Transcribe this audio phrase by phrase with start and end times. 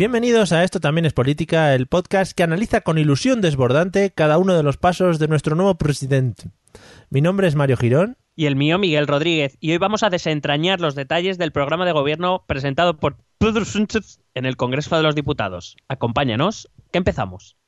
[0.00, 4.56] Bienvenidos a Esto también es política, el podcast que analiza con ilusión desbordante cada uno
[4.56, 6.44] de los pasos de nuestro nuevo presidente.
[7.10, 8.16] Mi nombre es Mario Girón.
[8.34, 9.58] y el mío Miguel Rodríguez.
[9.60, 14.20] Y hoy vamos a desentrañar los detalles del programa de gobierno presentado por Pedro Sánchez
[14.32, 15.76] en el Congreso de los Diputados.
[15.86, 17.58] Acompáñanos, que empezamos.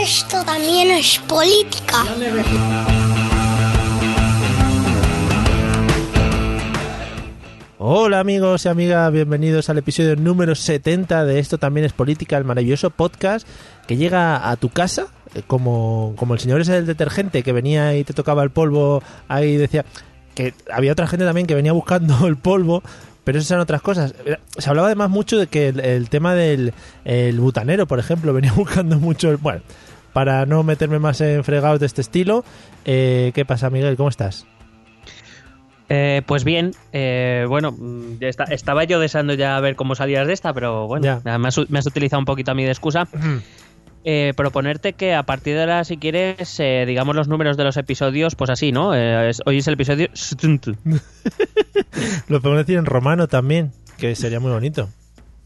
[0.00, 2.04] Esto también es política.
[7.86, 12.44] Hola amigos y amigas, bienvenidos al episodio número 70 de Esto también es política, el
[12.44, 13.46] maravilloso podcast
[13.86, 17.94] que llega a tu casa, eh, como, como el señor ese del detergente que venía
[17.94, 19.84] y te tocaba el polvo, ahí decía
[20.34, 22.82] que había otra gente también que venía buscando el polvo,
[23.22, 24.14] pero esas eran otras cosas.
[24.56, 26.72] Se hablaba además mucho de que el, tema del
[27.04, 29.36] el butanero, por ejemplo, venía buscando mucho el...
[29.36, 29.60] Bueno,
[30.14, 32.46] para no meterme más en fregados de este estilo,
[32.86, 33.98] eh, ¿qué pasa Miguel?
[33.98, 34.46] ¿Cómo estás?
[35.88, 40.26] Eh, pues bien, eh, bueno, mm, ya está- estaba yo deseando ya ver cómo salías
[40.26, 41.38] de esta, pero bueno, Ya.
[41.38, 43.06] me has, me has utilizado un poquito a mí de excusa.
[44.06, 47.76] Eh, proponerte que a partir de ahora, si quieres, eh, digamos los números de los
[47.78, 48.94] episodios, pues así, ¿no?
[48.94, 50.72] Eh, es- hoy es el episodio 70.
[52.28, 54.88] Lo podemos decir en romano también, que sería muy bonito.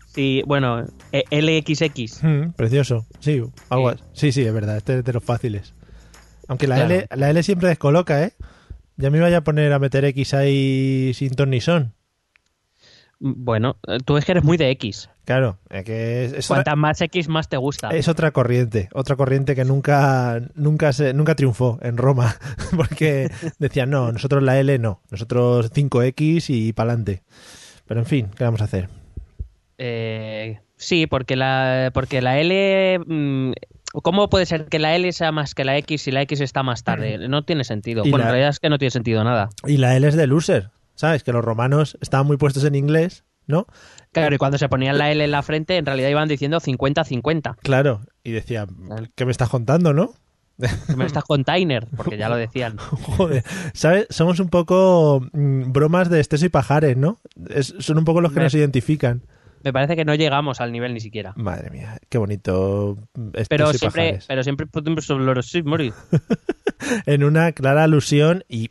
[0.07, 2.23] Sí, bueno, eh, LXX.
[2.25, 3.07] Mm, precioso.
[3.21, 3.99] Sí, algo Sí.
[4.13, 4.77] Sí, sí, es verdad.
[4.79, 5.75] Este es de los fáciles.
[6.49, 6.95] Aunque la, Claro.
[6.95, 8.33] L, la L siempre descoloca, ¿eh?
[8.99, 11.95] Ya me iba a poner a meter X ahí sin ton ni son.
[13.21, 15.09] Bueno, eh, tú es que eres muy de X.
[15.25, 17.91] Claro, es que es, es Cuanta otra, más X, más te gusta.
[17.91, 18.89] es otra corriente.
[18.93, 22.37] Otra corriente que nunca, nunca, se, nunca triunfó en Roma.
[22.77, 25.01] Porque decían, no, nosotros la L no.
[25.11, 27.23] Nosotros 5X y pa'lante.
[27.87, 28.89] Pero en fin, ¿qué vamos a hacer?
[29.79, 32.99] Eh, sí, porque la, porque la L...
[32.99, 33.53] mm,
[34.03, 36.63] ¿Cómo puede ser que la L sea más que la X si la X está
[36.63, 37.19] más tarde?
[37.29, 38.03] No tiene sentido.
[38.05, 39.49] Y Bueno, la- en realidad es que no tiene sentido nada.
[39.67, 40.71] Y la L es de loser.
[40.95, 41.23] ¿Sabes?
[41.23, 43.67] Que los romanos estaban muy puestos en inglés, ¿no?
[44.11, 47.55] Claro, y cuando se ponían la L en la frente, en realidad iban diciendo 50-50.
[47.63, 48.01] Claro.
[48.25, 48.67] Y decía,
[49.15, 50.15] ¿qué me estás contando, no?
[50.97, 52.79] Me estás container, porque ya lo decían.
[52.79, 53.45] Joder,
[53.75, 54.09] ¿sabes?
[54.11, 57.21] Somos un poco mm, bromas de Esteso y Pajares, ¿no?
[57.49, 59.23] Es- son un poco los que Me- nos identifican.
[59.65, 61.33] Me parece que no llegamos al nivel ni siquiera.
[61.37, 62.97] Madre mía, qué bonito
[63.49, 64.27] Pero siempre, Pajares.
[64.27, 64.67] pero siempre
[65.65, 65.93] Mori.
[67.07, 68.69] En una clara alusión y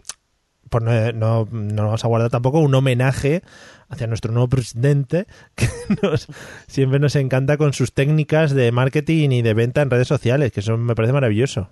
[0.69, 3.41] pues no, no, no vamos a guardar tampoco un homenaje
[3.89, 5.67] hacia nuestro nuevo presidente que
[6.01, 6.27] nos,
[6.67, 10.59] siempre nos encanta con sus técnicas de marketing y de venta en redes sociales, que
[10.59, 11.69] eso me parece maravilloso.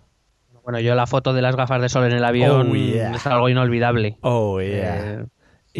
[0.63, 3.11] Bueno, yo la foto de las gafas de sol en el avión Oh, yeah.
[3.15, 4.17] es algo inolvidable.
[4.21, 5.23] Oh, Eh,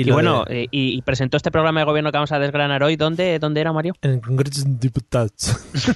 [0.01, 2.83] y, bueno, de- eh, y, y presentó este programa de gobierno que vamos a desgranar
[2.83, 2.95] hoy.
[2.95, 3.93] ¿Dónde, dónde era, Mario?
[4.01, 5.31] En Congreso de Diputados.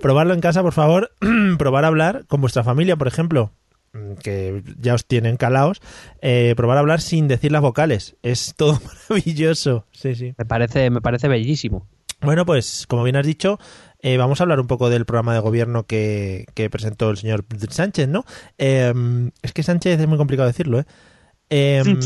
[0.00, 1.12] Probarlo en casa, por favor.
[1.58, 3.52] probar a hablar con vuestra familia, por ejemplo,
[3.92, 5.80] mm, que ya os tienen calaos.
[6.20, 8.16] Eh, probar a hablar sin decir las vocales.
[8.22, 8.78] Es todo
[9.10, 9.86] maravilloso.
[9.92, 10.34] Sí, sí.
[10.36, 11.86] Me parece, me parece bellísimo.
[12.22, 13.58] Bueno, pues como bien has dicho,
[14.00, 17.44] eh, vamos a hablar un poco del programa de gobierno que, que presentó el señor
[17.68, 18.24] Sánchez, ¿no?
[18.58, 18.92] Eh,
[19.42, 20.86] es que Sánchez es muy complicado decirlo, ¿eh?
[21.50, 21.82] Eh,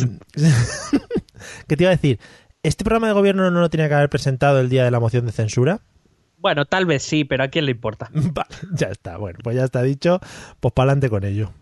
[1.67, 2.19] ¿Qué te iba a decir?
[2.63, 5.25] ¿Este programa de gobierno no lo tenía que haber presentado el día de la moción
[5.27, 5.81] de censura?
[6.37, 8.09] Bueno, tal vez sí, pero ¿a quién le importa?
[8.13, 9.17] Vale, ya está.
[9.17, 10.21] Bueno, pues ya está dicho.
[10.61, 11.53] Pues para adelante con ello.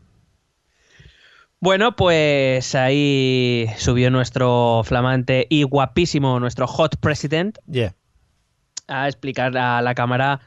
[1.61, 7.95] Bueno, pues ahí subió nuestro flamante y guapísimo, nuestro hot president, Yeah.
[8.87, 10.41] a explicar a la cámara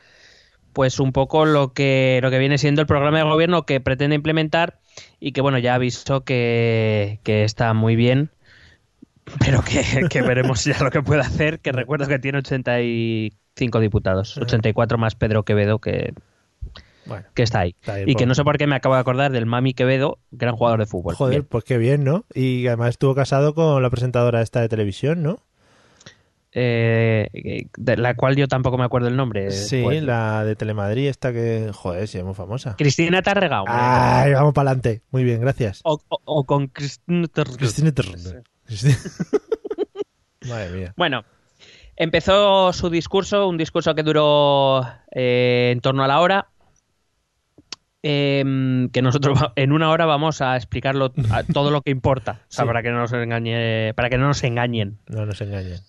[0.73, 4.15] pues un poco lo que lo que viene siendo el programa de gobierno que pretende
[4.15, 4.79] implementar
[5.19, 8.29] y que bueno ya avisó que, que está muy bien
[9.39, 14.38] pero que, que veremos ya lo que puede hacer que recuerdo que tiene 85 diputados
[14.38, 16.13] 84 más Pedro Quevedo que,
[17.06, 17.25] Bueno.
[17.33, 19.31] que está ahí Está bien, y que no sé por qué me acabo de acordar
[19.31, 21.47] del Mami Quevedo gran jugador de fútbol Joder, Bien.
[21.50, 22.25] pues qué bien, ¿no?
[22.33, 25.39] Y además estuvo casado con la presentadora esta de televisión, ¿no?
[26.53, 31.07] Eh, de la cual yo tampoco me acuerdo el nombre sí, pues, la de Telemadrid,
[31.07, 32.75] esta que, joder, sí, es muy famosa.
[32.77, 33.63] Cristina Tarrega.
[33.68, 35.01] Ay, vamos para adelante.
[35.12, 35.80] Muy bien, gracias.
[35.83, 37.57] o, o- o con Cristina Tarrega.
[37.57, 37.92] Cristina.
[37.94, 38.44] Cristina-
[40.50, 40.94] Madre mía.
[40.98, 41.24] Bueno,
[41.95, 44.81] empezó su discurso, un discurso que duró
[45.12, 46.48] eh, en torno a la hora.
[48.03, 52.45] em, que nosotros en una hora vamos a explicarlo a- todo lo que importa, o
[52.50, 52.68] sea, Sí.
[52.68, 54.98] para que no nos engañe, para que no nos engañen.
[55.07, 55.80] No nos engañen.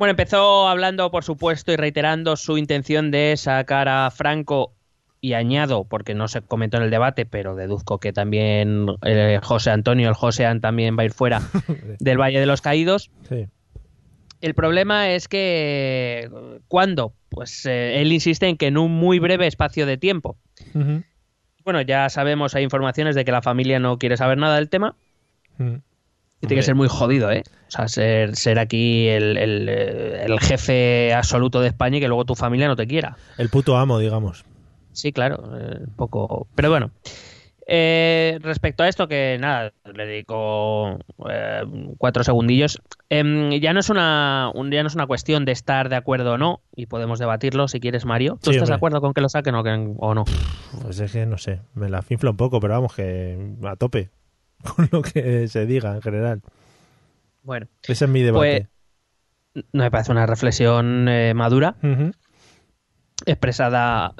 [0.00, 4.72] Bueno, empezó hablando, por supuesto, y reiterando su intención de sacar a Franco
[5.20, 9.72] y añado, porque no se comentó en el debate, pero deduzco que también eh, José
[9.72, 11.42] Antonio, el Josean también va a ir fuera
[12.00, 13.10] del Valle de los Caídos.
[13.28, 13.46] Sí.
[14.40, 16.30] El problema es que,
[16.66, 17.12] ¿cuándo?
[17.28, 20.38] Pues eh, él insiste en que en un muy breve espacio de tiempo.
[21.62, 24.96] Bueno, ya sabemos, hay informaciones de que la familia no quiere saber nada del tema.
[25.58, 25.74] Mm.
[26.42, 27.42] Y tiene que ser muy jodido, ¿eh?
[27.68, 32.08] O sea, ser, ser aquí el, el, eh, el jefe absoluto de España y que
[32.08, 33.16] luego tu familia no te quiera.
[33.36, 34.44] El puto amo, digamos.
[34.92, 36.46] Sí, claro, eh, un poco.
[36.54, 36.90] Pero bueno.
[37.72, 40.98] Eh, respecto a esto, que nada, le dedico
[41.30, 41.62] eh,
[41.98, 42.80] cuatro segundillos.
[43.10, 46.32] Em, ya no es una un- ya no es una cuestión de estar de acuerdo
[46.32, 48.38] o no, y podemos debatirlo si quieres, Mario.
[48.42, 50.24] ¿Tú Sí, estás de acuerdo con que lo saquen o, que- o no?
[50.82, 54.10] Pues es que no sé, me la finfla un poco, pero vamos, que a tope
[54.76, 56.42] con lo que se diga en general.
[57.42, 58.68] Bueno, Ese es mi debate.
[59.54, 61.76] no me parece una reflexión eh, madura,
[63.26, 64.14] expresada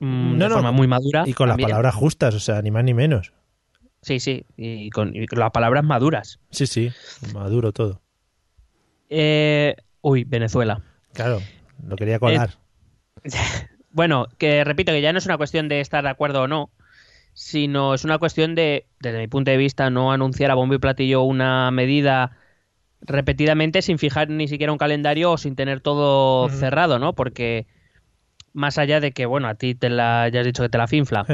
[0.00, 1.24] mm, No, de no, forma muy madura.
[1.26, 3.32] Y con las palabras justas, o sea, ni más ni menos.
[4.02, 6.40] Sí, sí, y con, y con las palabras maduras.
[6.50, 6.92] Sí, sí,
[7.34, 8.00] maduro todo.
[9.10, 10.82] Eh, uy, Venezuela.
[11.12, 11.40] Claro,
[11.86, 12.50] lo quería colar.
[13.90, 16.70] Bueno, que repito que ya no es una cuestión de estar de acuerdo o no,
[17.38, 20.78] sino es una cuestión de, desde mi punto de vista, no anunciar a bombo y
[20.78, 22.36] platillo una medida
[23.00, 27.12] repetidamente sin fijar ni siquiera un calendario o sin tener todo cerrado, ¿no?
[27.12, 27.68] Porque
[28.54, 30.88] más allá de que, bueno, a ti te la, ya has dicho que te la
[30.88, 31.24] finfla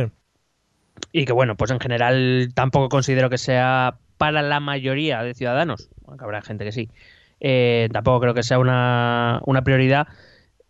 [1.11, 5.89] y que, bueno, pues en general tampoco considero que sea para la mayoría de ciudadanos,
[6.07, 6.91] aunque habrá gente que sí,
[7.41, 10.07] eh, tampoco creo que sea una, una prioridad.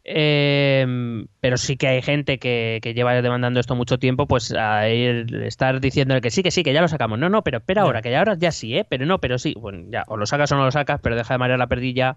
[0.07, 4.89] Eh, pero sí que hay gente que, que lleva demandando esto mucho tiempo, pues a
[4.89, 7.19] ir, estar diciéndole que sí, que sí, que ya lo sacamos.
[7.19, 8.85] No, no, pero espera ahora, que ya ahora ya sí, ¿eh?
[8.89, 9.55] Pero no, pero sí.
[9.59, 12.17] Bueno, ya, o lo sacas o no lo sacas, pero deja de marear la perdilla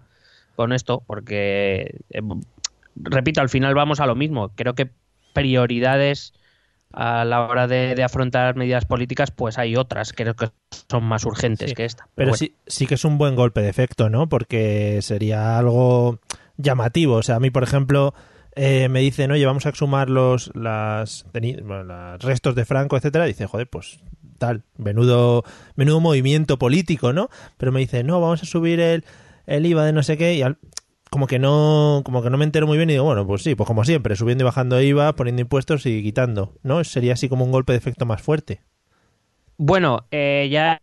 [0.56, 2.22] con esto, porque, eh,
[2.96, 4.50] repito, al final vamos a lo mismo.
[4.56, 4.90] Creo que
[5.34, 6.34] prioridades
[6.92, 10.50] a la hora de, de afrontar medidas políticas, pues hay otras, creo que
[10.90, 12.08] son más urgentes Sí, que esta.
[12.16, 12.38] Pero bueno.
[12.38, 14.28] sí, sí que es un buen golpe de efecto, ¿no?
[14.28, 16.20] Porque sería algo
[16.58, 17.16] llamativo.
[17.16, 18.14] O sea, a mí, por ejemplo,
[18.56, 23.26] eh, me dicen, oye, vamos a exhumar los las, bueno, los restos de Franco, etcétera.
[23.26, 24.00] Dice, joder, pues
[24.38, 25.44] tal, menudo,
[25.76, 27.30] menudo movimiento político, ¿no?
[27.58, 29.04] Pero me dice, no, vamos a subir el,
[29.48, 30.58] el IVA de no sé qué y al-
[31.10, 33.56] como que no como que no me entero muy bien y digo, bueno, pues sí,
[33.56, 36.84] pues como siempre, subiendo y bajando IVA, poniendo impuestos y quitando, ¿no?
[36.84, 38.62] Sería así como un golpe de efecto más fuerte.
[39.58, 40.82] Bueno, eh, ya,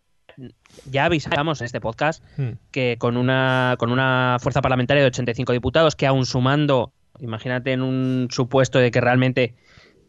[0.90, 2.52] ya avisamos en este podcast Hmm.
[2.70, 7.82] que con una, con una fuerza parlamentaria de 85 diputados, que aún sumando, imagínate en
[7.82, 9.54] un supuesto de que realmente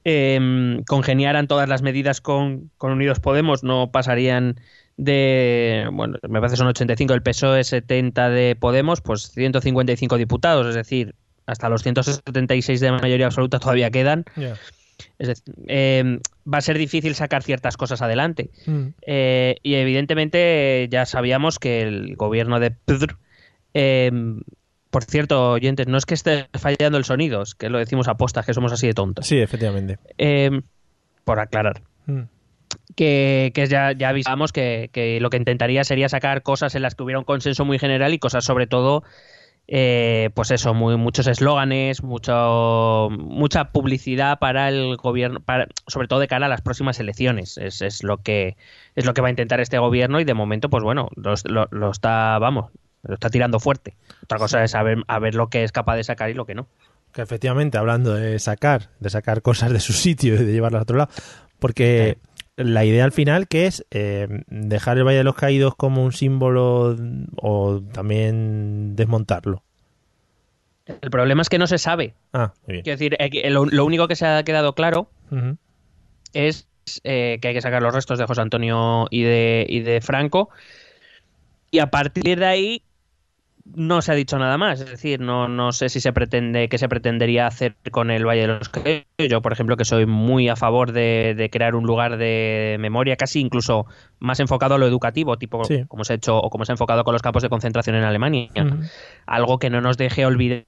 [0.04, 4.60] eh, congeniaran todas las medidas con, con Unidos Podemos, no pasarían
[4.98, 10.76] de, bueno, me parece son 85 del PSOE, 70 de Podemos, pues 155 diputados, es
[10.76, 14.26] decir, hasta los 176 de mayoría absoluta todavía quedan.
[15.18, 16.20] Es decir, eh,
[16.52, 18.52] va a ser difícil sacar ciertas cosas adelante.
[18.66, 18.90] Hmm.
[19.06, 23.18] Eh, y evidentemente ya sabíamos que el gobierno de Pedro,
[23.74, 24.12] eh,
[24.90, 28.16] por cierto, oyentes, no es que esté fallando el sonido, es que lo decimos a
[28.16, 29.28] postas, que somos así de tontos.
[29.28, 29.98] Sí, efectivamente.
[30.18, 30.62] Eh,
[31.24, 31.82] por aclarar.
[32.06, 32.24] Hmm.
[32.96, 36.96] Que, que ya, ya avisamos que, que lo que intentaría sería sacar cosas en las
[36.96, 39.04] que hubiera un consenso muy general y cosas sobre todo,
[39.68, 46.20] eh, pues eso, muy, muchos eslóganes, mucho, mucha publicidad para el gobierno, para, sobre todo
[46.20, 47.58] de cara a las próximas elecciones.
[47.58, 48.58] Es, es lo que
[48.96, 51.68] es lo que va a intentar este gobierno y de momento, pues bueno, lo, lo-
[51.72, 52.72] lo está, vamos,
[53.04, 53.96] Lo está tirando fuerte.
[54.24, 56.56] Otra cosa es saber a ver lo que es capaz de sacar y lo que
[56.56, 56.68] no.
[57.12, 60.84] Que efectivamente, hablando de sacar, de sacar cosas de su sitio y de llevarlas a
[60.84, 61.10] otro lado,
[61.60, 62.18] porque
[62.58, 66.12] la idea al final que es eh, dejar el Valle de los Caídos como un
[66.12, 66.96] símbolo
[67.38, 69.64] o también desmontarlo.
[71.02, 72.14] El problema es que no se sabe.
[72.32, 72.84] Ah, muy bien.
[72.84, 75.10] Quiero decir, eh, lo, lo único que se ha quedado claro
[76.34, 76.68] es
[77.04, 80.50] eh, que hay que sacar los restos de José Antonio y de, y de Franco.
[81.72, 82.84] Y a partir de ahí
[83.66, 84.80] no se ha dicho nada más.
[84.82, 88.42] Es decir, no, no sé si se pretende, qué se pretendería hacer con el Valle
[88.42, 89.06] de los Caídos.
[89.18, 93.16] Yo, por ejemplo, que soy muy a favor de, de crear un lugar de memoria,
[93.16, 93.86] casi incluso
[94.20, 95.84] más enfocado a lo educativo, tipo Sí.
[95.88, 98.04] como se ha hecho o como se ha enfocado con los campos de concentración en
[98.04, 98.50] Alemania.
[99.26, 100.66] Algo que no nos deje olvidar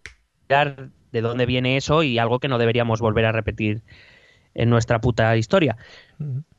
[1.12, 3.84] de dónde viene eso y algo que no deberíamos volver a repetir
[4.56, 5.78] en nuestra puta historia.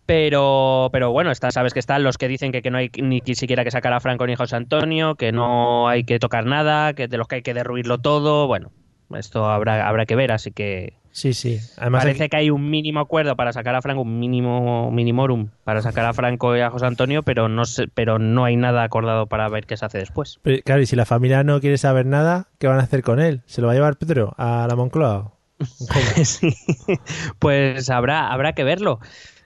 [0.08, 3.20] Pero, pero bueno, está, sabes que están los que dicen que, que no hay ni
[3.34, 6.94] siquiera que sacar a Franco ni a José Antonio, que no hay que tocar nada,
[6.94, 8.46] que de los que hay que derruirlo todo.
[8.46, 8.72] Bueno,
[9.14, 11.58] esto habrá, habrá que ver, así que Sí, sí.
[11.76, 15.50] Además, parece aquí- que hay un mínimo acuerdo para sacar a Franco, un mínimo minimorum
[15.64, 18.84] para sacar a Franco y a José Antonio, pero no sé, pero no hay nada
[18.84, 20.38] acordado para ver qué se hace después.
[20.40, 23.20] pero, claro, y si la familia no quiere saber nada, ¿qué van a hacer con
[23.20, 23.42] él?
[23.44, 25.32] ¿Se lo va a llevar Pedro a la Moncloa?
[27.38, 29.00] Pues habrá, habrá que verlo.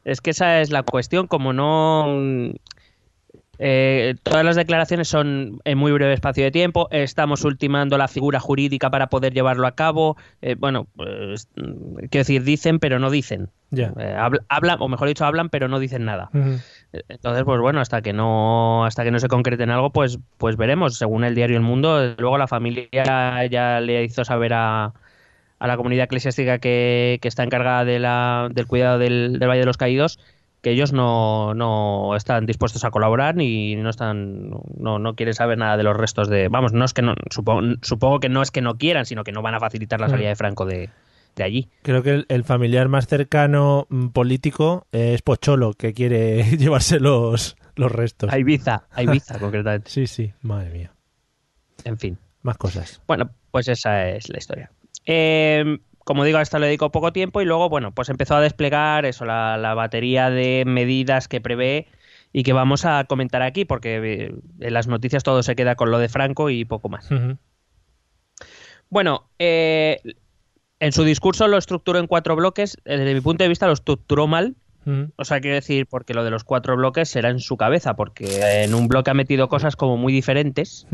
[0.04, 2.06] Es que esa es la cuestión, como no...
[3.58, 8.40] eh, todas las declaraciones son en muy breve espacio de tiempo, estamos ultimando la figura
[8.40, 10.16] jurídica para poder llevarlo a cabo.
[10.40, 13.50] eh, bueno, pues, mm, quiero decir, dicen pero no dicen.
[13.74, 16.30] Eh, habl- hablan, o mejor dicho, hablan pero no dicen nada.
[16.34, 16.56] Ujú.
[17.08, 20.56] Entonces, pues bueno, hasta que no, hasta que no se concrete en algo, pues, pues
[20.56, 20.98] veremos.
[20.98, 22.86] Según el diario El Mundo, luego la familia
[23.50, 24.92] ya le hizo saber a,
[25.62, 29.60] a la comunidad eclesiástica que, que está encargada de la, del cuidado del, del Valle
[29.60, 30.18] de los Caídos
[30.60, 35.58] que ellos no, no están dispuestos a colaborar ni no están no, no quieren saber
[35.58, 38.50] nada de los restos de vamos no es que no supongo, supongo que no es
[38.50, 40.90] que no quieran sino que no van a facilitar la salida de Franco de,
[41.36, 46.42] de allí Creo que el, el familiar más cercano mm, político es Pocholo, que quiere
[46.58, 48.32] llevarse los, los restos.
[48.32, 50.92] a Ibiza a Ibiza concretamente Sí, sí, madre mía.
[51.84, 53.00] en fin Más cosas.
[53.06, 54.72] Bueno, pues esa es la historia.
[55.06, 58.40] Eh, como digo, a esto le dedico poco tiempo y luego, bueno, pues empezó a
[58.40, 61.86] desplegar eso, la, la batería de medidas que prevé
[62.32, 65.90] y que vamos a comentar aquí, porque eh, en las noticias todo se queda con
[65.90, 67.08] lo de Franco y poco más.
[68.88, 70.00] Bueno, eh,
[70.80, 72.76] en su discurso lo estructuró en cuatro bloques.
[72.84, 74.56] Eh, Desde mi punto de vista lo estructuró mal.
[75.16, 78.64] O sea, quiero decir, porque lo de los cuatro bloques será en su cabeza, porque
[78.64, 80.88] en un bloque ha metido cosas como muy diferentes.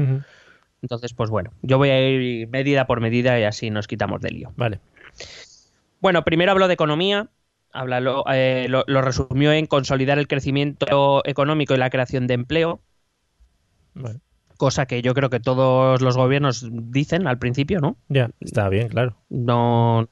[0.83, 4.35] Entonces, pues bueno, yo voy a ir medida por medida y así nos quitamos del
[4.35, 4.53] lío.
[4.57, 4.81] Vale.
[6.01, 7.29] Bueno, primero habló de economía,
[7.73, 12.35] habla, lo, eh, lo- lo resumió en consolidar el crecimiento económico y la creación de
[12.35, 12.81] empleo,
[13.95, 14.21] Vale.
[14.57, 17.97] cosa que yo creo que todos los gobiernos dicen al principio, ¿no?
[18.09, 19.17] Ya, está bien, claro.
[19.29, 20.09] No,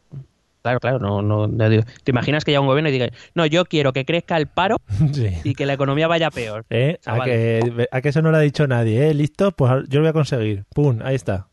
[0.66, 3.46] claro, claro, no, no, no digo- ¿Te imaginas que haya un gobierno y diga, no,
[3.46, 4.76] yo quiero que crezca el paro
[5.12, 5.28] sí.
[5.44, 6.64] y que la economía vaya peor?
[6.70, 6.98] ¿Eh?
[7.06, 9.14] A, que, a que eso no lo ha dicho nadie, ¿eh?
[9.14, 9.52] ¿Listo?
[9.52, 10.64] Pues yo lo voy a conseguir.
[10.74, 10.98] ¡Pum!
[11.04, 11.48] Ahí está.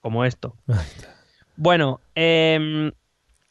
[0.00, 0.56] como esto.
[1.54, 2.90] Bueno, eh,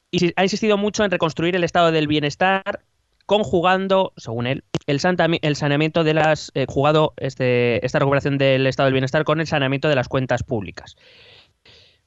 [0.09, 2.81] y ha insistido mucho en reconstruir el estado del bienestar,
[3.27, 6.51] conjugando, según él, el saneamiento de las.
[6.55, 10.41] eh, jugado este, esta recuperación del estado del bienestar con el saneamiento de las cuentas
[10.43, 10.95] públicas.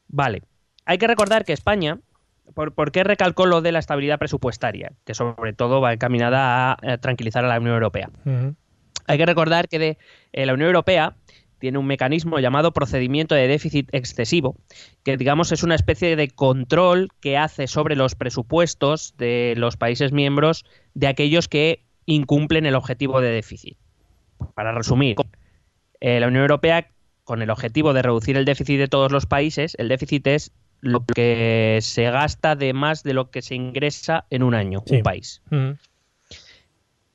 [0.08, 0.42] Vale.
[0.84, 1.98] Hay que recordar que España.
[2.52, 4.92] ¿Por, por qué recalcó lo de la estabilidad presupuestaria?
[5.04, 8.10] Que sobre todo va encaminada a, eh, tranquilizar a la Unión Europea.
[9.06, 9.98] Hay que recordar que de,
[10.32, 11.16] eh, la Unión Europea
[11.58, 14.56] tiene un mecanismo llamado procedimiento de déficit excesivo,
[15.02, 20.12] que digamos es una especie de control que hace sobre los presupuestos de los países
[20.12, 23.78] miembros de aquellos que incumplen el objetivo de déficit.
[24.54, 25.16] Para resumir,
[26.00, 26.90] eh, la Unión Europea,
[27.24, 30.52] con el objetivo de reducir el déficit de todos los países, el déficit es
[30.84, 34.96] lo que se gasta de más de lo que se ingresa en un año, Sí.
[34.96, 35.42] un país.
[35.50, 35.76] Ujú.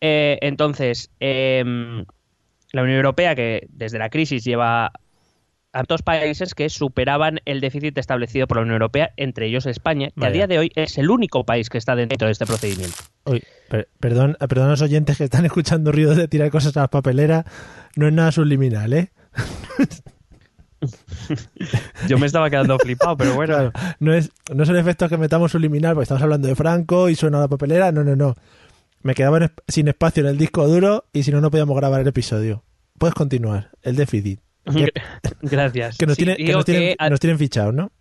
[0.01, 2.05] Eh, entonces, em,
[2.71, 4.91] la Unión Europea, que desde la crisis lleva
[5.71, 10.09] a dos países que superaban el déficit establecido por la Unión Europea, entre ellos España,
[10.19, 12.97] que a día de hoy es el único país que está dentro de este procedimiento.
[13.25, 16.81] Uy, per- perdón, perdón a los oyentes que están escuchando ruidos de tirar cosas a
[16.81, 17.45] la papelera.
[17.95, 19.11] No es nada subliminal, ¿eh?
[22.07, 23.53] Yo me estaba quedando flipado, pero bueno.
[23.55, 27.15] Claro, no, es, no son efectos que metamos subliminal porque estamos hablando de Franco y
[27.15, 27.91] suena la papelera.
[27.91, 28.35] No, no, no.
[29.01, 32.01] Me quedaba en sin espacio en el disco duro y si no, no podíamos grabar
[32.01, 32.63] el episodio.
[32.97, 33.69] Puedes continuar.
[33.81, 34.39] El déficit.
[34.65, 34.91] Que,
[35.41, 35.97] Gracias.
[35.97, 37.91] que nos, Sí, tiene- que nos tienen, que a- nos tienen fichados, ¿no?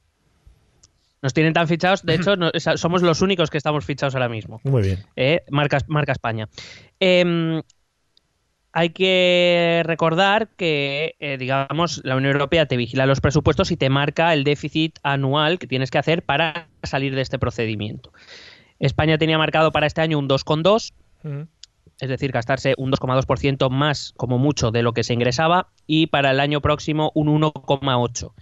[1.21, 4.61] nos tienen tan fichados, de hecho, no- somos los únicos que estamos fichados ahora mismo.
[4.63, 5.05] Muy bien.
[5.17, 6.49] Eh, marca, marca España.
[7.01, 7.61] Em,
[8.73, 13.89] hay que recordar que, eh, digamos, la Unión Europea te vigila los presupuestos y te
[13.91, 18.13] marca el déficit anual que tienes que hacer para salir de este procedimiento.
[18.79, 20.93] España tenía marcado para este año un 2,2,
[21.25, 21.49] Ujú.
[22.01, 26.31] es decir, gastarse un 2,2% más como mucho de lo que se ingresaba y para
[26.31, 28.33] el año próximo un 1,8%.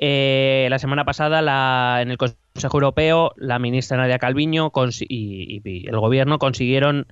[0.00, 5.60] Eh, la semana pasada la- en el Consejo Europeo la ministra Nadia Calviño consi- y,
[5.64, 7.08] y- y el gobierno consiguieron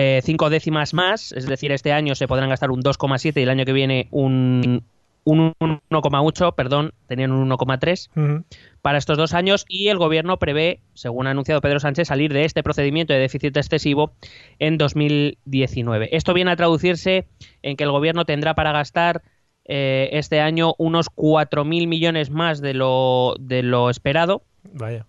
[0.00, 3.50] eh, cinco décimas más, es decir, este año se podrán gastar un 2,7 y el
[3.50, 4.84] año que viene un,
[5.24, 8.44] un 1,8, perdón, tenían un 1,3 Ujú.
[8.80, 12.44] para estos dos años y el gobierno prevé, según ha anunciado Pedro Sánchez, salir de
[12.44, 14.12] este procedimiento de déficit excesivo
[14.60, 16.10] en 2019.
[16.12, 17.26] Esto viene a traducirse
[17.62, 19.22] en que el gobierno tendrá para gastar
[19.64, 24.44] eh, este año unos 4.000 millones más de lo, de lo esperado.
[24.74, 25.06] Vaya.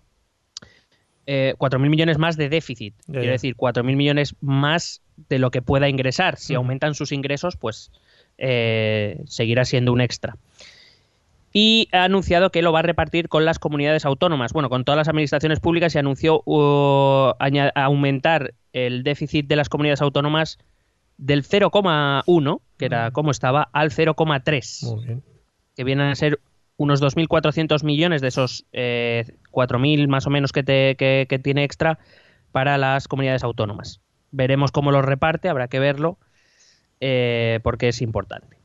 [1.32, 2.92] Eh, 4.000 millones más de déficit.
[3.06, 6.36] Ya, Quiero decir, 4.000 millones más de lo que pueda ingresar.
[6.36, 7.92] Si aumentan sus ingresos, pues
[8.36, 10.36] eh, seguirá siendo un extra.
[11.52, 14.96] Y ha anunciado que lo va a repartir con las comunidades autónomas, bueno, con todas
[14.96, 17.34] las administraciones públicas y anunció uh,
[17.76, 20.58] aumentar el déficit de las comunidades autónomas
[21.16, 25.22] del 0,1, que era como estaba, al 0,3 Muy bien.
[25.76, 26.40] que vienen a ser
[26.80, 31.62] unos 2.400 millones de esos eh, 4.000 más o menos que, te- que- que tiene
[31.62, 31.98] extra
[32.52, 34.00] para las comunidades autónomas.
[34.30, 36.18] Veremos cómo lo reparte, habrá que verlo,
[37.00, 38.56] eh, porque es importante.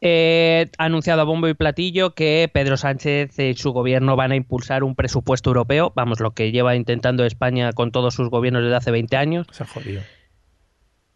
[0.00, 4.36] Eh, ha anunciado a bombo y platillo que Pedro Sánchez y su gobierno van a
[4.36, 8.76] impulsar un presupuesto europeo, vamos, lo que lleva intentando España con todos sus gobiernos desde
[8.76, 9.46] hace 20 años.
[9.50, 10.02] Se ha jodido.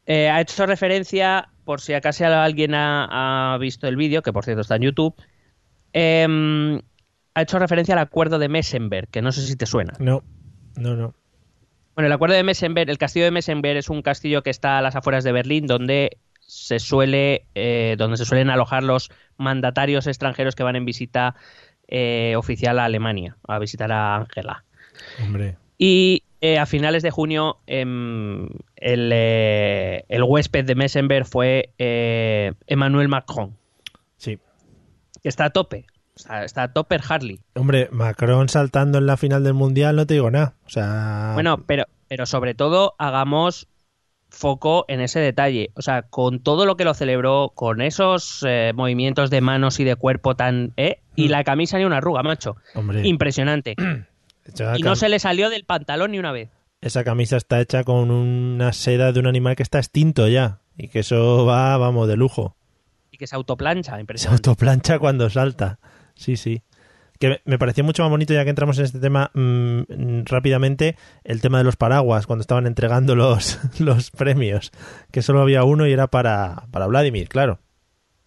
[0.06, 4.44] Eh, ha hecho referencia, por si acaso alguien ha, ha visto el vídeo, que por
[4.44, 5.14] cierto está en YouTube,
[5.94, 6.80] em,
[7.34, 9.94] ha hecho referencia al acuerdo de Messenberg, que no sé si te suena.
[9.98, 10.22] No,
[10.76, 11.14] no, no.
[11.94, 14.82] Bueno, el acuerdo de Messenberg, el castillo de Messenberg es un castillo que está a
[14.82, 20.54] las afueras de Berlín, donde se suele, eh, donde se suelen alojar los mandatarios extranjeros
[20.56, 21.36] que van en visita
[21.88, 24.64] eh, oficial a Alemania, a visitar a Angela.
[25.22, 25.56] Hombre.
[25.78, 31.70] Y eh, a finales de junio em, el, el huésped de Messenberg fue
[32.66, 33.56] Emmanuel Macron,
[34.16, 34.38] Sí.
[35.22, 35.86] que está a tope.
[36.16, 37.40] O sea, está a tope Harley.
[37.54, 40.54] Hombre, Macron saltando en la final del Mundial, no te digo nada.
[40.66, 41.30] O sea...
[41.34, 43.66] Bueno, pero, pero sobre todo hagamos
[44.30, 45.70] foco en ese detalle.
[45.74, 49.84] O sea, con todo lo que lo celebró, con esos eh, movimientos de manos y
[49.84, 50.72] de cuerpo tan...
[50.76, 51.00] ¿eh?
[51.16, 51.30] Y Mm.
[51.30, 52.56] la camisa ni una arruga, macho.
[52.74, 53.74] Hombre, Impresionante.
[54.76, 56.50] Y no se le salió del pantalón ni una vez.
[56.82, 60.58] esa camisa está hecha con una seda de un animal que está extinto ya.
[60.76, 62.54] Y que eso va, vamos, de lujo.
[63.10, 64.50] Y que se autoplancha, Se impresionante.
[64.50, 65.78] autoplancha cuando salta.
[66.14, 66.62] Sí, sí.
[67.18, 71.40] Que me- pareció mucho más bonito, ya que entramos en este tema mm, rápidamente, el
[71.40, 74.72] tema de los paraguas, cuando estaban entregando los, los premios.
[75.10, 77.60] Que solo había uno y era para, para Vladimir, claro.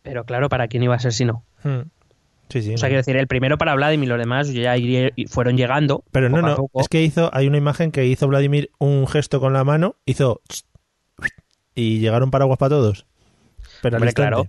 [0.04, 1.44] Pero claro, ¿para quién iba a ser si no?
[1.64, 1.82] Mm.
[2.50, 2.74] Sí, sí.
[2.76, 2.92] O sea, no.
[2.92, 4.74] quiero decir, el primero para Vladimir, los demás ya
[5.28, 6.06] fueron llegando.
[6.12, 6.80] Pero no, no, poco.
[6.80, 10.42] es que hizo, hay una imagen que hizo Vladimir un gesto con la mano, hizo
[11.76, 13.06] y llegaron paraguas para todos.
[13.82, 14.48] Pero Hombre, claro.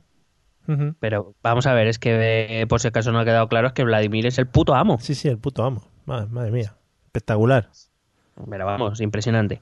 [1.00, 3.72] Pero vamos a ver, es que eh, por si acaso no ha quedado claro, es
[3.72, 4.98] que Vladimir es el puto amo.
[5.00, 5.83] Sí, sí, el puto amo.
[6.04, 6.74] Madre, madre mía.
[7.07, 7.70] Espectacular.
[8.48, 9.61] Pero vamos, impresionante.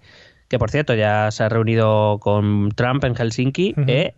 [0.48, 3.74] Que por cierto, ya se ha reunido con Trump en Helsinki.
[3.86, 4.14] ¿eh?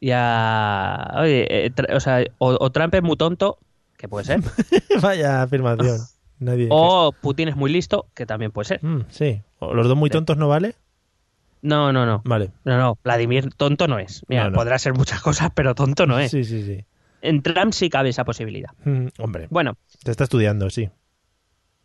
[0.00, 1.12] Ya.
[1.16, 3.58] Oye, eh, o sea, o, o Trump es muy tonto,
[3.96, 4.40] que puede ser.
[5.02, 5.98] Vaya afirmación.
[6.40, 6.68] Nadie.
[6.70, 8.84] o Putin es muy listo, que también puede ser.
[8.84, 9.42] Mm, sí.
[9.58, 10.76] ¿O ¿Los dos muy tontos no vale?
[11.62, 12.22] No, no, no.
[12.24, 12.50] Vale.
[12.64, 14.24] No, no, Vladimir tonto no es.
[14.28, 14.56] Mira, No, no.
[14.58, 16.30] podrá ser muchas cosas, pero tonto no es.
[16.30, 16.84] Sí, sí, sí.
[17.20, 18.70] En Trump sí cabe esa posibilidad.
[18.84, 20.88] Mm, hombre, Bueno, te está estudiando, sí.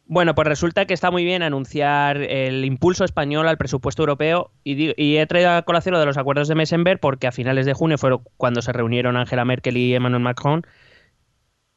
[0.05, 5.01] Bueno, pues resulta que está muy bien anunciar el impulso español al presupuesto europeo y,
[5.01, 7.73] y he traído a colación lo de los acuerdos de Messenberg porque a finales de
[7.73, 10.63] junio fue cuando se reunieron Angela Merkel y Emmanuel Macron,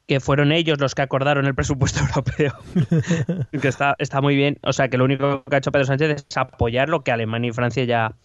[0.07, 2.53] que fueron ellos los que acordaron el presupuesto europeo.
[3.61, 4.57] que está, está muy bien.
[4.63, 7.49] O sea, que lo único que ha hecho Pedro Sánchez es apoyar lo que Alemania
[7.49, 8.15] y Francia ya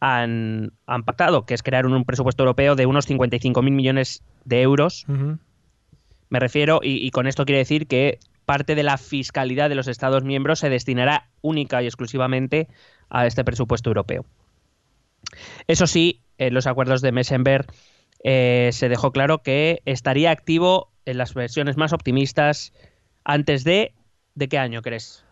[0.00, 4.60] han, han pactado, que es crear un, un presupuesto europeo de unos 55.000 millones de
[4.60, 5.06] euros
[6.34, 9.86] me refiero, y, y con esto quiere decir que parte de la fiscalidad de los
[9.86, 12.66] Estados miembros se destinará única y exclusivamente
[13.08, 14.24] a este presupuesto europeo.
[15.68, 17.66] Eso sí, en los acuerdos de Messenberg
[18.24, 22.72] eh, se dejó claro que estaría activo en las versiones más optimistas
[23.24, 23.94] antes de...
[24.34, 25.24] ¿De qué año crees?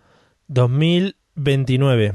[0.49, 2.15] 2029.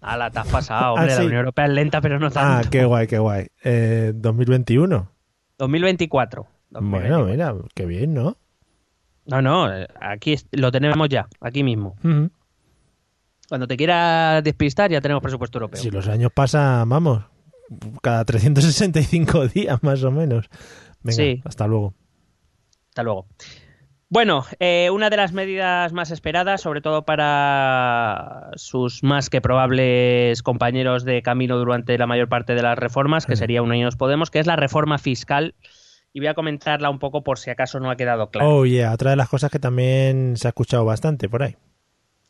[0.00, 1.20] A la te has pasado, hombre, Ah, sí.
[1.22, 2.70] la Unión Europea es lenta, pero no Ah, tanto.
[2.70, 3.46] qué guay, qué guay.
[3.64, 5.08] Eh, 2021.
[5.58, 6.46] 2024.
[6.70, 7.26] Bueno, 2024.
[7.26, 8.36] mira, qué bien, ¿no?
[9.26, 11.94] No, no, eh, aquí lo tenemos ya, aquí mismo.
[13.48, 15.80] Cuando te quieras despistar ya tenemos presupuesto europeo.
[15.80, 17.22] Si los años pasan, vamos,
[18.02, 20.48] cada 365 días más o menos.
[21.02, 21.40] Venga, Sí.
[21.44, 21.94] hasta luego.
[22.92, 23.26] Hasta luego.
[24.10, 30.42] Bueno, eh, una de las medidas más esperadas, sobre todo para sus más que probables
[30.42, 34.40] compañeros de camino durante la mayor parte de las reformas, que sería Unidos Podemos, que
[34.40, 35.54] es la reforma fiscal.
[36.12, 38.50] Y voy a comentarla un poco por si acaso no ha quedado claro.
[38.50, 41.56] Oh, yeah, otra de las cosas que también se ha escuchado bastante por ahí.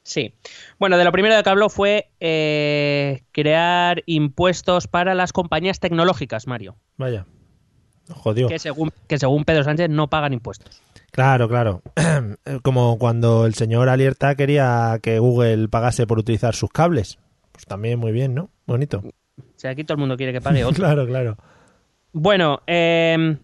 [0.05, 0.37] Sí.
[0.79, 6.47] Bueno, de lo primero de que habló fue eh, crear impuestos para las compañías tecnológicas,
[6.47, 7.27] Mario, Vaya.
[8.11, 8.49] Jodió.
[8.49, 10.83] que según, que según Pedro Sánchez no pagan impuestos.
[11.11, 11.83] Claro, claro.
[12.63, 17.19] Como cuando el señor Alierta quería que Google pagase por utilizar sus cables.
[17.53, 18.51] Pues también muy bien, ¿no?
[18.67, 19.03] Bonito.
[19.39, 20.85] O sea, aquí todo el mundo quiere que pague otro.
[20.85, 21.37] Claro, claro.
[22.13, 23.37] Bueno, eh,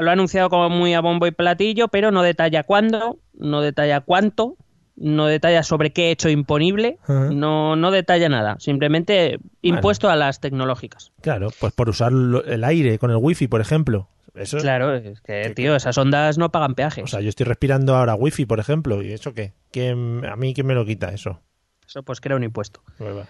[0.00, 4.00] lo ha anunciado como muy a bombo y platillo, pero no detalla cuándo, no detalla
[4.00, 4.56] cuánto,
[5.00, 8.56] no detalla sobre qué hecho imponible, no, no detalla nada.
[8.60, 11.10] Simplemente impuesto a las tecnológicas.
[11.22, 14.08] Claro, pues por usar el aire con el wifi, por ejemplo.
[14.34, 17.02] Eso, Claro, es que, tío, esas ondas no pagan peaje.
[17.02, 19.54] O sea, yo estoy respirando ahora wifi, por ejemplo, ¿y eso qué?
[19.72, 21.40] ¿Quién- ¿A mí quién me lo quita eso?
[21.86, 22.82] Eso pues crea un impuesto.
[22.98, 23.26] Pues.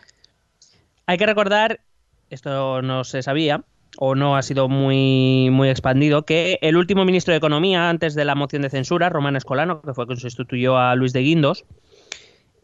[1.06, 1.80] Hay que recordar,
[2.28, 3.64] esto no se sabía,
[3.98, 8.24] o no ha sido muy, muy expandido, que el último ministro de Economía, antes de
[8.24, 11.64] la moción de censura, Román Escolano, que fue quien sustituyó a Luis de Guindos,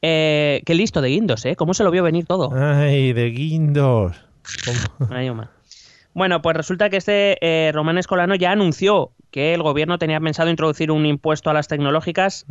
[0.02, 1.56] eh, qué listo de Guindos, ¿eh?
[1.56, 2.52] ¿Cómo se lo vio venir todo?
[2.54, 4.16] Ay, de guindos.
[6.14, 10.48] Bueno, pues resulta que este eh, Román Escolano ya anunció que el gobierno tenía pensado
[10.48, 12.46] introducir un impuesto a las tecnológicas.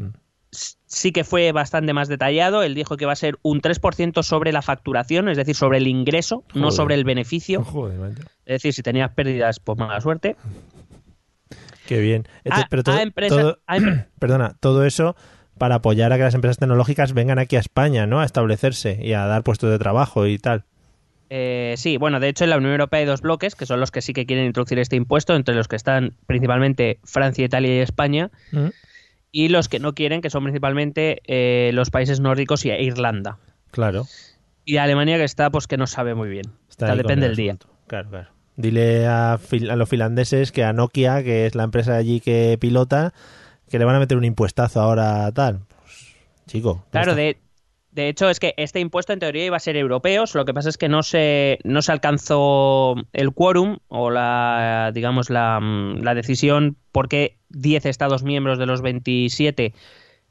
[0.51, 2.63] Sí que fue bastante más detallado.
[2.63, 5.87] Él dijo que va a ser un 3% sobre la facturación, es decir, sobre el
[5.87, 7.63] ingreso, no sobre el beneficio.
[7.63, 8.11] Joder.
[8.45, 10.35] Es decir, si tenías pérdidas, pues mala suerte.
[11.87, 12.27] Qué bien.
[12.49, 15.15] A- pero todo, a empresa- todo- a em- perdona, todo eso
[15.57, 18.19] para apoyar a que las empresas tecnológicas vengan aquí a España, ¿no?
[18.21, 20.65] A establecerse y a dar puestos de trabajo y tal.
[21.29, 23.89] Eh, sí, bueno, de hecho en la Unión Europea hay dos bloques, que son los
[23.91, 27.79] que sí que quieren introducir este impuesto, entre los que están principalmente Francia, Italia y
[27.79, 28.67] España, ¿Mm?
[29.35, 33.37] Y los que no quieren, que son principalmente eh, los países nórdicos y Irlanda.
[33.69, 34.05] Claro.
[34.63, 36.53] Y Alemania que está, pues que no sabe muy bien.
[36.69, 37.57] Está O sea, depende el del día.
[37.87, 38.29] Claro, claro.
[38.55, 39.37] Dile a,
[39.75, 43.13] los finlandeses que a Nokia, que es la empresa allí que pilota,
[43.69, 45.59] que le van a meter un impuestazo ahora tal.
[45.81, 46.15] Pues,
[46.47, 46.69] chico.
[46.69, 47.37] ¿dónde Claro, de,
[47.95, 50.69] de hecho es que este impuesto en teoría iba a ser europeo, lo que pasa
[50.69, 56.75] es que no se, no se alcanzó el quórum o la, digamos, la, la decisión
[56.91, 59.73] porque 10 Estados miembros de los 27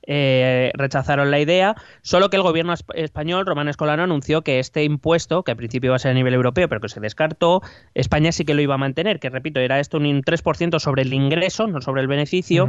[0.06, 4.84] eh, rechazaron la idea, solo que el gobierno esp- español, Román Escolano, anunció que este
[4.84, 7.62] impuesto, que al principio iba a ser a nivel europeo, pero que se descartó,
[7.94, 11.14] España sí que lo iba a mantener, que repito, era esto un 3% sobre el
[11.14, 12.66] ingreso, no sobre el beneficio.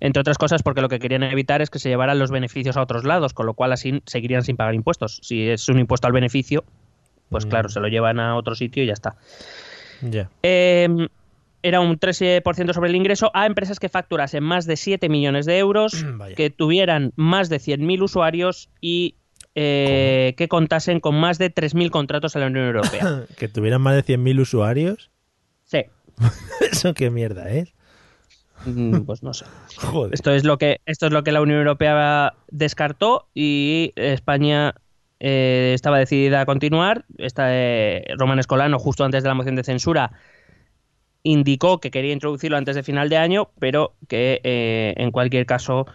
[0.00, 2.82] Entre otras cosas porque lo que querían evitar es que se llevaran los beneficios a
[2.82, 5.20] otros lados, con lo cual así seguirían sin pagar impuestos.
[5.22, 6.64] Si es un impuesto al beneficio,
[7.30, 7.48] pues Mm.
[7.48, 9.16] claro, se lo llevan a otro sitio y ya está.
[10.02, 10.28] Ya.
[10.42, 10.88] Eh,
[11.62, 15.58] era un 3% sobre el ingreso a empresas que facturasen más de 7 millones de
[15.58, 16.34] euros, Vaya.
[16.34, 19.14] que tuvieran más de 100.000 usuarios y
[19.54, 23.22] eh, que contasen con más de 3.000 contratos en la Unión Europea.
[23.38, 25.10] Que tuvieran más de 100.000 usuarios.
[25.64, 25.84] Sí,
[26.70, 27.73] ¿Eso qué mierda es?
[29.06, 29.44] Pues no sé.
[29.78, 30.14] Joder.
[30.14, 34.74] Esto es lo que esto es lo que la Unión Europea descartó y España
[35.26, 37.06] eh, estaba decidida a continuar.
[37.16, 40.12] Esta, eh, Román Escolano, justo antes de la moción de censura,
[41.22, 45.86] indicó que quería introducirlo antes de final de año, pero que eh, en cualquier caso,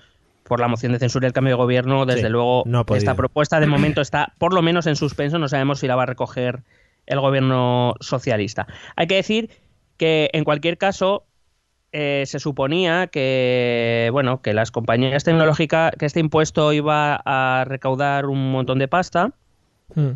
[0.46, 3.14] por la moción de censura y el cambio de gobierno, desde Sí, luego no esta
[3.14, 5.38] propuesta de momento está por lo menos en suspenso.
[5.38, 6.64] No sabemos si la va a recoger
[7.06, 8.66] el gobierno socialista.
[8.96, 9.52] Hay que decir
[9.98, 11.26] que en cualquier caso
[11.92, 18.28] eh, se suponía que bueno que las compañías tecnológicas que este impuesto iba a recaudar
[18.28, 19.34] un montón de pasta
[19.96, 20.12] Mm.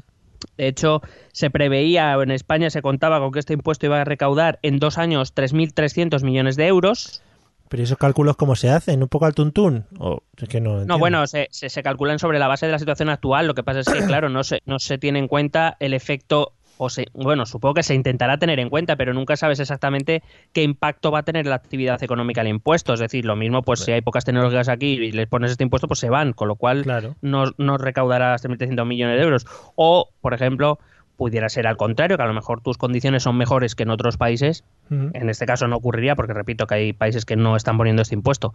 [0.58, 4.60] de hecho se preveía en España se contaba con que este impuesto iba a recaudar
[4.62, 7.24] en dos años 3.300 millones de euros
[7.70, 9.02] Pero ¿y esos cálculos cómo se hacen?
[9.02, 9.86] ¿Un poco al tuntún?
[9.98, 12.78] O es que no, no bueno se, se, se calculan sobre la base de la
[12.78, 15.76] situación actual lo que pasa es que claro no se no se tiene en cuenta
[15.80, 19.60] el efecto o se, bueno, supongo que se intentará tener en cuenta, pero nunca sabes
[19.60, 22.94] exactamente qué impacto va a tener en la actividad económica el impuesto.
[22.94, 25.88] Es decir, lo mismo, pues si hay pocas tecnologías aquí y les pones este impuesto,
[25.88, 27.16] pues se van, con lo cual Claro.
[27.22, 29.46] no, no recaudarás 3.300 millones de euros.
[29.76, 30.80] O, por ejemplo,
[31.16, 34.18] pudiera ser al contrario, que a lo mejor tus condiciones son mejores que en otros
[34.18, 34.64] países.
[34.90, 38.16] En este caso no ocurriría, porque repito que hay países que no están poniendo este
[38.16, 38.54] impuesto.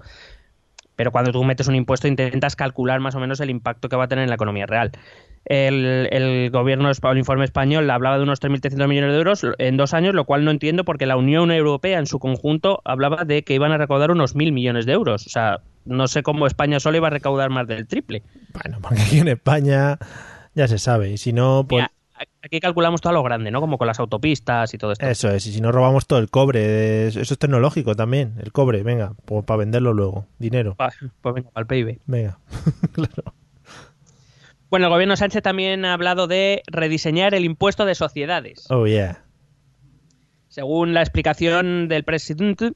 [0.99, 4.07] Pero cuando tú metes un impuesto intentas calcular más o menos el impacto que va
[4.07, 4.91] a tener en la economía real.
[5.45, 9.95] El, el gobierno, el informe español, hablaba de unos 3.300 millones de euros en dos
[9.95, 13.55] años, lo cual no entiendo porque la Unión Europea en su conjunto hablaba de que
[13.55, 15.25] iban a recaudar unos 1.000 millones de euros.
[15.25, 18.25] O sea, no sé cómo España solo iba a recaudar más del triple.
[18.53, 19.99] Bueno, porque aquí en España
[20.57, 21.13] ya se sabe.
[21.13, 21.93] Y si no, pues Mira,
[22.43, 23.61] aquí calculamos todo a lo grande, ¿no?
[23.61, 25.07] Como con las autopistas y todo esto.
[25.07, 25.47] eso es.
[25.47, 27.07] Y si no, robamos todo el cobre.
[27.09, 28.35] Es- Eso es tecnológico también.
[28.43, 30.27] El cobre, venga, pues para venderlo luego.
[30.39, 30.75] Dinero.
[30.77, 32.01] Pa- Pues venga, para el PIB.
[32.07, 32.39] Venga.
[32.93, 33.35] claro.
[34.71, 38.67] Bueno, el gobierno Sánchez también ha hablado de rediseñar el impuesto de sociedades.
[38.71, 39.25] Oh, yeah.
[40.49, 42.73] Según la explicación del presidente,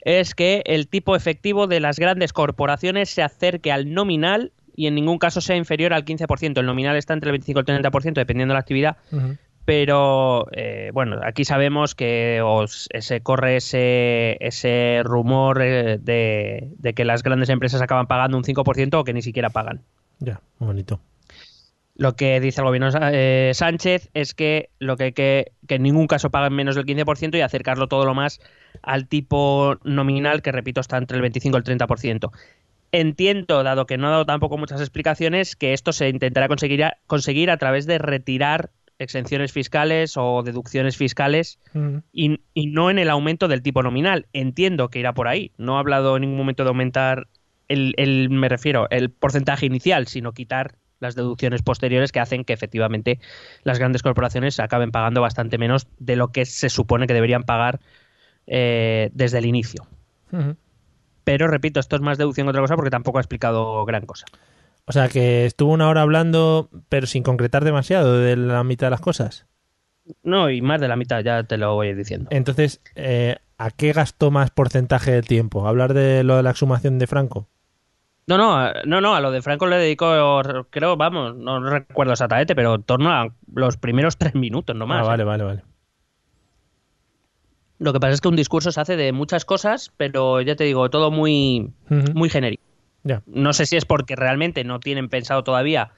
[0.00, 4.94] es que el tipo efectivo de las grandes corporaciones se acerque al nominal y en
[4.94, 6.58] ningún caso sea inferior al 15%.
[6.60, 8.96] El nominal está entre el 25 y el 30%, dependiendo de la actividad.
[9.64, 16.94] Pero eh, bueno, aquí sabemos que os- se corre ese, ese rumor eh, de, de
[16.94, 19.82] que las grandes empresas acaban pagando un 5% o que ni siquiera pagan.
[20.18, 20.98] Ya, muy bonito.
[21.94, 26.06] Lo que dice el gobierno eh, Sánchez es que lo que que, que en ningún
[26.06, 28.40] caso paguen menos del 15% y acercarlo todo lo más
[28.82, 32.30] al tipo nominal, que repito, está entre el 25 y el 30%.
[32.92, 36.98] Entiendo, dado que no ha dado tampoco muchas explicaciones, que esto se intentará conseguir a,
[37.06, 42.02] conseguir a través de retirar exenciones fiscales o deducciones fiscales Ujú.
[42.12, 44.26] y, y no en el aumento del tipo nominal.
[44.32, 45.50] Entiendo que irá por ahí.
[45.56, 47.26] No ha hablado en ningún momento de aumentar
[47.68, 52.52] el, el- me refiero, el porcentaje inicial, sino quitar las deducciones posteriores que hacen que
[52.52, 53.18] efectivamente
[53.64, 57.80] las grandes corporaciones acaben pagando bastante menos de lo que se supone que deberían pagar
[58.46, 59.86] eh, desde el inicio.
[61.24, 64.26] Pero repito, esto es más deducción que otra cosa porque tampoco ha explicado gran cosa.
[64.84, 68.90] O sea que estuvo una hora hablando, pero sin concretar demasiado de la mitad de
[68.92, 69.46] las cosas.
[70.24, 72.28] No, y más de la mitad, ya te lo voy diciendo.
[72.32, 75.66] Entonces, eh, ¿a qué gastó más porcentaje del tiempo?
[75.68, 77.48] ¿Hablar de lo de la exhumación de Franco?
[78.26, 82.54] No, no, no, no, a lo de Franco le dedicó, creo, vamos, no recuerdo exactamente,
[82.54, 85.00] pero en torno a los primeros tres minutos, no más.
[85.00, 85.08] ah, ¿eh?
[85.08, 85.62] vale, vale, vale.
[87.82, 90.64] Lo que pasa es que un discurso se hace de muchas cosas, pero ya te
[90.64, 91.70] digo, todo muy,
[92.14, 92.62] muy genérico.
[93.26, 95.90] No sé si es porque realmente no tienen pensado todavía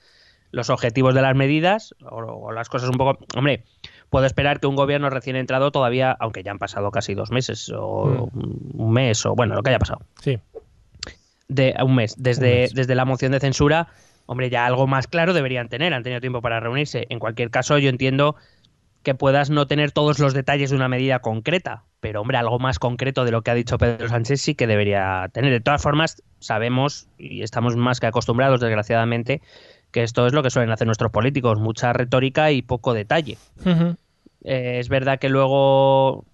[0.50, 3.18] los objetivos de las medidas o, o las cosas un poco...
[3.36, 3.64] Hombre,
[4.08, 7.70] puedo esperar que un gobierno recién entrado todavía, aunque ya han pasado casi dos meses
[7.76, 10.38] o un mes o bueno, lo que haya pasado, Sí.
[11.48, 12.74] de un mes, desde, Un mes.
[12.74, 13.88] desde la moción de censura,
[14.26, 17.06] hombre, ya algo más claro deberían tener, han tenido tiempo para reunirse.
[17.10, 18.36] En cualquier caso, yo entiendo
[19.04, 22.80] que puedas no tener todos los detalles de una medida concreta, pero hombre, algo más
[22.80, 25.52] concreto de lo que ha dicho Pedro Sánchez sí que debería tener.
[25.52, 29.40] De todas formas, sabemos y estamos más que acostumbrados, desgraciadamente,
[29.92, 33.38] que esto es lo que suelen hacer nuestros políticos, mucha retórica y poco detalle.
[34.42, 36.24] Eh, es verdad que luego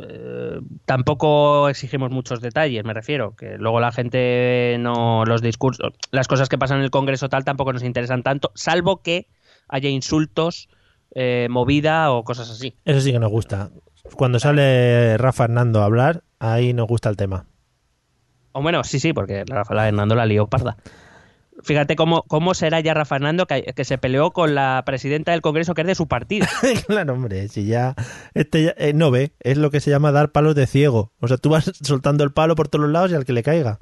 [0.00, 6.28] eh, tampoco exigimos muchos detalles, me refiero, que luego la gente no los discursos, las
[6.28, 9.26] cosas que pasan en el Congreso tal tampoco nos interesan tanto, salvo que
[9.68, 10.68] haya insultos,
[11.14, 12.76] eh, movida o cosas así.
[12.84, 13.70] Eso sí que nos gusta.
[14.16, 17.46] Cuando sale Rafa Hernando a hablar, ahí nos gusta el tema.
[18.52, 20.76] O bueno, sí, sí, porque Rafa Hernando la lió parda.
[21.62, 25.42] Fíjate cómo, cómo será ya Rafa Hernando que, que se peleó con la presidenta del
[25.42, 26.46] Congreso que es de su partido.
[26.86, 27.94] claro, hombre, si ya
[28.34, 31.12] este ya- eh, no ve, es lo que se llama dar palos de ciego.
[31.20, 33.42] O sea, tú vas soltando el palo por todos los lados y al que le
[33.42, 33.78] caiga.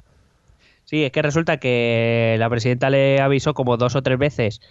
[0.83, 4.61] Sí, es que resulta que la presidenta le avisó como dos o tres veces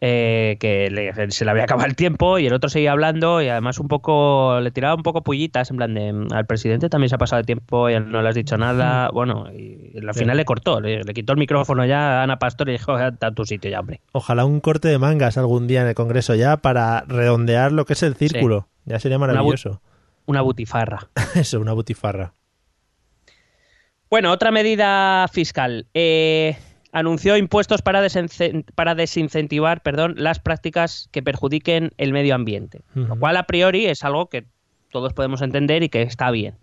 [0.00, 3.48] eh, que le- se le había acabado el tiempo y el otro seguía hablando y
[3.48, 7.08] además un poco le tiraba un poco pullitas en plan de "Mm, al presidente también
[7.08, 10.36] se ha pasado el tiempo y no le has dicho nada bueno y al final
[10.36, 13.34] le cortó le, le quitó el micrófono ya a Ana Pastor y dijo está en
[13.34, 16.56] tu sitio ya hombre Ojalá un corte de mangas algún día en el Congreso ya
[16.56, 18.68] para redondear lo que es el círculo.
[18.84, 19.80] Ya sería maravilloso.
[20.26, 22.34] una butifarra Eso, una butifarra.
[24.10, 25.86] Bueno, otra medida fiscal.
[25.94, 26.56] Eh,
[26.94, 32.80] anunció impuestos para, desince- para desincentivar perdón, las prácticas que perjudiquen el medio ambiente.
[32.94, 34.46] Lo cual, a priori, es algo que
[34.90, 36.54] todos podemos entender y que está bien.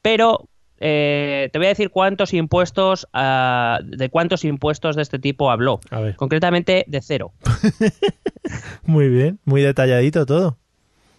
[0.00, 5.50] Pero eh, te voy a decir cuántos impuestos, ah, de cuántos impuestos de este tipo
[5.50, 5.80] habló.
[5.90, 6.16] A ver.
[6.16, 7.32] Concretamente, de cero.
[8.84, 10.58] Muy bien, muy detalladito todo.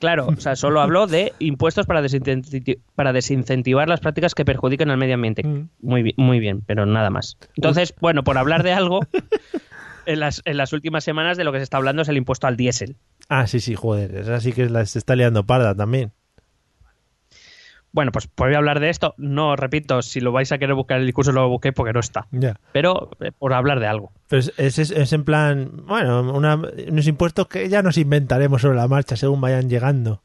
[0.04, 4.89] Claro, o sea, solo habló de impuestos para, desincenti- para desincentivar las prácticas que perjudiquen
[4.92, 5.48] al medio ambiente.
[5.48, 5.70] Mm.
[5.82, 7.38] Muy, bi- muy bien, pero nada más.
[7.56, 9.00] Entonces, bueno, por hablar de algo,
[10.06, 12.48] en las, en las últimas semanas de lo que se está hablando es el impuesto
[12.48, 12.98] al diésel.
[13.30, 14.13] Ah, sí, sí, joder.
[14.16, 16.12] Esa sí que la, se está liando parda también.
[17.94, 19.14] Bueno, pues, pues voy a hablar de esto.
[19.18, 22.28] No, repito, si lo vais a querer buscar el discurso, lo busqué porque no está.
[22.72, 24.12] Pero eh, por hablar de algo.
[24.28, 26.56] Pero es, es, es- es en plan, bueno, una-
[26.90, 30.22] unos impuestos que ya nos inventaremos sobre la marcha según vayan llegando.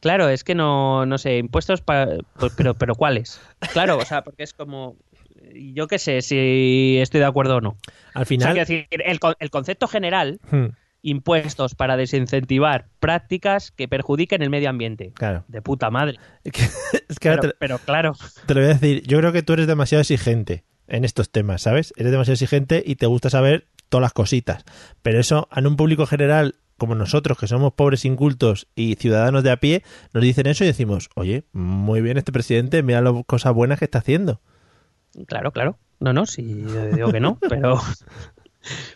[0.00, 2.18] Claro, es que no, no sé, impuestos para...
[2.38, 3.40] Pues, pero, pero ¿cuáles?
[3.72, 4.94] Claro, o sea, porque es como...
[5.54, 7.76] Yo qué sé si estoy de acuerdo o no.
[8.12, 8.48] Al O sea, final...
[8.52, 10.66] quiero decir, el, el concepto general, Hmm,
[11.02, 15.12] impuestos para desincentivar prácticas que perjudiquen el medio ambiente.
[15.14, 15.44] claro.
[15.48, 16.18] De puta madre.
[16.44, 16.52] Es
[17.18, 19.52] que, ahora Pero, te, pero claro, te lo voy a decir, yo creo que tú
[19.52, 20.64] eres demasiado exigente.
[20.88, 21.92] en estos temas, ¿sabes?
[21.96, 24.64] Eres demasiado exigente y te gusta saber todas las cositas.
[25.02, 29.50] Pero eso, en un público general como nosotros, que somos pobres incultos y ciudadanos de
[29.50, 29.82] a pie,
[30.14, 33.84] nos dicen eso y decimos, oye, muy bien este presidente, mira las cosas buenas que
[33.84, 34.40] está haciendo.
[35.26, 35.76] Claro, claro.
[36.00, 37.80] No, no, sí, yo digo que no, pero...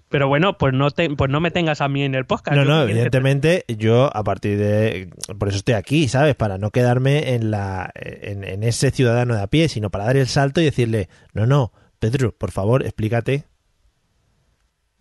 [0.09, 2.57] Pero bueno, pues no, te, pues no me tengas a mí en el podcast.
[2.57, 5.11] No, no, te- evidentemente yo a partir de...
[5.39, 6.35] Por eso estoy aquí, ¿sabes?
[6.35, 10.17] Para no quedarme en, la, en, en ese ciudadano de a pie, sino para dar
[10.17, 13.45] el salto y decirle, no, no, Pedro, por favor, explícate.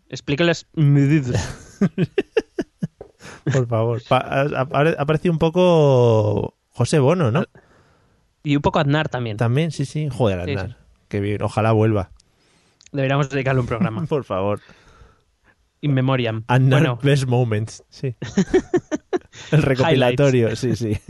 [0.09, 0.67] Explícales.
[3.51, 4.01] Por favor.
[4.07, 7.43] Pa- ha, ha- ha parecido un poco José Bono, ¿no?
[8.43, 9.37] Y un poco Aznar también.
[9.37, 10.09] También, sí, sí.
[10.11, 10.77] Joder, Sí, Aznar.
[11.07, 12.11] Qué bien, ojalá vuelva.
[12.91, 14.05] Deberíamos dedicarle un programa.
[14.09, 14.59] Por favor.
[15.81, 16.43] In memoriam.
[16.47, 18.15] Aznar Bueno, Best Moments, sí.
[19.51, 20.97] el recopilatorio, sí, sí.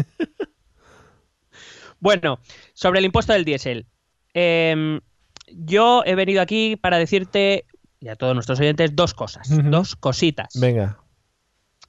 [2.00, 2.40] Bueno,
[2.74, 3.86] sobre el impuesto del diésel.
[4.34, 5.02] Em,
[5.48, 7.66] yo he venido aquí para decirte,
[8.00, 10.60] y a todos nuestros oyentes, dos cosas, dos cositas.
[10.60, 10.98] Venga.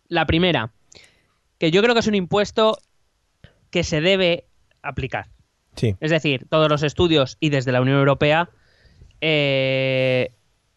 [0.09, 0.75] La primera,
[1.57, 2.77] que yo creo que es un impuesto
[3.71, 4.45] que se debe
[4.83, 5.31] aplicar.
[5.77, 5.97] Sí.
[5.99, 8.51] Es decir, todos los estudios y desde la Unión Europea,
[9.23, 10.33] eh,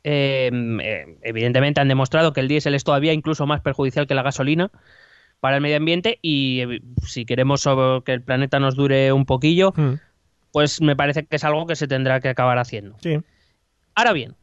[0.05, 4.21] eh, eh, evidentemente han demostrado que el diésel es todavía incluso más perjudicial que la
[4.21, 4.71] gasolina
[5.39, 7.67] para el medio ambiente y eh, si queremos
[8.05, 9.95] que el planeta nos dure un poquillo, Mm,
[10.51, 12.95] pues me parece que es algo que se tendrá que acabar haciendo.
[13.01, 13.17] Sí.
[13.95, 14.35] Ahora bien,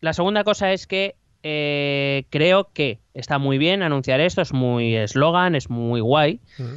[0.00, 4.94] la segunda cosa es que eh, creo que está muy bien anunciar esto, es muy
[4.96, 6.76] eslogan, es muy guay, Mm.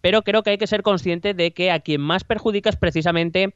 [0.00, 3.54] pero creo que hay que ser consciente de que a quien más perjudica es precisamente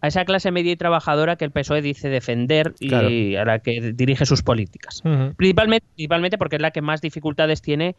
[0.00, 3.08] a esa clase media y trabajadora que el PSOE dice defender y Claro.
[3.40, 5.02] a la que dirige sus políticas.
[5.36, 7.96] Principalmente, principalmente porque es la que más dificultades tiene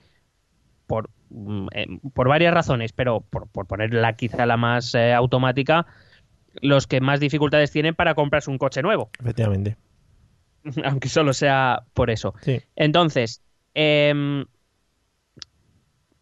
[0.87, 5.87] por, mm, eh, por varias razones, pero por, por ponerla quizá la más eh, automática,
[6.61, 9.75] los que más dificultades tienen para comprarse un coche nuevo, Efectivamente.
[10.85, 12.35] aunque solo sea por eso.
[12.41, 12.61] Sí.
[12.75, 13.41] Entonces,
[13.73, 14.45] em,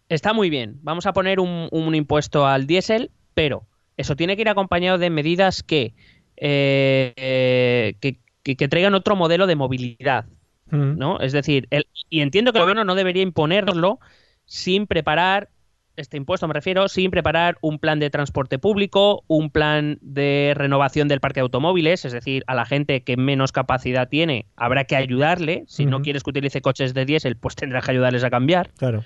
[0.10, 0.80] está muy bien.
[0.82, 5.10] Vamos a poner un, un impuesto al diésel, pero eso tiene que ir acompañado de
[5.10, 5.94] medidas que,
[6.38, 10.26] eh, eh, que, que- que traigan otro modelo de movilidad.
[10.72, 10.98] Mm.
[10.98, 11.20] ¿no?
[11.20, 14.00] Es decir, el- y entiendo que el gobierno no debería imponerlo
[14.46, 15.50] sin preparar,
[15.96, 21.08] este impuesto me refiero, sin preparar un plan de transporte público, un plan de renovación
[21.08, 24.96] del parque de automóviles, es decir, a la gente que menos capacidad tiene habrá que
[24.96, 28.72] ayudarle, si no quieres que utilice coches de diésel, pues tendrás que ayudarles a cambiar.
[28.78, 29.04] Claro.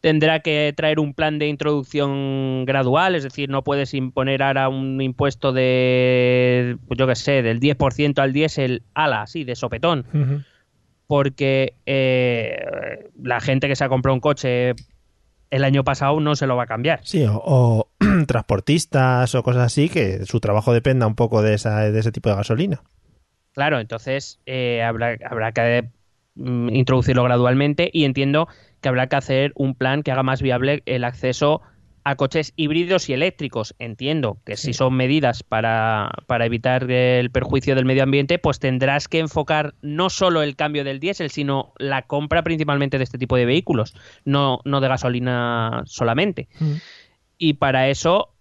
[0.00, 5.00] Tendrá que traer un plan de introducción gradual, es decir, no puedes imponer ahora un
[5.00, 10.44] impuesto de, pues yo qué sé, del 10% al diésel, ala, así, de sopetón
[11.08, 14.74] porque eh, la gente que se ha comprado un coche
[15.50, 17.00] el año pasado no se lo va a cambiar.
[17.02, 17.88] Sí, o, o
[18.28, 22.28] transportistas o cosas así, que su trabajo dependa un poco de, esa, de ese tipo
[22.28, 22.82] de gasolina.
[23.52, 25.88] Claro, entonces eh, habrá, habrá que
[26.34, 28.46] mm, introducirlo gradualmente y entiendo
[28.80, 31.62] que habrá que hacer un plan que haga más viable el acceso
[32.04, 33.74] a coches híbridos y eléctricos.
[33.78, 39.08] Entiendo que si son medidas para, para evitar el perjuicio del medio ambiente, pues tendrás
[39.08, 43.36] que enfocar no solo el cambio del diésel, sino la compra principalmente de este tipo
[43.36, 46.48] de vehículos, no, no de gasolina solamente.
[47.36, 48.32] Y para eso,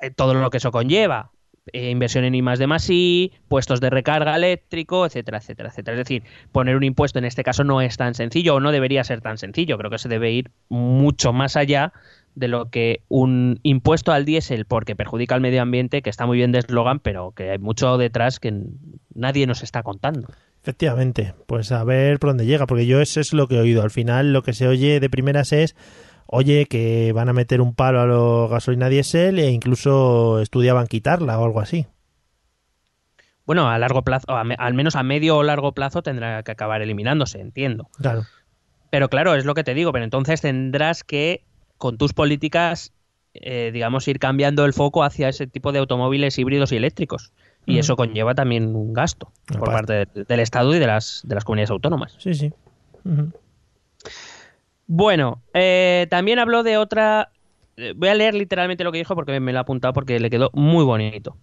[0.00, 1.30] eh, todo lo que eso conlleva.
[1.72, 5.96] Eh, inversión en I más de más I, puestos de recarga eléctrico, etcétera, etcétera, etcétera.
[5.96, 9.04] Es decir, poner un impuesto en este caso no es tan sencillo o no debería
[9.04, 9.78] ser tan sencillo.
[9.78, 11.92] Creo que se debe ir mucho más allá
[12.34, 16.38] de lo que un impuesto al diésel porque perjudica al medio ambiente, que está muy
[16.38, 18.52] bien de eslogan, pero que hay mucho detrás que
[19.14, 20.28] nadie nos está contando.
[20.62, 23.82] Efectivamente, pues a ver por dónde llega, porque yo eso es lo que he oído.
[23.82, 25.74] Al final lo que se oye de primeras es,
[26.32, 31.38] oye, que van a meter un palo a la gasolina diésel e incluso estudiaban quitarla
[31.38, 31.86] o algo así.
[33.46, 36.52] Bueno, a largo plazo, a me- al menos a medio o largo plazo tendrá que
[36.52, 37.88] acabar eliminándose, entiendo.
[38.00, 38.24] Claro.
[38.90, 41.42] Pero claro, es lo que te digo, pero entonces tendrás que,
[41.78, 42.92] con tus políticas,
[43.34, 47.32] eh, digamos, ir cambiando el foco hacia ese tipo de automóviles híbridos y eléctricos.
[47.66, 51.34] Y eso conlleva también un gasto por parte de- del Estado y de las, de
[51.34, 52.16] las comunidades autónomas.
[52.18, 52.52] Sí, sí.
[53.04, 53.32] Ujú.
[54.92, 57.30] Bueno, eh, también habló de otra...
[57.76, 60.30] eh, Voy a leer literalmente lo que dijo porque me lo ha apuntado porque le
[60.30, 61.36] quedó muy bonito.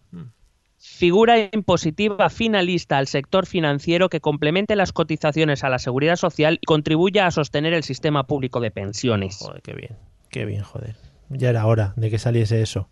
[0.77, 6.65] Figura impositiva finalista al sector financiero que complemente las cotizaciones a la seguridad social y
[6.65, 9.37] contribuya a sostener el sistema público de pensiones.
[9.39, 9.95] Joder, qué bien.
[10.29, 10.97] Qué bien, joder.
[11.29, 12.89] Ya era hora de que saliese eso.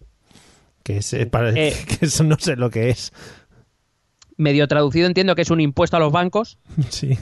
[0.84, 1.74] Que, es, eh, para- Eh.
[2.00, 3.12] que eso no sé lo que es.
[4.38, 6.58] Medio traducido entiendo que es un impuesto a los bancos,
[6.90, 7.18] Sí.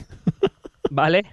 [0.90, 1.24] ¿vale?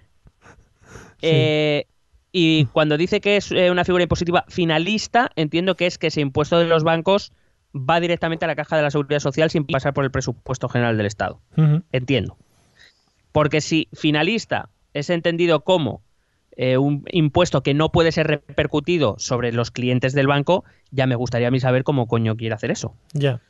[1.21, 1.85] Eh,
[2.31, 6.21] y cuando dice que es eh, una figura impositiva finalista, entiendo que es que ese
[6.21, 7.33] impuesto de los bancos
[7.75, 10.97] va directamente a la caja de la seguridad social sin pasar por el presupuesto general
[10.97, 11.41] del Estado.
[11.91, 12.37] Entiendo.
[13.31, 16.01] Porque si finalista es entendido como
[16.57, 21.15] eh, un impuesto que no puede ser repercutido sobre los clientes del banco, ya me
[21.15, 22.93] gustaría a mí saber cómo coño quiere hacer eso.
[23.13, 23.41] Ya.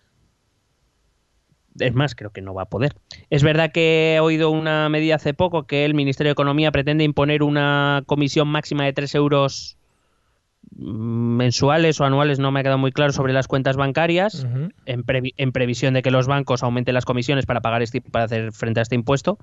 [1.79, 2.95] Es más, creo que no va a poder.
[3.29, 7.03] Es verdad que he oído una medida hace poco que el Ministerio de Economía pretende
[7.03, 9.77] imponer una comisión máxima de 3 euros
[10.75, 14.45] mm, mensuales o anuales, no me ha quedado muy claro, sobre las cuentas bancarias,
[14.85, 18.25] en, previ- en previsión de que los bancos aumenten las comisiones para pagar este, para
[18.25, 19.37] hacer frente a este impuesto.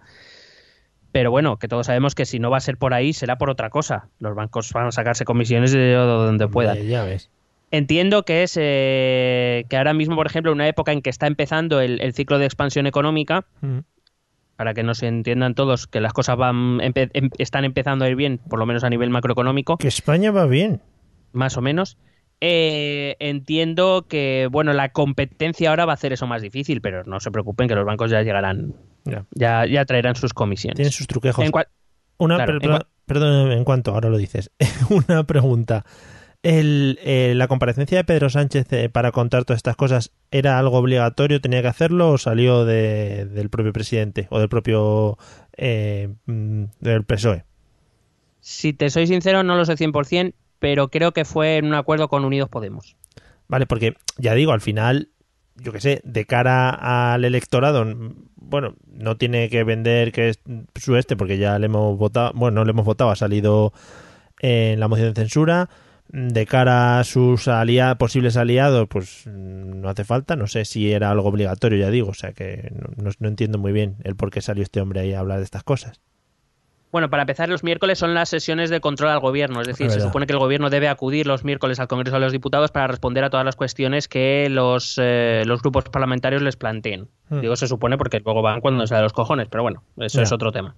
[1.11, 3.49] Pero bueno, que todos sabemos que si no va a ser por ahí, será por
[3.49, 4.09] otra cosa.
[4.21, 6.87] Los bancos van a sacarse comisiones de donde puedan.
[6.87, 7.31] Ya ves.
[7.71, 11.27] Entiendo que es eh, que ahora mismo, por ejemplo, en una época en que está
[11.27, 13.85] empezando el, el ciclo de expansión económica, Ujú.
[14.57, 18.17] para que nos entiendan todos que las cosas van empe- em- están empezando a ir
[18.17, 20.81] bien, por lo menos a nivel macroeconómico, Que España va bien.
[21.33, 21.99] más o menos.
[22.41, 27.19] eh, entiendo que bueno la competencia ahora va a hacer eso más difícil, pero no
[27.19, 29.25] se preocupen que los bancos ya llegarán, Ya.
[29.33, 30.77] ya, ya traerán sus comisiones.
[30.77, 31.45] Tienen sus truquejos.
[31.45, 31.51] En
[32.21, 34.53] Una, Claro, per- en cua- perdón, en cuanto, ahora lo dices.
[35.09, 35.85] Una pregunta.
[36.43, 40.79] El, eh, ¿La comparecencia de Pedro Sánchez eh, para contar todas estas cosas era algo
[40.79, 41.41] obligatorio?
[41.41, 45.19] ¿Tenía que hacerlo o salió de- del propio presidente o del propio
[45.57, 47.45] eh, mm, del PSOE?
[48.41, 52.09] si te soy sincero, no lo sé 100%, pero creo que fue en un acuerdo
[52.09, 52.97] con Unidos Podemos.
[53.49, 55.11] Vale, porque ya digo, al final,
[55.57, 56.71] yo qué sé, de cara
[57.15, 57.85] al electorado,
[58.37, 60.41] bueno, no tiene que vender que es
[60.77, 63.73] su este, porque ya le hemos votado, bueno, no le hemos votado, ha salido
[64.41, 65.69] en la moción de censura.
[66.11, 70.37] De cara a sus alia- posibles aliados, pues mm, no hace falta.
[70.37, 72.09] No sé si era algo obligatorio, ya digo.
[72.11, 75.13] O sea que no, no- entiendo muy bien el por qué salió este hombre ahí
[75.13, 76.01] a hablar de estas cosas.
[76.91, 80.01] Bueno, para empezar, los miércoles son las sesiones de control al gobierno, es decir, se
[80.01, 83.25] supone que el gobierno debe acudir los miércoles al Congreso de los Diputados para responder
[83.25, 87.09] a todas las cuestiones que los, eh, los grupos parlamentarios les planteen.
[87.29, 87.41] Hmm.
[87.43, 90.23] Digo se supone porque luego van cuando sale los cojones, pero bueno, eso Ya.
[90.23, 90.77] es otro tema.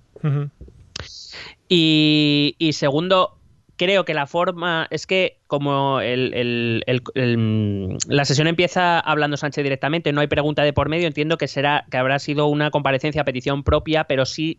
[1.68, 3.36] Y segundo,
[3.80, 10.12] creo que la forma es que como el- el- la sesión empieza hablando Sánchez directamente,
[10.12, 13.24] no hay pregunta de por medio, entiendo que será que habrá sido una comparecencia a
[13.24, 14.58] petición propia, pero sí,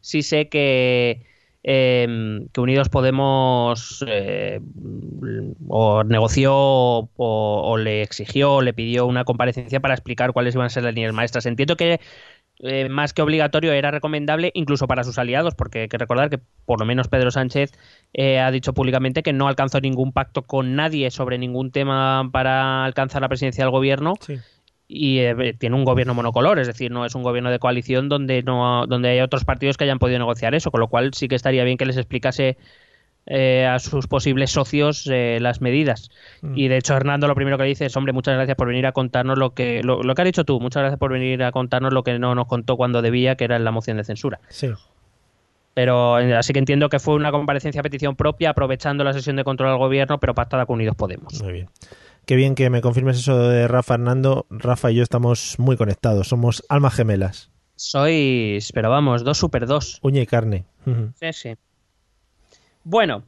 [0.00, 1.26] sí sé que,
[1.64, 4.60] eh, que Unidos Podemos eh,
[5.68, 10.66] o negoció o, o le exigió o le pidió una comparecencia para explicar cuáles iban
[10.66, 11.46] a ser las líneas maestras.
[11.46, 12.00] Entiendo que
[12.62, 16.40] eh, más que obligatorio era recomendable incluso para sus aliados, porque hay que recordar que
[16.66, 17.72] por lo menos Pedro Sánchez
[18.12, 22.84] eh, ha dicho públicamente que no alcanzó ningún pacto con nadie sobre ningún tema para
[22.84, 24.38] alcanzar la presidencia del gobierno Sí.
[24.88, 28.42] y eh, tiene un gobierno monocolor, es decir, no es un gobierno de coalición donde
[28.42, 31.36] no donde hay otros partidos que hayan podido negociar eso, con lo cual sí que
[31.36, 32.58] estaría bien que les explicase
[33.32, 36.10] eh, a sus posibles socios eh, las medidas.
[36.56, 38.92] Y de hecho, Hernando lo primero que dice es, hombre, muchas gracias por venir a
[38.92, 41.92] contarnos lo que lo, lo que has dicho tú, muchas gracias por venir a contarnos
[41.92, 44.40] lo que no nos contó cuando debía, que era en la moción de censura.
[44.48, 44.70] Sí.
[45.74, 49.36] Pero eh, así que entiendo que fue una comparecencia a petición propia, aprovechando la sesión
[49.36, 51.40] de control al gobierno, pero pactada con Unidos Podemos.
[51.40, 51.68] Muy bien.
[52.26, 54.46] Qué bien que me confirmes eso de Rafa Hernando.
[54.50, 56.26] Rafa y yo estamos muy conectados.
[56.26, 57.52] Somos almas gemelas.
[57.76, 60.00] Sois, pero vamos, dos super dos.
[60.02, 60.64] Uña y carne.
[61.14, 61.54] Sí, sí.
[62.90, 63.22] Bueno,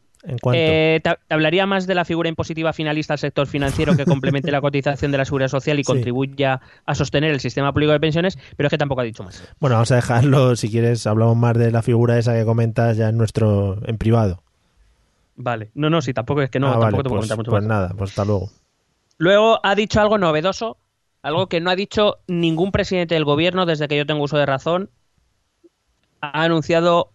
[0.52, 4.50] eh, te, te hablaría más de la figura impositiva finalista al sector financiero que complemente
[4.50, 5.86] la cotización de la seguridad social y Sí.
[5.86, 9.42] contribuya a sostener el sistema público de pensiones, pero es que tampoco ha dicho más.
[9.60, 10.56] Bueno, vamos a dejarlo.
[10.56, 14.42] Si quieres, hablamos más de la figura esa que comentas ya en nuestro en privado.
[15.36, 15.70] Vale.
[15.74, 17.50] No, no, sí, tampoco es que no, Ah, tampoco vale, te puedo pues, comentar mucho
[17.52, 17.68] pues más.
[17.68, 18.50] nada, pues hasta luego.
[19.18, 20.76] Luego ha dicho algo novedoso,
[21.22, 24.46] algo que no ha dicho ningún presidente del gobierno desde que yo tengo uso de
[24.46, 24.90] razón.
[26.20, 27.10] Ha anunciado.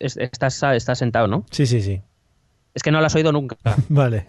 [0.00, 1.46] Es- Estás, estás sentado, ¿no?
[1.52, 2.02] Sí, sí, sí.
[2.74, 3.56] Es que no lo has oído nunca.
[3.88, 4.28] Vale.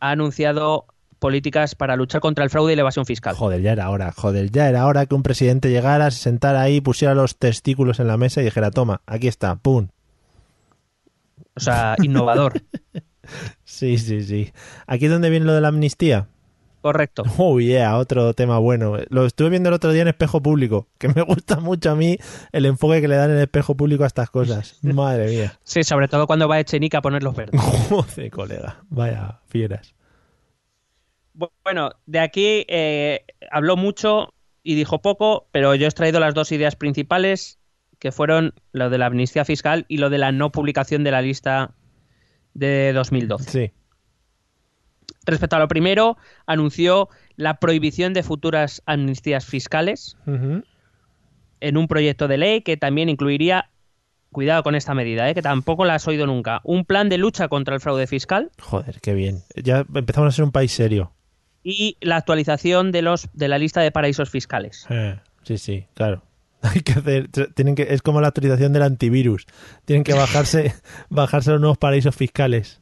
[0.00, 0.84] Ha anunciado
[1.18, 3.34] políticas para luchar contra el fraude y la evasión fiscal.
[3.36, 4.12] Joder, ya era hora.
[4.12, 8.06] Joder, ya era hora que un presidente llegara, se sentara ahí, pusiera los testículos en
[8.08, 9.88] la mesa y dijera, toma, aquí está, pum.
[11.56, 12.62] O sea, innovador.
[13.64, 14.52] Sí, sí, sí.
[14.88, 16.26] ¿Aquí es donde viene lo de la amnistía?
[16.80, 17.22] Correcto.
[17.38, 18.96] Oh, yeah, otro tema bueno.
[19.08, 22.18] Lo estuve viendo el otro día en Espejo Público, que me gusta mucho a mí
[22.52, 24.78] el enfoque que le dan en el Espejo Público a estas cosas.
[24.82, 25.58] Madre mía.
[25.64, 27.60] Sí, sobre todo cuando va Echenique a poner los verdes.
[27.60, 28.84] Joder, colega.
[28.88, 29.94] Vaya fieras.
[31.64, 36.52] Bueno, de aquí eh, habló mucho y dijo poco, pero yo he extraído las dos
[36.52, 37.58] ideas principales,
[37.98, 41.22] que fueron lo de la amnistía fiscal y lo de la no publicación de la
[41.22, 41.74] lista
[42.52, 43.50] de 2012.
[43.50, 43.72] Sí.
[45.30, 46.16] Respecto a lo primero,
[46.46, 53.70] anunció la prohibición de futuras amnistías fiscales en un proyecto de ley que también incluiría,
[54.32, 57.48] cuidado con esta medida, eh, que tampoco la has oído nunca, un plan de lucha
[57.48, 59.42] contra el fraude fiscal Joder, qué bien.
[59.54, 61.12] Ya empezamos a ser un país serio.
[61.62, 64.86] y la actualización de los de la lista de paraísos fiscales.
[64.90, 66.24] Eh, sí, sí, claro.
[66.62, 69.46] Hay que hacer, tienen que, es como la actualización del antivirus.
[69.84, 70.74] Tienen que bajarse,
[71.08, 72.80] bajarse los nuevos paraísos fiscales.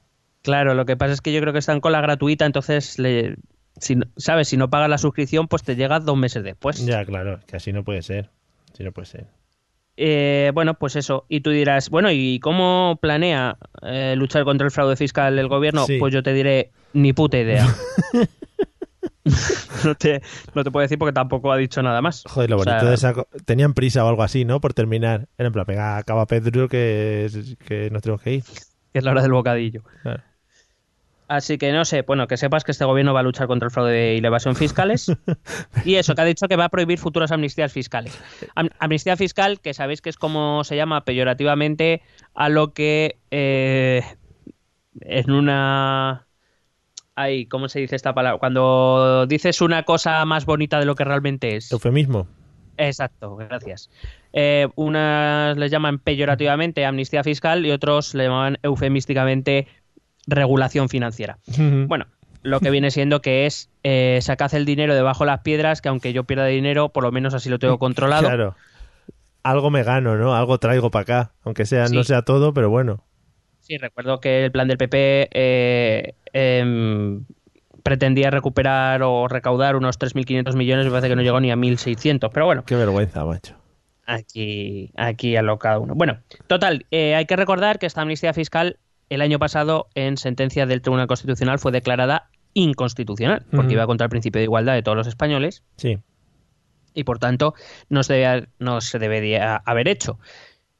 [0.48, 3.36] Claro, lo que pasa es que yo creo que están con la gratuita, entonces, le,
[3.76, 4.48] si, no- ¿sabes?
[4.48, 6.84] Si no pagas la suscripción, pues te llega dos meses después.
[6.86, 8.30] Ya, claro, que así no puede ser.
[8.72, 9.26] Así no puede ser.
[9.98, 11.26] Eh, bueno, pues eso.
[11.28, 15.84] Y tú dirás, bueno, ¿y cómo planea eh, luchar contra el fraude fiscal el gobierno?
[15.84, 15.98] Sí.
[15.98, 17.66] Pues yo te diré, ni puta idea.
[19.84, 20.22] no, te,
[20.54, 22.22] no te puedo decir porque tampoco ha dicho nada más.
[22.26, 23.14] Joder, lo O sea, bonito de esa...
[23.44, 24.60] Tenían prisa o algo así, ¿no?
[24.60, 25.28] Por terminar.
[25.36, 27.28] Era en plan, venga, acaba Pedro que,
[27.66, 28.44] que nos tenemos que ir.
[28.92, 29.82] que es la hora del bocadillo.
[30.02, 30.22] Claro.
[31.28, 33.70] Así que no sé, bueno, que sepas que este gobierno va a luchar contra el
[33.70, 35.12] fraude y la evasión fiscales.
[35.84, 38.18] y eso, que ha dicho que va a prohibir futuras amnistías fiscales.
[38.54, 42.00] Am- amnistía fiscal, que sabéis que es como se llama peyorativamente
[42.34, 44.02] a lo que eh,
[45.02, 46.26] en una...
[47.14, 48.38] Ay, ¿cómo se dice esta palabra?
[48.38, 51.70] Cuando dices una cosa más bonita de lo que realmente es.
[51.72, 52.26] Eufemismo.
[52.78, 53.90] Exacto, gracias.
[54.32, 59.66] Eh, unas les llaman peyorativamente amnistía fiscal y otros le llaman eufemísticamente
[60.28, 61.38] regulación financiera.
[61.86, 62.06] Bueno,
[62.42, 65.88] lo que viene siendo que es eh, sacad el dinero debajo de las piedras, que
[65.88, 68.26] aunque yo pierda dinero, por lo menos así lo tengo controlado.
[68.26, 68.54] Claro.
[69.42, 70.34] Algo me gano, ¿no?
[70.34, 71.32] Algo traigo para acá.
[71.42, 73.04] Aunque sea, no sea todo, pero bueno.
[73.60, 77.24] Sí, recuerdo que el plan del PP eh, em,
[77.82, 82.30] pretendía recuperar o recaudar unos 3.500 millones, me parece que no llegó ni a 1.600,
[82.32, 83.56] pero bueno, Qué vergüenza, macho.
[84.06, 85.94] aquí, aquí a lo cada uno.
[85.94, 88.78] Bueno, total, eh, hay que recordar que esta amnistía fiscal
[89.10, 94.10] el año pasado en sentencia del Tribunal Constitucional fue declarada inconstitucional, porque iba contra el
[94.10, 95.98] principio de igualdad de todos los españoles Sí.
[96.94, 97.54] y por tanto
[97.88, 100.18] no se, debe- no se debería haber hecho.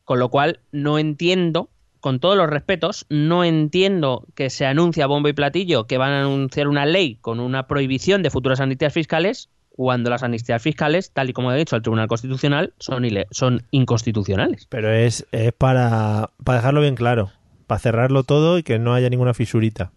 [0.05, 1.71] Con lo cual no entiendo,
[2.01, 6.13] con todos los respetos, no entiendo que se anuncia a bombo y platillo que van
[6.13, 11.13] a anunciar una ley con una prohibición de futuras amnistías fiscales cuando las amnistías fiscales,
[11.13, 14.67] tal y como ha dicho el Tribunal Constitucional, son, inconstitucionales.
[14.69, 17.31] Pero es, es para, para dejarlo bien claro.
[17.69, 19.93] Para cerrarlo todo y que no haya ninguna fisurita.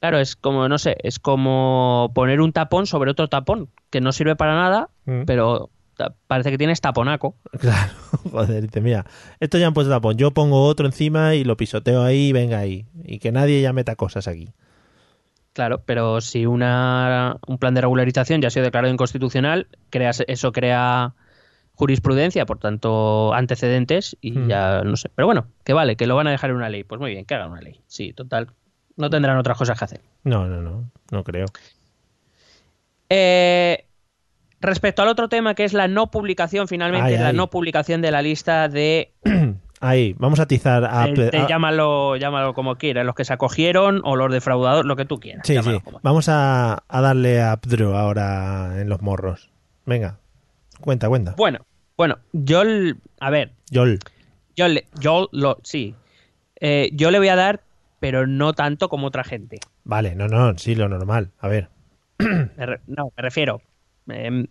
[0.00, 4.10] Claro, es como, no sé, es como poner un tapón sobre otro tapón, que no
[4.10, 5.22] sirve para nada, Mm.
[5.26, 5.70] pero
[6.26, 7.36] parece que tienes taponaco.
[7.60, 7.92] Claro,
[8.32, 9.06] joder, dice, mira,
[9.38, 12.58] esto ya han puesto tapón, yo pongo otro encima y lo pisoteo ahí y venga
[12.58, 12.86] ahí.
[13.04, 14.48] Y que nadie ya meta cosas aquí.
[15.52, 20.50] Claro, pero si una, un plan de regularización ya ha sido declarado inconstitucional, creas, eso
[20.50, 21.14] crea
[21.74, 24.48] jurisprudencia, por tanto, antecedentes y Hmm.
[24.48, 25.10] ya no sé.
[25.14, 26.84] Pero bueno, que vale, que lo van a dejar en una ley.
[26.84, 27.80] Pues muy bien, que hagan una ley.
[27.86, 28.48] Sí, total.
[28.96, 30.00] No tendrán otras cosas que hacer.
[30.24, 31.46] No, no, no, no creo.
[33.08, 33.86] Eh,
[34.60, 37.36] respecto al otro tema, que es la no publicación, finalmente, Ay, la ay.
[37.36, 39.12] no publicación de la lista de
[39.80, 41.02] Ahí, vamos a atizar a...
[41.02, 45.18] a- llámalo, llámalo como quieras, los que se acogieron o los defraudadores, lo que tú
[45.18, 45.42] quieras.
[45.44, 45.80] Sí, sí.
[45.80, 49.50] como- Vamos a, a darle a Pedro ahora en los morros.
[49.84, 50.20] Venga,
[50.82, 51.34] cuenta, cuenta.
[51.36, 51.64] Bueno,
[51.96, 52.62] bueno, yo,
[53.20, 53.86] a ver, yo,
[54.68, 55.94] le, yo lo, sí,
[56.60, 57.62] Eh, yo le voy a dar,
[57.98, 59.58] pero no tanto como otra gente.
[59.84, 61.30] Vale, no, no, sí, lo normal.
[61.40, 61.68] A ver.
[62.86, 63.62] No, me refiero.
[64.08, 64.46] em,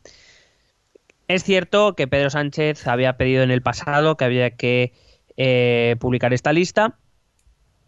[1.28, 4.92] es cierto que Pedro Sánchez había pedido en el pasado que había que
[5.38, 6.98] eh, publicar esta lista.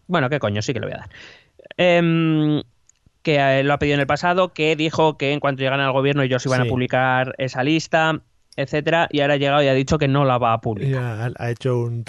[0.08, 1.10] Bueno, qué coño, sí que lo voy a dar.
[1.78, 2.62] Em,
[3.22, 5.91] que eh, lo ha pedido en el pasado, que dijo que en cuanto llegan al
[5.91, 6.68] gobierno ellos iban Sí.
[6.68, 8.22] a publicar esa lista,
[8.56, 11.32] etcétera, y ahora ha llegado y ha dicho que no la va a publicar.
[11.38, 12.04] Ha- hecho un.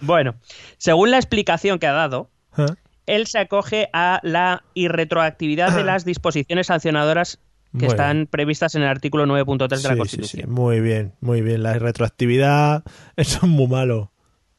[0.00, 0.34] Bueno,
[0.78, 2.30] según la explicación que ha dado,
[3.06, 7.38] él se acoge a la irretroactividad de las disposiciones sancionadoras
[7.78, 10.50] que están previstas en el artículo 9.3 de la Constitución.
[10.50, 11.62] muy bien, muy bien.
[11.62, 12.84] La retroactividad,
[13.16, 14.12] eso es muy malo.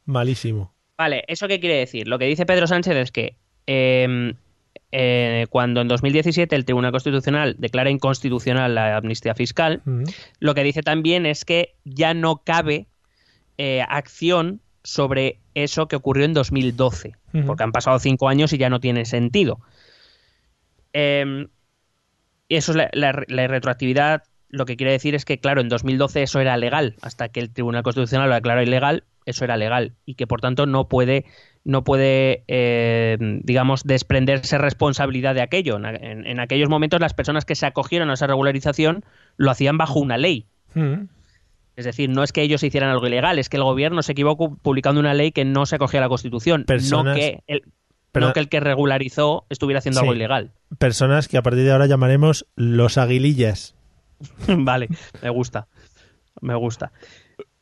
[0.05, 0.73] Malísimo.
[0.97, 2.07] Vale, ¿eso qué quiere decir?
[2.07, 3.37] Lo que dice Pedro Sánchez es que
[4.95, 9.81] eh, cuando en 2017 el Tribunal Constitucional declara inconstitucional la amnistía fiscal,
[10.39, 12.85] lo que dice también es que ya no cabe
[13.57, 17.45] eh, acción sobre eso que ocurrió en 2012, Ujú.
[17.47, 19.59] porque han pasado cinco años y ya no tiene sentido.
[20.93, 21.47] Eh,
[22.47, 24.23] y eso es la, la- la retroactividad.
[24.49, 26.95] Lo que quiere decir es que, claro, en 2012 eso era legal.
[27.01, 29.93] Hasta que el Tribunal Constitucional lo declaró ilegal, eso era legal.
[30.05, 31.25] Y que, por tanto, no puede,
[31.65, 35.77] no puede eh, digamos, desprenderse responsabilidad de aquello.
[35.77, 39.03] En, en- en aquellos momentos, las personas que se acogieron a esa regularización
[39.37, 40.45] lo hacían bajo una ley.
[40.73, 41.05] Mm.
[41.75, 44.55] Es decir, no es que ellos hicieran algo ilegal, es que el gobierno se equivocó
[44.57, 46.65] publicando una ley que no se acogía a la Constitución.
[46.91, 47.63] No que, el,
[48.11, 50.03] Pero- no que el que regularizó estuviera haciendo Sí.
[50.05, 50.51] algo ilegal.
[50.77, 53.75] Personas que a partir de ahora llamaremos los aguilillas.
[54.47, 54.87] vale,
[55.21, 55.67] me gusta.
[56.41, 56.91] Me gusta.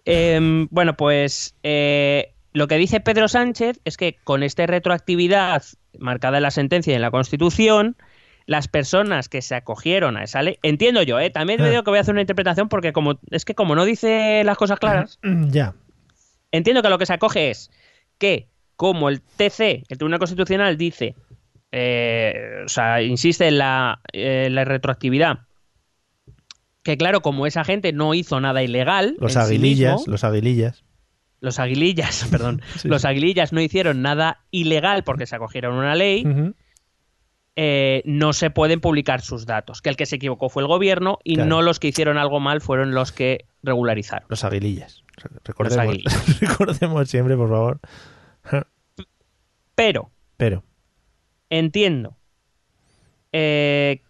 [0.05, 5.63] Em, bueno, pues eh, lo que dice Pedro Sánchez es que con esta retroactividad
[5.99, 7.95] marcada en la sentencia y en la Constitución,
[8.45, 11.29] las personas que se acogieron a esa ley, entiendo yo, ¿eh?
[11.29, 11.69] también me Ah.
[11.69, 14.57] digo que voy a hacer una interpretación porque como es que como no dice las
[14.57, 15.19] cosas claras,
[15.51, 15.73] Ya.
[16.51, 17.71] entiendo que lo que se acoge es
[18.17, 21.15] que como el TC, el Tribunal Constitucional dice,
[21.71, 25.39] eh, o sea, insiste en la, eh, la retroactividad,
[26.83, 30.83] que claro, como esa gente no hizo nada ilegal, Los sí aguilillas, mismo, los aguilillas.
[31.41, 33.07] Los aguilillas, perdón, Sí, los sí.
[33.09, 36.25] aguilillas no hicieron nada ilegal porque se acogieron a una ley,
[37.57, 39.81] eh, no se pueden publicar sus datos.
[39.81, 41.49] Que el que se equivocó fue el gobierno y Claro.
[41.49, 44.25] no los que hicieron algo mal fueron los que regularizaron.
[44.29, 45.03] Los aguilillas.
[45.17, 46.39] Re- Recordemos, aguilillas.
[46.41, 47.79] recordemos siempre, por favor.
[49.75, 50.63] Pero Pero,
[51.49, 52.17] entiendo
[53.33, 54.01] eh,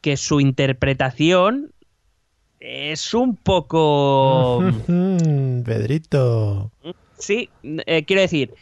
[0.00, 1.72] que su interpretación
[2.60, 4.62] es un poco...
[5.64, 6.70] Pedrito.
[7.18, 8.54] Sí, eh, quiero decir,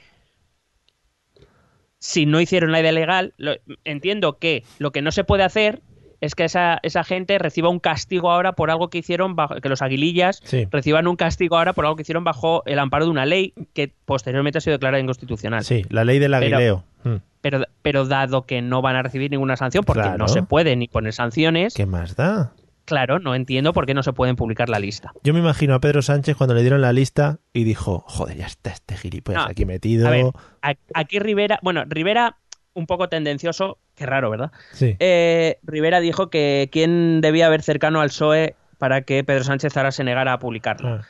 [1.99, 5.83] si no hicieron la idea legal, lo- entiendo que lo que no se puede hacer
[6.23, 9.69] es que esa, esa gente reciba un castigo ahora por algo que hicieron, bajo, que
[9.69, 10.67] los aguilillas Sí.
[10.71, 13.93] reciban un castigo ahora por algo que hicieron bajo el amparo de una ley que
[14.07, 15.63] posteriormente ha sido declarada inconstitucional.
[15.65, 16.85] Sí, la ley del Pero- aguileo.
[17.05, 17.17] Mm.
[17.43, 20.19] Pero, pero dado que no van a recibir ninguna sanción, porque Claro.
[20.19, 22.53] no se puede ni poner sanciones, ¿Qué más da?
[22.87, 25.13] Claro, no entiendo por qué no se pueden publicar la lista.
[25.23, 28.47] Yo me imagino a Pedro Sánchez cuando le dieron la lista y dijo, joder, ya
[28.47, 30.07] está este gilipollas No, aquí metido.
[30.07, 30.27] A ver,
[30.63, 32.39] a- aquí Rivera, bueno, Rivera
[32.73, 34.51] un poco tendencioso, qué raro, ¿verdad?
[34.73, 34.97] Sí.
[34.99, 39.93] Eh, Rivera dijo que quién debía haber cercano al PSOE para que Pedro Sánchez ahora
[39.93, 41.01] se negara a publicarla.
[41.03, 41.07] Ah,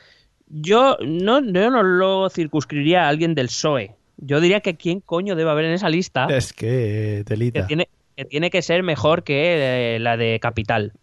[0.47, 3.95] Yo no, yo no lo circunscribiría a alguien del PSOE.
[4.15, 7.67] Yo diría que quién coño debe haber en esa lista Es que, eh, que telita.
[7.67, 10.93] tiene, que tiene que ser mejor que eh, la de Capital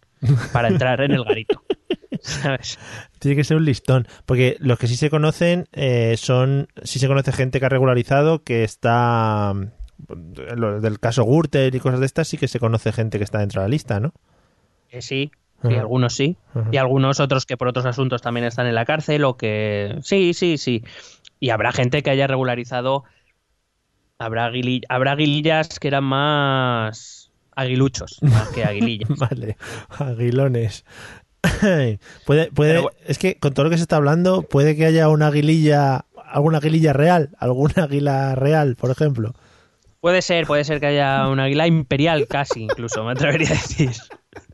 [0.53, 1.61] para entrar en el garito.
[2.21, 2.79] ¿Sabes?
[3.19, 4.07] Tiene que ser un listón.
[4.25, 6.67] Porque los que sí se conocen eh, son.
[6.83, 9.53] Sí se conoce gente que ha regularizado que está.
[9.53, 13.39] mm, Del caso Gürtel y cosas de estas, sí que se conoce gente que está
[13.39, 14.13] dentro de la lista, ¿no?
[14.89, 15.31] Eh, sí,
[15.63, 15.79] y Ajá.
[15.81, 16.37] algunos sí.
[16.53, 16.69] Ajá.
[16.71, 19.97] Y algunos otros que por otros asuntos también están en la cárcel o que...
[20.01, 20.83] Sí, sí, sí.
[21.39, 23.03] Y habrá gente que haya regularizado...
[24.17, 27.24] Habrá, aguili- habrá aguilillas que eran más
[27.55, 29.09] aguiluchos, más que aguilillas.
[29.17, 29.57] Vale,
[29.89, 30.85] aguilones.
[32.25, 35.27] puede, puede, es que con todo lo que se está hablando, puede que haya una
[35.27, 39.33] aguililla, alguna aguililla real, alguna águila real, por ejemplo.
[40.01, 43.91] Puede ser, puede ser que haya una águila imperial casi, incluso, me atrevería a decir.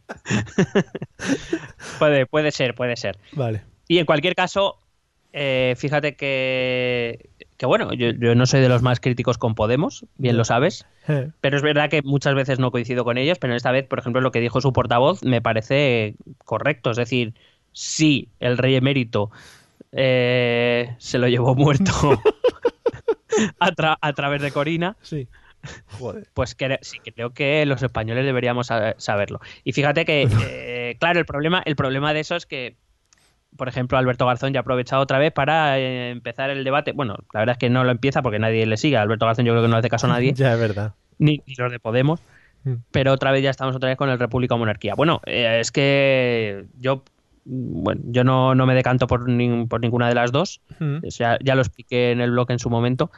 [1.99, 3.18] puede, puede ser, puede ser.
[3.34, 3.62] Vale.
[3.88, 4.80] Y en cualquier caso,
[5.34, 7.30] eh, fíjate que,
[7.62, 10.88] que bueno, yo, yo no soy de los más críticos con Podemos, bien lo sabes,
[11.07, 13.99] Eh, pero es verdad que muchas veces no coincido con ellos, pero esta vez, por
[13.99, 17.36] ejemplo, lo que dijo su portavoz me parece correcto, es decir,
[17.72, 19.30] sí, el rey emérito
[19.91, 21.91] eh, se lo llevó muerto
[23.59, 25.28] a, tra- a través de Corina, Sí.
[25.99, 26.28] Joder.
[26.34, 29.39] pues que, sí, creo que los españoles deberíamos sa- saberlo.
[29.64, 32.76] Y fíjate que, eh, claro, el problema, el problema de eso es que,
[33.58, 36.91] por ejemplo, Alberto Garzón ya ha aprovechado otra vez para eh, empezar el debate.
[36.93, 38.97] Bueno, la verdad es que no lo empieza porque nadie le sigue.
[38.97, 40.93] Alberto Garzón yo creo que no le hace caso a nadie, Ya es verdad.
[41.18, 42.22] ni, ni los de Podemos.
[42.64, 42.74] Mm.
[42.91, 44.93] Pero otra vez ya estamos otra vez con el República o Monarquía.
[44.95, 47.04] Bueno, eh, es que yo,
[47.45, 49.22] bueno, yo no, no me decanto por,
[49.68, 50.62] por ninguna de las dos.
[50.80, 50.97] Mm.
[51.08, 53.12] O sea, ya lo expliqué en el blog en su momento.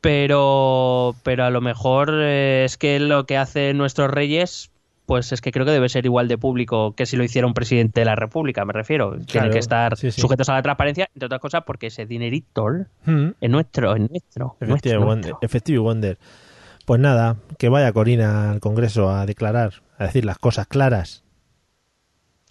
[0.00, 4.70] Pero, pero a lo mejor eh, es que lo que hacen nuestros reyes,
[5.06, 7.54] pues es que creo que debe ser igual de público que si lo hiciera un
[7.54, 9.10] presidente de la República, me refiero.
[9.12, 10.20] Tienen Claro, que estar sí, sí.
[10.20, 12.66] sujetos a la transparencia, entre otras cosas, porque ese dinerito
[13.04, 13.28] Mm.
[13.40, 14.56] es nuestro, es nuestro.
[14.60, 15.32] Effective nuestro, Wonder.
[15.40, 16.18] Effective Wonder.
[16.84, 21.22] Pues nada, que vaya Corina al Congreso a declarar, a decir las cosas claras.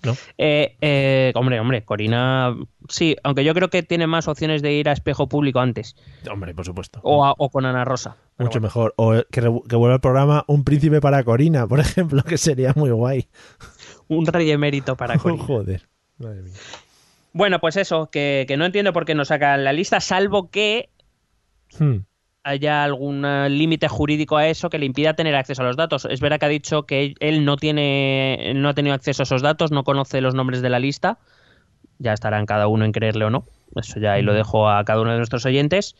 [0.06, 0.16] ¿No?
[0.38, 2.56] Eh, eh, hombre, hombre, Corina,
[2.88, 5.96] sí, aunque yo creo que tiene más opciones de ir a espejo público antes,
[6.32, 7.00] Hombre, por supuesto.
[7.04, 8.18] o, a- o con Ana Rosa.
[8.38, 8.62] Mucho bueno.
[8.68, 8.94] mejor.
[8.98, 12.74] O que, re- que vuelva al programa Un príncipe para Corina, por ejemplo, que sería
[12.76, 13.28] muy guay.
[14.08, 15.44] Un rey emérito para Corina.
[15.44, 15.88] Joder.
[16.18, 16.54] Madre mía.
[17.34, 20.90] Bueno, pues eso, que, que no entiendo por qué no sacan la lista, salvo que
[21.80, 21.98] Hmm.
[22.46, 26.06] Haya algún eh, límite jurídico a eso que le impida tener acceso a los datos.
[26.06, 29.42] Es verdad que ha dicho que él no tiene, no ha tenido acceso a esos
[29.42, 31.18] datos, no conoce los nombres de la lista.
[31.98, 33.46] Ya estarán cada uno en creerle o no.
[33.76, 35.96] Eso ya ahí lo dejo a cada uno de nuestros oyentes.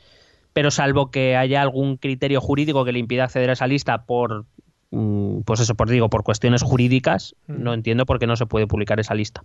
[0.54, 4.46] Pero salvo que haya algún criterio jurídico que le impida acceder a esa lista por,
[4.92, 8.68] mm, pues eso, por digo, por cuestiones jurídicas, no entiendo por qué no se puede
[8.68, 9.44] publicar esa lista.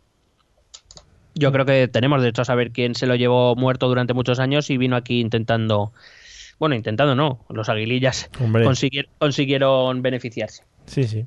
[1.34, 4.68] Yo creo que tenemos derecho a saber quién se lo llevó muerto durante muchos años
[4.68, 5.92] y vino aquí intentando,
[6.60, 8.30] bueno, intentando no, los aguilillas
[9.18, 10.64] consiguieron beneficiarse.
[10.84, 11.26] Sí, sí.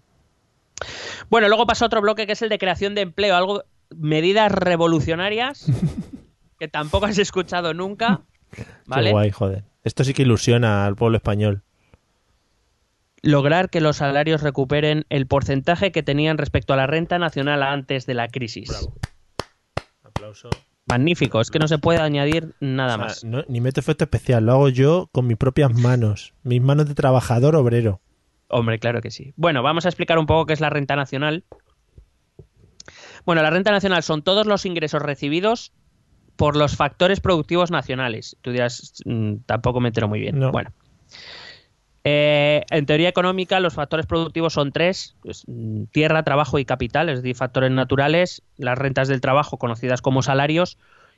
[1.29, 3.63] Bueno, luego pasa otro bloque que es el de creación de empleo, algo
[3.95, 5.65] medidas revolucionarias
[6.59, 8.21] que tampoco has escuchado nunca
[8.85, 9.05] ¿vale?
[9.05, 9.63] Qué guay, joder.
[9.83, 11.63] Esto sí que ilusiona al pueblo español.
[13.23, 18.05] Lograr que los salarios recuperen el porcentaje que tenían respecto a la renta nacional antes
[18.05, 18.87] de la crisis.
[20.03, 20.49] Aplauso.
[20.93, 23.23] Magnífico, es que no se puede añadir nada O sea, más.
[23.23, 26.33] no- ni meto efecto especial, lo hago yo con mis propias manos.
[26.43, 27.99] Mis manos de trabajador obrero.
[28.47, 29.33] Hombre, claro que sí.
[29.35, 31.43] Bueno, vamos a explicar un poco qué es la renta nacional.
[33.25, 35.71] Bueno, la renta nacional son todos los ingresos recibidos
[36.35, 38.37] por los factores productivos nacionales.
[38.41, 40.39] Tú dirás, mm, tampoco me entero muy bien.
[40.39, 40.51] No.
[40.51, 40.71] Bueno.
[42.05, 45.45] Eh, en teoría económica, los factores productivos son tres: pues,
[45.91, 50.77] tierra, trabajo y capital, es decir, factores naturales, las rentas del trabajo conocidas como salarios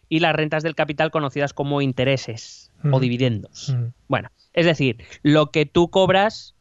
[0.09, 3.75] y las rentas del capital conocidas como intereses o dividendos.
[4.07, 6.55] Bueno, es decir, lo que tú cobras,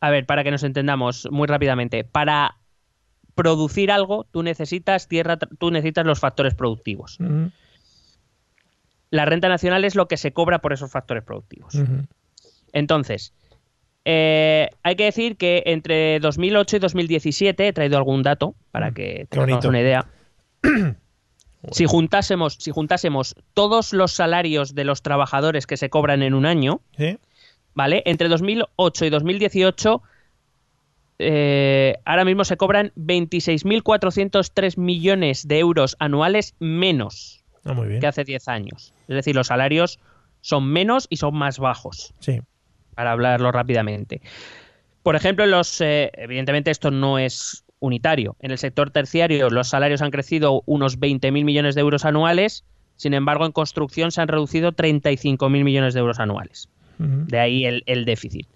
[0.00, 2.58] a ver, para que nos entendamos muy rápidamente, para
[3.34, 7.18] producir algo, tú necesitas tierra, tú necesitas los factores productivos.
[9.10, 11.74] La renta nacional es lo que se cobra por esos factores productivos.
[12.72, 13.32] Entonces,
[14.04, 19.26] eh, hay que decir que entre 2008 y 2017, he traído algún dato para que
[19.30, 20.06] qué tengamos una idea.
[21.72, 26.44] si, juntásemos, si juntásemos todos los salarios de los trabajadores que se cobran en un
[26.46, 27.18] año, ¿Sí?
[27.74, 28.02] ¿vale?
[28.06, 30.02] Entre 2008 y 2018,
[31.20, 38.00] eh, ahora mismo se cobran 26.403 millones de euros anuales menos Ah, muy bien.
[38.00, 38.92] que hace 10 años.
[39.08, 39.98] Es decir, los salarios
[40.42, 42.40] son menos y son más bajos, Sí.
[42.94, 44.20] Para hablarlo rápidamente.
[45.02, 48.36] Por ejemplo, los, eh, evidentemente esto no es unitario.
[48.40, 52.64] En el sector terciario los salarios han crecido unos 20.000 millones de euros anuales,
[52.96, 56.68] sin embargo en construcción se han reducido 35.000 millones de euros anuales.
[56.96, 58.46] De ahí el, el déficit.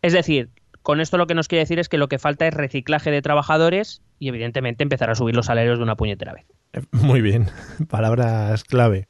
[0.00, 0.48] Es decir,
[0.82, 3.20] con esto lo que nos quiere decir es que lo que falta es reciclaje de
[3.20, 6.46] trabajadores y evidentemente empezar a subir los salarios de una puñetera vez.
[6.72, 7.46] Eh, Muy bien.
[7.90, 9.06] Palabras clave.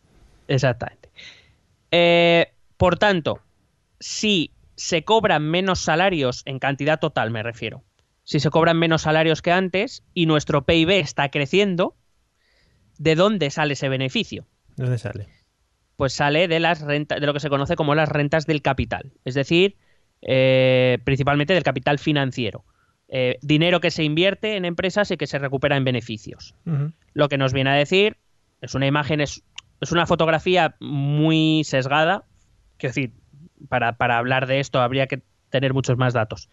[0.49, 1.11] Exactamente.
[1.91, 3.41] Eh, por tanto,
[4.01, 7.85] si se cobran menos salarios en cantidad total, me refiero,
[8.25, 11.97] si se cobran menos salarios que antes y nuestro PIB está creciendo,
[12.99, 14.47] ¿de dónde sale ese beneficio?
[14.77, 15.39] ¿De dónde sale?
[15.99, 19.11] pues sale de las rentas, de lo que se conoce como las rentas del capital,
[19.25, 19.77] es decir,
[20.23, 22.65] eh, principalmente del capital financiero.
[23.09, 26.55] Eh, dinero que se invierte en empresas y que se recupera en beneficios.
[27.15, 28.17] Lo que nos viene a decir
[28.61, 29.43] es una imagen, es,
[29.81, 32.27] es una fotografía muy sesgada.
[32.77, 33.13] Quiero decir,
[33.69, 36.49] para, para hablar de esto habría que tener muchos más datos.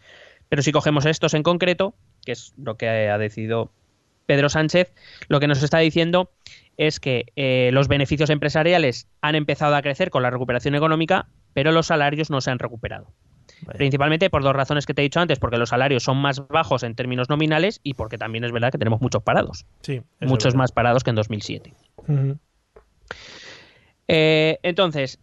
[0.50, 1.96] Pero si cogemos estos en concreto,
[2.26, 3.72] que es lo que ha decidido
[4.26, 4.94] Pedro Sánchez,
[5.28, 6.32] lo que nos está diciendo
[6.78, 11.72] es que eh, los beneficios empresariales han empezado a crecer con la recuperación económica, pero
[11.72, 13.12] los salarios no se han recuperado.
[13.78, 16.84] Principalmente por dos razones que te he dicho antes, porque los salarios son más bajos
[16.84, 20.02] en términos nominales y porque también es verdad que tenemos muchos parados, Sí.
[20.20, 21.74] muchos más parados que en 2007.
[22.08, 22.38] Ujú.
[24.08, 25.20] Eh, entonces,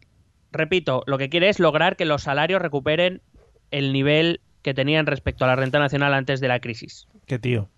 [0.52, 3.22] repito, lo que quiere es lograr que los salarios recuperen
[3.70, 7.08] el nivel que tenían respecto a la renta nacional antes de la crisis.
[7.26, 7.68] Qué tío.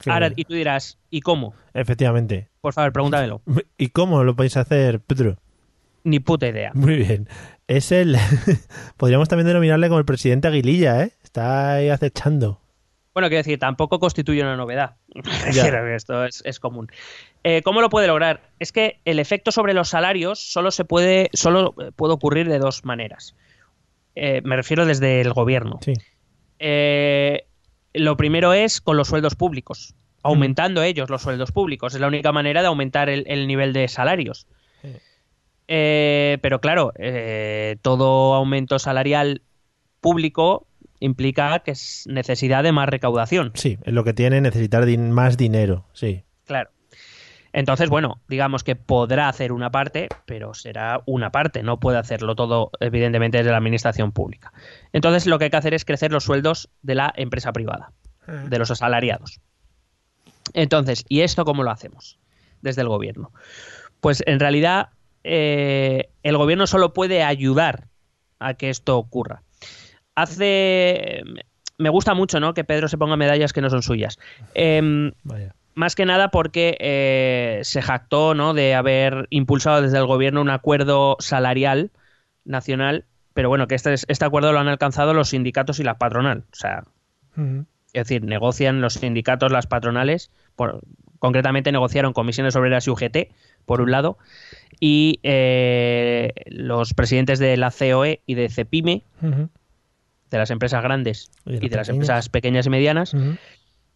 [0.00, 1.54] Qué Ahora, y tú dirás, ¿y cómo?
[1.74, 2.48] Efectivamente.
[2.60, 3.42] Por favor, pregúntamelo.
[3.78, 5.38] ¿Y cómo lo podéis hacer, Pedro?
[6.04, 6.70] Ni puta idea.
[6.74, 7.28] Muy bien.
[7.66, 8.16] Es el.
[8.96, 11.12] Podríamos también denominarle como el presidente Aguililla, ¿eh?
[11.22, 12.60] Está ahí acechando.
[13.18, 14.94] Bueno, quiero decir, tampoco constituye una novedad.
[15.92, 16.86] Esto es, es común.
[17.42, 18.42] Eh, ¿Cómo lo puede lograr?
[18.60, 22.84] Es que el efecto sobre los salarios solo se puede, solo puede ocurrir de dos
[22.84, 23.34] maneras.
[24.14, 25.80] Eh, me refiero desde el gobierno.
[25.82, 25.94] Sí.
[26.60, 27.44] Eh,
[27.92, 31.94] lo primero es con los sueldos públicos, aumentando ellos los sueldos públicos.
[31.94, 34.46] Es la única manera de aumentar el, el nivel de salarios.
[34.80, 34.90] Sí.
[35.66, 39.42] Eh, pero claro, eh, todo aumento salarial
[40.00, 40.67] público
[41.00, 43.52] implica que es necesidad de más recaudación.
[43.54, 45.86] Sí, es lo que tiene necesitar din- más dinero.
[45.92, 46.24] Sí.
[46.44, 46.70] Claro.
[47.52, 52.34] Entonces, bueno, digamos que podrá hacer una parte, pero será una parte, no puede hacerlo
[52.36, 54.52] todo, evidentemente, desde la administración pública.
[54.92, 57.92] Entonces, lo que hay que hacer es crecer los sueldos de la empresa privada,
[58.26, 59.40] de los asalariados.
[60.54, 62.18] Entonces, ¿y esto cómo lo hacemos
[62.60, 63.32] desde el gobierno?
[64.00, 64.90] Pues en realidad,
[65.24, 67.88] eh, el gobierno solo puede ayudar
[68.38, 69.42] a que esto ocurra.
[70.22, 71.22] Hace.
[71.78, 72.54] Me gusta mucho, ¿no?
[72.54, 74.18] Que Pedro se ponga medallas que no son suyas.
[74.54, 75.54] Em, Vaya.
[75.74, 78.52] más que nada porque eh, se jactó ¿no?
[78.52, 81.92] de haber impulsado desde el gobierno un acuerdo salarial
[82.44, 85.98] nacional, pero bueno, que este, es- este acuerdo lo han alcanzado los sindicatos y la
[85.98, 86.44] patronal.
[86.52, 86.82] O sea,
[87.92, 90.80] es decir, negocian los sindicatos, las patronales, por-
[91.20, 93.30] concretamente negociaron comisiones obreras y UGT,
[93.66, 94.18] por un lado,
[94.80, 99.02] y eh, los presidentes de la COE y de CEPIME.
[100.30, 101.88] De las empresas grandes Y de y las de las pequeñas.
[101.88, 103.16] empresas pequeñas y medianas,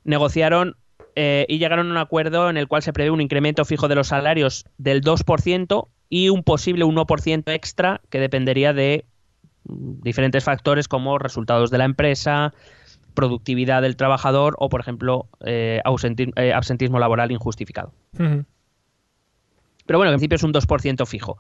[0.05, 0.77] negociaron
[1.15, 3.95] eh, y llegaron a un acuerdo en el cual se prevé un incremento fijo de
[3.95, 9.05] los salarios del 2% y un posible 1% extra que dependería de
[9.65, 12.53] mm, diferentes factores como resultados de la empresa,
[13.15, 15.83] productividad del trabajador o, por ejemplo, eh,
[16.37, 17.93] eh, absentismo laboral injustificado.
[19.87, 21.39] Pero bueno, en principio es un 2% fijo.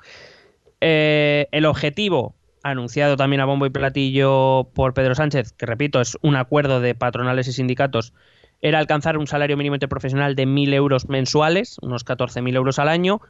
[0.80, 6.16] Eh, el objetivo, anunciado también a bombo y platillo por Pedro Sánchez, que repito, es
[6.22, 8.12] un acuerdo de patronales y sindicatos,
[8.60, 13.20] era alcanzar un salario mínimo interprofesional de 1.000 euros mensuales, unos 14.000 euros al año,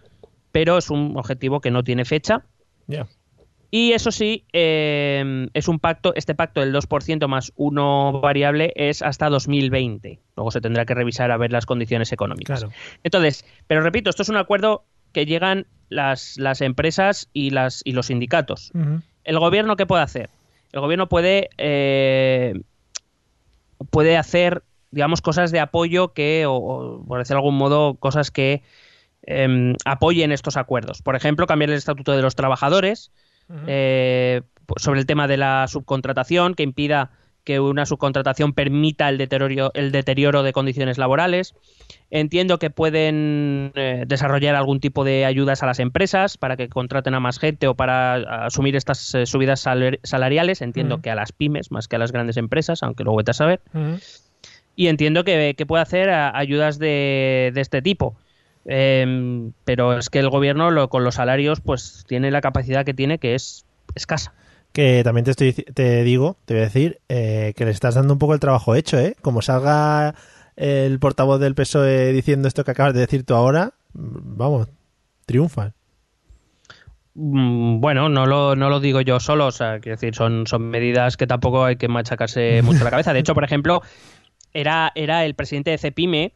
[0.53, 2.45] pero es un objetivo que no tiene fecha.
[2.87, 3.07] Ya.
[3.75, 9.01] Y eso sí, eh, es un pacto, este pacto del 2% más uno variable es
[9.01, 10.21] hasta 2020.
[10.37, 12.61] Luego se tendrá que revisar a ver las condiciones económicas.
[12.61, 12.75] Claro.
[13.03, 17.93] Entonces, pero repito, esto es un acuerdo que llegan las, las empresas y, las, y
[17.93, 18.73] los sindicatos.
[18.75, 19.01] Ujú.
[19.25, 20.31] ¿El gobierno qué puede hacer?
[20.73, 22.55] El gobierno puede, eh,
[23.91, 28.31] puede hacer, digamos, cosas de apoyo que, o, o, por decir de algún modo, cosas
[28.31, 28.63] que
[29.23, 31.03] em, apoyen estos acuerdos.
[31.03, 33.13] Por ejemplo, cambiar el estatuto de los trabajadores,
[33.67, 34.43] eh,
[34.77, 37.11] sobre el tema de la subcontratación, que impida
[37.45, 41.55] que una subcontratación permita el deterioro, el deterioro de condiciones laborales.
[42.11, 47.15] Entiendo que pueden eh, desarrollar algún tipo de ayudas a las empresas para que contraten
[47.15, 50.63] a más gente o para asumir estas eh, subidas salar- salariales.
[50.63, 53.35] Entiendo que a las pymes más que a las grandes empresas, aunque luego vete a
[53.35, 53.61] saber.
[54.77, 58.17] Y entiendo que, que puede hacer a- ayudas de, de este tipo.
[58.65, 62.95] Em, pero es que el gobierno lo- con los salarios pues tiene la capacidad que
[62.95, 63.67] tiene que es
[63.97, 64.33] escasa.
[64.73, 68.15] Que también te, estoy, te digo, te voy a decir, eh, que le estás dando
[68.15, 69.17] un poco el trabajo hecho, ¿eh?
[69.21, 70.15] Como salga
[70.57, 74.69] el portavoz del PSOE diciendo esto que acabas de decir tú ahora, mm, vamos,
[75.27, 75.75] triunfan.
[77.15, 80.63] Mm, Bueno, no lo, no lo digo yo solo, o sea, quiero decir, son, son
[80.63, 83.13] medidas que tampoco hay que machacarse mucho la cabeza.
[83.13, 83.83] De hecho, por ejemplo,
[84.55, 86.33] era, era el presidente de Cepime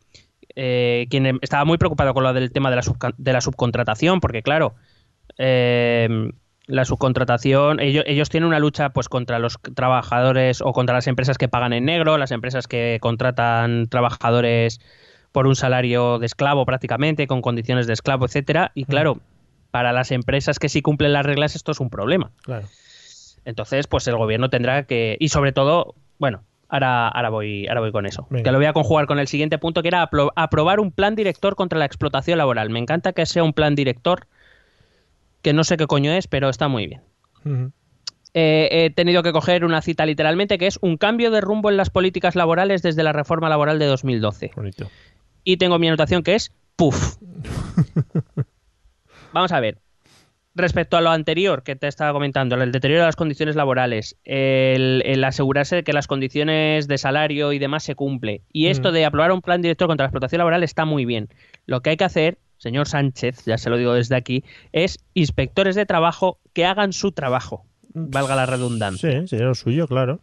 [0.54, 2.82] eh, quien estaba muy preocupado con lo del tema de la,
[3.16, 4.74] de la subcontratación, porque claro,
[5.38, 6.30] eh,
[6.66, 11.38] la subcontratación, ellos, ellos tienen una lucha pues contra los trabajadores o contra las empresas
[11.38, 14.80] que pagan en negro, las empresas que contratan trabajadores
[15.32, 19.18] por un salario de esclavo prácticamente, con condiciones de esclavo, etcétera, y claro,
[19.70, 22.30] para las empresas que sí cumplen las reglas esto es un problema.
[22.42, 22.66] Claro.
[23.44, 25.16] Entonces, pues el gobierno tendrá que.
[25.20, 28.26] Y sobre todo, bueno, ahora, ahora, voy, ahora voy con eso.
[28.30, 28.42] Venga.
[28.44, 31.14] Que lo voy a conjugar con el siguiente punto, que era apro- aprobar un plan
[31.14, 32.70] director contra la explotación laboral.
[32.70, 34.26] Me encanta que sea un plan director,
[35.46, 37.02] que no sé qué coño es, pero está muy bien.
[38.34, 41.76] Eh, he tenido que coger una cita literalmente, que es un cambio de rumbo en
[41.76, 44.50] las políticas laborales desde la reforma laboral de 2012.
[44.56, 44.90] Bonito.
[45.44, 47.18] Y tengo mi anotación que es PUF.
[49.32, 49.78] Vamos a ver.
[50.56, 55.04] Respecto a lo anterior que te estaba comentando, el deterioro de las condiciones laborales, el,
[55.06, 58.94] el asegurarse de que las condiciones de salario y demás se cumple, y esto Mm.
[58.94, 61.28] de aprobar un plan director contra la explotación laboral está muy bien.
[61.66, 65.74] Lo que hay que hacer, señor Sánchez, ya se lo digo desde aquí, es inspectores
[65.74, 69.20] de trabajo que hagan su trabajo, valga la redundancia.
[69.22, 70.20] Sí, sería lo suyo, claro.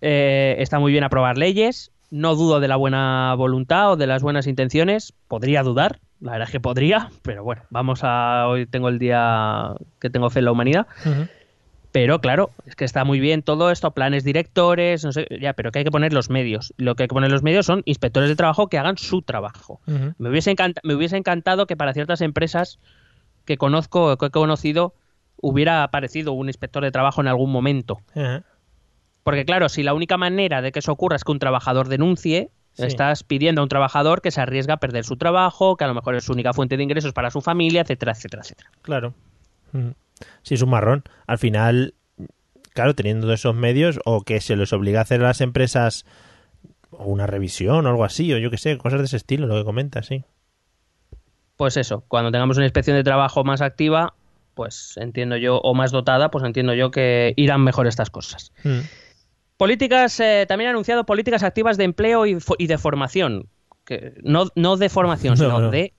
[0.00, 1.92] Eh, está muy bien aprobar leyes.
[2.10, 5.12] No dudo de la buena voluntad o de las buenas intenciones.
[5.26, 8.46] Podría dudar, la verdad es que podría, pero bueno, vamos a.
[8.46, 10.86] Hoy tengo el día que tengo fe en la humanidad.
[11.96, 15.72] Pero claro, es que está muy bien todo esto, planes directores, no sé, ya, pero
[15.72, 16.74] que hay que poner los medios.
[16.76, 19.80] Lo que hay que poner los medios son inspectores de trabajo que hagan su trabajo.
[20.18, 22.78] Me hubiese, me hubiese encantado que para ciertas empresas
[23.46, 24.92] que conozco que he conocido
[25.40, 28.02] hubiera aparecido un inspector de trabajo en algún momento.
[29.22, 32.50] Porque claro, si la única manera de que eso ocurra es que un trabajador denuncie,
[32.74, 32.82] Sí.
[32.84, 35.94] estás pidiendo a un trabajador que se arriesga a perder su trabajo, que a lo
[35.94, 38.70] mejor es su única fuente de ingresos para su familia, etcétera, etcétera, etcétera.
[38.82, 39.14] Claro.
[39.72, 39.94] Ujú.
[40.42, 41.04] Sí, es un marrón.
[41.26, 41.94] Al final,
[42.72, 46.04] claro, teniendo esos medios, o que se les obliga a hacer a las empresas
[46.90, 49.64] una revisión o algo así, o yo qué sé, cosas de ese estilo, lo que
[49.64, 50.24] comentas, sí.
[51.56, 54.14] Pues eso, cuando tengamos una inspección de trabajo más activa,
[54.54, 58.52] pues entiendo yo, o más dotada, pues entiendo yo que irán mejor estas cosas.
[58.64, 58.80] Mm.
[59.56, 63.48] Políticas, eh, también ha anunciado políticas activas de empleo y, de formación.
[63.84, 65.94] Que, no, no de formación, No, sino no, de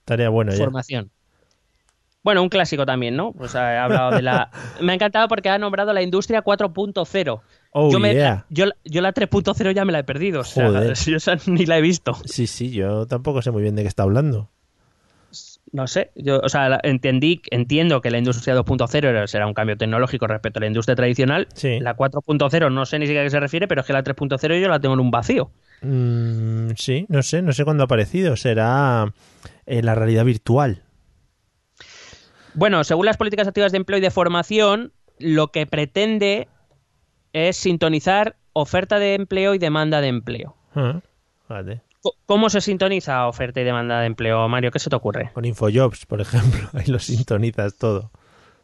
[0.88, 1.05] ya.
[2.28, 3.32] Bueno, un clásico también, ¿no?
[3.32, 4.52] Pues ha hablado de la...
[4.82, 7.40] Me ha encantado porque ha nombrado la industria 4.0.
[7.72, 8.44] Oh, yo, me- yeah.
[8.50, 10.42] yo, yo la 3.0 ya me la he perdido.
[10.42, 10.94] O sea, Joder.
[11.06, 12.18] yo esa ni la he visto.
[12.26, 14.50] Sí, sí, yo tampoco sé muy bien de qué está hablando.
[15.72, 19.78] No sé, yo, o sea, entendí, entiendo que la industria 2.0 era- será un cambio
[19.78, 21.48] tecnológico respecto a la industria tradicional.
[21.54, 21.80] Sí.
[21.80, 24.60] La 4.0 no sé ni siquiera a qué se refiere, pero es que la 3.0
[24.62, 25.50] yo la tengo en un vacío.
[25.82, 28.36] Mm, sí, no sé, no sé cuándo ha aparecido.
[28.36, 29.14] Será
[29.66, 30.82] en la realidad virtual.
[32.58, 36.47] Bueno, según las políticas activas de empleo y de formación, lo que pretende
[37.32, 40.55] es sintonizar oferta de empleo y demanda de empleo.
[40.76, 40.99] Ah,
[41.47, 41.82] vale.
[42.26, 44.72] ¿Cómo se sintoniza oferta y demanda de empleo, Mario?
[44.72, 45.30] ¿Qué se te ocurre?
[45.34, 46.68] Con Infojobs, por ejemplo.
[46.74, 48.12] Ahí lo sintonizas todo.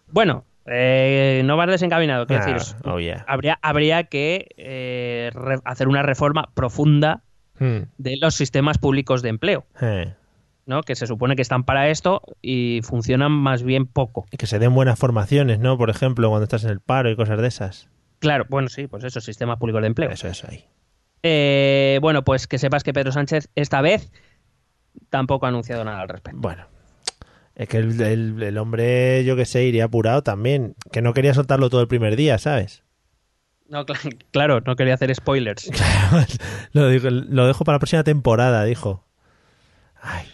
[0.08, 3.24] Bueno, eh, no vas desencaminado, quiero Ah, decir, oh, yeah.
[3.28, 7.22] habría, habría que eh, re- hacer una reforma profunda
[7.60, 7.84] Hmm.
[8.00, 10.16] de los sistemas públicos de empleo, Eh.
[10.66, 10.82] ¿No?
[10.84, 14.26] Que se supone que están para esto y funcionan más bien poco.
[14.32, 15.78] Y que se den buenas formaciones, ¿no?
[15.78, 17.90] Por ejemplo, cuando estás en el paro y cosas de esas.
[18.20, 20.10] Claro, bueno, sí, pues eso, sistemas públicos de empleo.
[20.10, 20.66] Eso, eso ahí.
[21.24, 24.12] Eh, bueno, pues que sepas que Pedro Sánchez esta vez
[25.10, 26.40] tampoco ha anunciado nada al respecto.
[26.40, 26.66] Bueno.
[27.56, 30.76] Es que el, el- el hombre, yo que sé, iría apurado también.
[30.92, 32.84] Que no quería soltarlo todo el primer día, ¿sabes?
[33.70, 35.70] No, cl- claro, no quería hacer spoilers.
[36.74, 39.06] lo, digo- lo dejo para la próxima temporada, dijo.
[40.02, 40.26] Ay,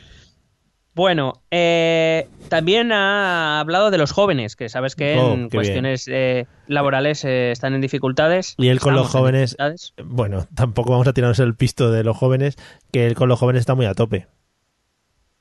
[1.00, 6.10] Bueno, eh, también ha hablado de los jóvenes, que sabes que Oh, en qué cuestiones
[6.10, 8.54] eh, laborales eh, están en dificultades.
[8.58, 9.56] Y él con los jóvenes-
[10.04, 12.58] bueno, tampoco vamos a tirarnos el pisto de los jóvenes,
[12.92, 14.28] que él con los jóvenes está muy a tope.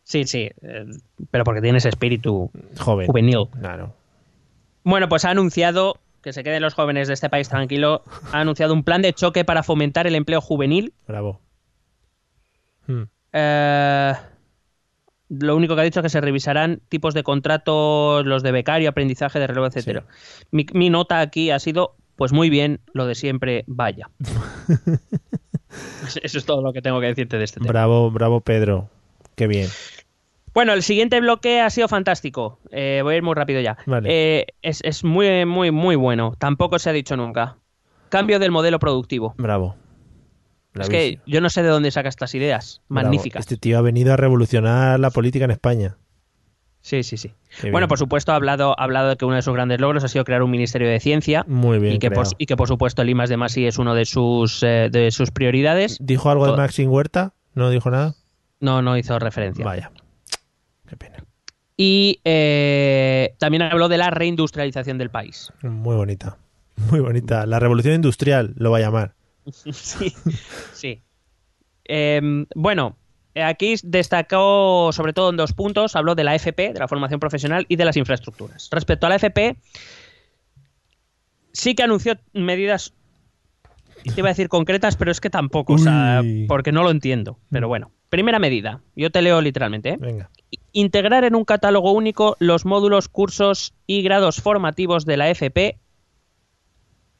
[0.04, 0.48] Sí, sí,
[1.32, 3.09] pero porque tienes espíritu Joven.
[3.09, 3.48] juvenil.
[3.59, 3.96] Claro.
[4.84, 8.04] Bueno, pues ha anunciado que se queden los jóvenes de este país tranquilo.
[8.30, 10.92] Ha anunciado un plan de choque para fomentar el empleo juvenil.
[11.09, 11.40] Bravo.
[12.86, 13.02] Hmm.
[13.32, 14.12] Eh,
[15.28, 18.88] lo único que ha dicho es que se revisarán tipos de contratos, los de becario,
[18.88, 20.04] aprendizaje de relevo, etcétera.
[20.50, 24.10] Mi, mi nota aquí ha sido, pues muy bien, lo de siempre, vaya.
[26.22, 27.70] Eso es todo lo que tengo que decirte de este tema.
[27.70, 28.88] Bravo, bravo Pedro.
[29.34, 29.68] Qué bien.
[30.54, 32.58] Bueno, el siguiente bloque ha sido fantástico.
[32.70, 33.76] Eh, voy a ir muy rápido ya.
[33.86, 34.08] Vale.
[34.10, 36.34] Eh, es, es muy, muy, muy bueno.
[36.38, 37.58] Tampoco se ha dicho nunca.
[38.08, 39.34] Cambio del modelo productivo.
[39.36, 39.76] Bravo.
[40.82, 42.80] Es que yo no sé de dónde saca estas ideas.
[42.88, 43.06] Bravo.
[43.06, 43.40] Magníficas.
[43.40, 45.96] Este tío ha venido a revolucionar la política en España.
[46.80, 47.32] Sí, sí, sí.
[47.60, 47.88] Qué Bueno, bien.
[47.88, 50.24] por supuesto, ha hablado, ha hablado de que uno de sus grandes logros ha sido
[50.24, 51.44] crear un ministerio de ciencia.
[51.48, 53.94] Muy bien y que, por, y que, por supuesto, el I de Masi es uno
[53.94, 55.98] de sus, eh, de sus prioridades.
[56.00, 57.34] ¿Dijo algo de Maxine Huerta?
[57.54, 58.14] ¿No dijo nada?
[58.60, 59.64] No, no hizo referencia.
[59.64, 59.90] Vaya.
[60.86, 61.24] Qué pena.
[61.76, 65.52] Y eh, también habló de la reindustrialización del país.
[65.62, 66.38] Muy bonita.
[66.90, 67.44] Muy bonita.
[67.46, 69.14] La revolución industrial lo va a llamar.
[69.72, 70.14] sí,
[70.72, 71.03] sí.
[71.84, 72.20] Eh,
[72.55, 72.96] bueno,
[73.34, 75.96] aquí destacó sobre todo en dos puntos.
[75.96, 78.68] Habló de la FP, de la formación profesional, y de las infraestructuras.
[78.70, 79.57] Respecto a la FP,
[81.53, 82.92] sí que anunció medidas,
[84.05, 87.38] te iba a decir concretas, pero es que tampoco, o sea, porque no lo entiendo.
[87.51, 89.90] Pero bueno, primera medida, yo te leo literalmente.
[89.90, 89.96] ¿eh?
[89.99, 90.30] Venga.
[90.72, 95.78] Integrar en un catálogo único los módulos, cursos y grados formativos de la FP,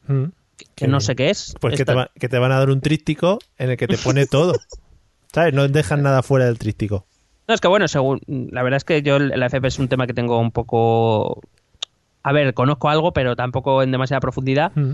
[0.09, 0.31] Mm.
[0.75, 1.01] Que no bien.
[1.01, 1.55] sé qué es.
[1.59, 3.97] Pues que te, va- que te van a dar un tríptico en el que te
[3.97, 4.55] pone todo.
[5.33, 5.53] ¿Sabes?
[5.53, 7.05] No dejan nada fuera del tríptico.
[7.47, 10.05] No, es que bueno, según la verdad es que yo la FP es un tema
[10.07, 11.41] que tengo un poco
[12.21, 14.71] a ver, conozco algo, pero tampoco en demasiada profundidad.
[14.75, 14.91] Mm.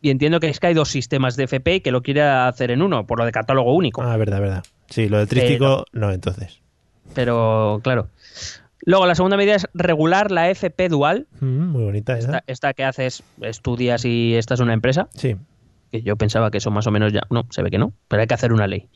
[0.00, 2.70] Y entiendo que es que hay dos sistemas de FP y que lo quiere hacer
[2.70, 4.02] en uno, por lo de catálogo único.
[4.02, 4.64] Ah, verdad, verdad.
[4.90, 6.60] Sí, lo del tríptico, no, entonces.
[7.14, 8.08] Pero claro.
[8.86, 11.26] Luego, la segunda medida es regular la FP dual.
[11.40, 12.38] Mm, muy bonita esa.
[12.38, 15.08] Esta, esta que haces, estudias y esta es una empresa.
[15.14, 15.36] Sí.
[15.90, 17.22] Que yo pensaba que eso más o menos ya.
[17.30, 18.88] No, se ve que no, pero hay que hacer una ley.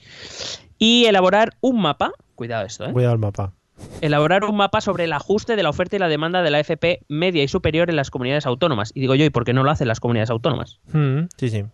[0.78, 2.12] Y elaborar un mapa.
[2.34, 2.92] Cuidado esto, ¿eh?
[2.92, 3.54] Cuidado el mapa.
[4.00, 7.04] elaborar un mapa sobre el ajuste de la oferta y la demanda de la FP
[7.08, 8.90] media y superior en las comunidades autónomas.
[8.94, 10.80] Y digo yo, ¿y por qué no lo hacen las comunidades autónomas?
[10.92, 11.64] Mm, sí, sí.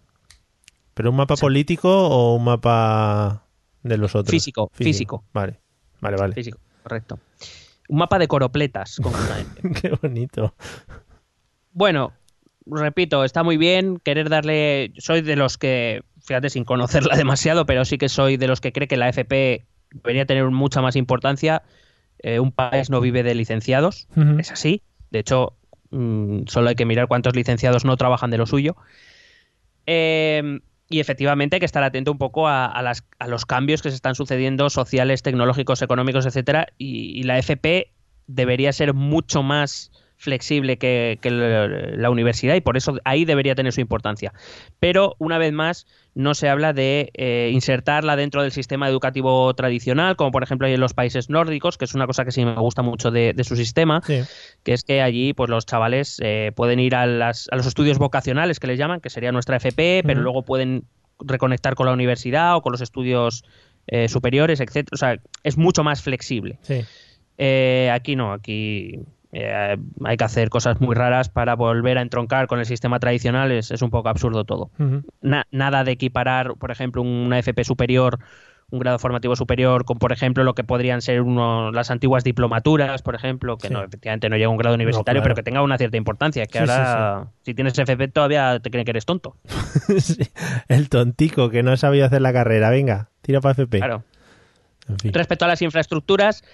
[0.94, 3.44] ¿Pero un mapa político o un mapa
[3.82, 4.30] de los otros?
[4.30, 5.24] Físico, físico.
[5.32, 5.58] Vale,
[6.00, 6.34] vale, vale.
[6.34, 7.18] Físico, correcto.
[7.88, 9.00] Un mapa de coropletas.
[9.82, 10.54] Qué bonito.
[11.72, 12.12] bueno,
[12.66, 14.92] repito, está muy bien querer darle...
[14.98, 18.72] Soy de los que, fíjate, sin conocerla demasiado, pero sí que soy de los que
[18.72, 21.62] cree que la FP debería tener mucha más importancia.
[22.18, 24.08] Eh, un país no vive de licenciados,
[24.38, 24.82] es así.
[25.10, 25.56] De hecho,
[25.90, 28.76] mm, solo hay que mirar cuántos licenciados no trabajan de lo suyo.
[29.86, 33.82] Eh, y efectivamente hay que estar atento un poco a, a las- a los cambios
[33.82, 36.66] que se están sucediendo sociales, tecnológicos, económicos, etcétera.
[36.78, 37.90] Y, y la FP
[38.26, 39.90] debería ser mucho más
[40.24, 44.32] flexible que, que la, universidad y por eso ahí debería tener su importancia.
[44.80, 50.16] Pero una vez más no se habla de eh, insertarla dentro del sistema educativo tradicional,
[50.16, 52.54] como por ejemplo hay en los países nórdicos, que es una cosa que sí me
[52.56, 54.20] gusta mucho de, de su sistema Sí.
[54.64, 57.98] que es que allí pues los chavales eh, pueden ir a, las- a los estudios
[57.98, 60.84] vocacionales que les llaman, que sería nuestra FP, pero luego pueden
[61.20, 63.44] reconectar con la universidad o con los estudios
[63.86, 64.94] eh, superiores, etcétera.
[64.94, 66.58] O sea, es mucho más flexible.
[66.62, 66.80] Sí.
[67.90, 69.00] Aquí no, aquí
[69.34, 73.50] eh, hay que hacer cosas muy raras para volver a entroncar con el sistema tradicional,
[73.52, 74.70] es, es un poco absurdo todo.
[75.20, 78.18] Na- nada de equiparar, por ejemplo, una FP superior,
[78.70, 83.02] un grado formativo superior, con, por ejemplo, lo que podrían ser uno, las antiguas diplomaturas,
[83.02, 83.74] por ejemplo, que Sí.
[83.74, 85.34] no, efectivamente no llega a un grado universitario, claro.
[85.34, 86.46] pero que tenga una cierta importancia.
[86.46, 89.36] Que Sí, sí, ahora, si tienes FP, todavía te creen que eres tonto.
[90.68, 93.10] El tontico que no sabía hacer la carrera, venga.
[93.20, 93.78] tira para FP.
[93.78, 94.02] Claro.
[94.88, 95.12] En fin.
[95.14, 96.44] Respecto a las infraestructuras,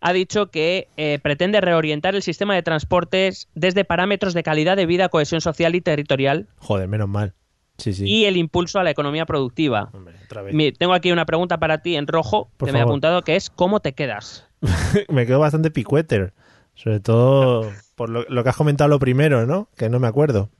[0.00, 4.86] ha dicho que eh, pretende reorientar el sistema de transportes desde parámetros de calidad de
[4.86, 7.34] vida, cohesión social y territorial Joder, menos mal.
[7.78, 8.04] Sí, sí.
[8.06, 9.90] y el impulso a la economía productiva.
[9.92, 10.78] Hombre, otra vez.
[10.78, 13.50] Tengo aquí una pregunta para ti en rojo Por que me he apuntado que es
[13.50, 14.48] ¿cómo te quedas?
[15.08, 16.32] me quedo bastante picueter.
[16.74, 19.68] Sobre todo por lo, lo que has comentado lo primero, ¿no?
[19.76, 20.50] Que no me acuerdo.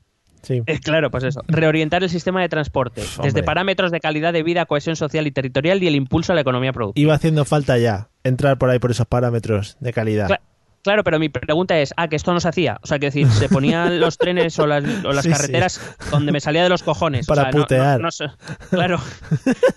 [0.41, 0.61] Sí.
[0.65, 1.41] Eh, claro, pues eso.
[1.47, 3.43] Reorientar el sistema de transporte desde hombre.
[3.43, 6.73] parámetros de calidad de vida, cohesión social y territorial y el impulso a la economía
[6.73, 7.01] productiva.
[7.01, 10.27] Iba haciendo falta ya entrar por ahí por esos parámetros de calidad.
[10.29, 10.41] Cla-
[10.83, 12.79] Claro, pero mi pregunta es, ah, que esto no se hacía.
[12.81, 15.35] O sea, que decir, se ponían los trenes o las, o las Sí, sí.
[15.37, 17.27] carreteras donde me salía de los cojones.
[17.27, 17.99] O Para sea, no- no- putear.
[17.99, 18.27] no se-
[18.69, 19.01] claro.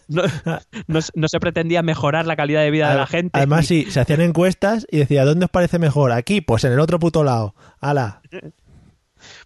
[0.07, 0.23] No,
[0.87, 3.31] no se- no se pretendía mejorar la calidad de vida de la gente.
[3.37, 6.13] Además, sí, se hacían encuestas y decía, ¿dónde os parece mejor?
[6.13, 7.57] Aquí, pues en el otro puto lado.
[7.81, 8.21] ¡Hala!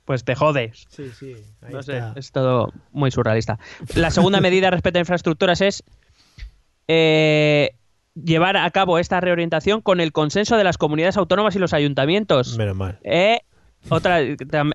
[0.05, 0.85] Pues te jodes.
[0.91, 1.35] Sí, sí.
[1.71, 3.59] No sé, es todo muy surrealista.
[3.95, 5.83] La segunda medida respecto a infraestructuras es
[6.89, 7.75] eh,
[8.15, 12.57] llevar a cabo esta reorientación con el consenso de las comunidades autónomas y los ayuntamientos.
[12.57, 12.99] Menos mal.
[13.03, 13.41] Eh,
[13.91, 14.19] otra,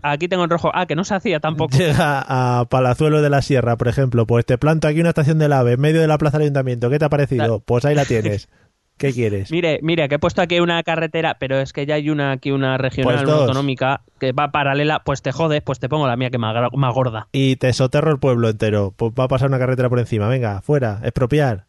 [0.04, 1.76] aquí tengo en rojo, ah, que no se hacía tampoco.
[1.78, 5.54] Llega a Palazuelo de la Sierra, por ejemplo, pues te planto aquí una estación del
[5.54, 6.90] AVE en medio de la plaza del ayuntamiento.
[6.90, 7.60] ¿Qué te ha parecido?
[7.60, 8.50] Pues ahí la tienes.
[8.98, 9.50] ¿Qué quieres?
[9.50, 12.52] Mire, mire, que he puesto aquí una carretera, pero es que ya hay una aquí
[12.52, 16.18] una regional, Pues una autonómica que va paralela, pues te jodes, pues te pongo la
[16.18, 17.30] mía que más, más gorda.
[17.32, 18.94] Y te soterro el pueblo entero.
[18.96, 20.28] Pues va a pasar una carretera por encima.
[20.28, 21.68] Venga, fuera, expropiar.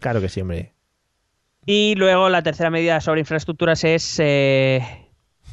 [0.00, 0.72] Claro que sí, hombre.
[1.70, 4.80] Y luego la tercera medida sobre infraestructuras es eh,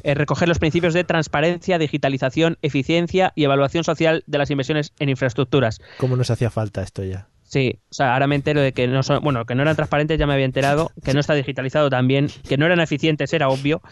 [0.02, 5.10] eh, recoger los principios de transparencia, digitalización, eficiencia y evaluación social de las inversiones en
[5.10, 5.78] infraestructuras.
[5.98, 7.28] ¿Cómo nos hacía falta esto ya?
[7.42, 10.18] Sí, o sea, ahora me entero de que no son, bueno, que no eran transparentes,
[10.18, 13.82] ya me había enterado, que no está digitalizado también, que no eran eficientes, era obvio.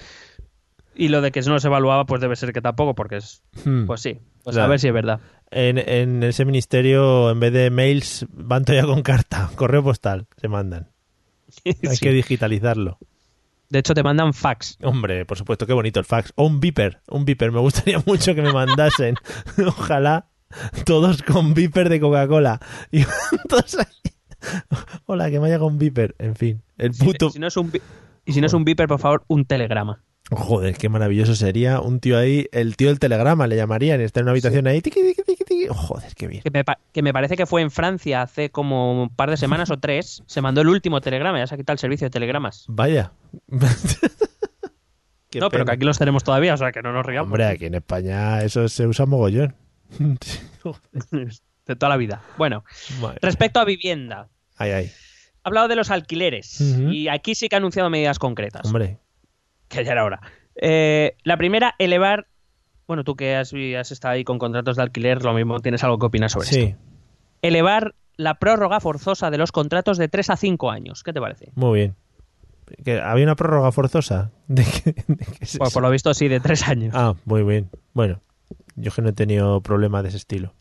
[0.95, 3.85] Y lo de que no se evaluaba, pues debe ser que tampoco, porque es, Hmm.
[3.85, 4.64] pues sí, pues Claro.
[4.66, 5.20] a ver si es verdad.
[5.51, 10.49] En, en ese ministerio, en vez de mails, van todavía con carta, correo postal, se
[10.49, 10.89] mandan.
[11.65, 12.01] Hay Sí.
[12.05, 12.99] que digitalizarlo.
[13.71, 14.79] De hecho, te mandan fax.
[14.83, 16.33] Hombre, por supuesto, qué bonito el fax.
[16.37, 17.51] O un beeper, un beeper.
[17.51, 19.17] Me gustaría mucho que me mandasen.
[19.67, 20.29] Ojalá
[20.85, 22.61] todos con beeper de Coca-Cola.
[22.93, 23.05] Y
[23.49, 23.87] todos ahí.
[25.07, 26.15] Hola, que me haya un beeper.
[26.19, 27.31] En fin, el puto...
[27.31, 27.81] Si no es un, bi-
[28.27, 30.03] y si no es un beeper, por favor, un telegrama.
[30.31, 34.20] Joder, qué maravilloso sería un tío ahí, el tío del telegrama le llamarían, y está
[34.20, 34.81] en una habitación ahí.
[34.81, 35.66] tiqui, tiqui, tiqui, tiqui.
[35.68, 36.43] Joder, qué bien.
[36.43, 39.37] Que me, pa- que me parece que fue en Francia hace como un par de
[39.37, 40.22] semanas o tres.
[40.27, 42.64] Se mandó el último telegrama, ya se ha quitado el servicio de telegramas.
[42.68, 43.12] Vaya.
[45.41, 47.27] No, pero que aquí los tenemos todavía, o sea que no nos rigamos.
[47.27, 49.57] Hombre, aquí en España eso se usa mogollón.
[51.11, 52.22] de toda la vida.
[52.39, 52.64] Bueno,
[53.01, 53.18] Madre.
[53.20, 54.91] respecto a vivienda, Ay, ay.
[55.43, 58.64] ha hablado de los alquileres y aquí sí que ha anunciado medidas concretas.
[58.66, 58.99] Hombre.
[59.69, 60.21] Que ya era hora.
[60.57, 62.27] Eh, la primera, elevar.
[62.87, 65.99] Bueno, tú que has, has estado ahí con contratos de alquiler, lo mismo tienes algo
[65.99, 66.79] que opinar sobre Sí, esto.
[67.43, 71.03] Elevar la prórroga forzosa de los contratos de 3 a 5 años.
[71.03, 71.51] ¿Qué te parece?
[71.55, 71.97] muy bien.
[72.85, 74.31] ¿Que ¿Había una prórroga forzosa?
[74.49, 76.95] ¿De qué- de qué es Pues por lo visto sí, de 3 años.
[76.97, 77.69] Ah, muy bien.
[77.93, 78.21] Bueno,
[78.77, 80.55] yo que no he tenido problema de ese estilo.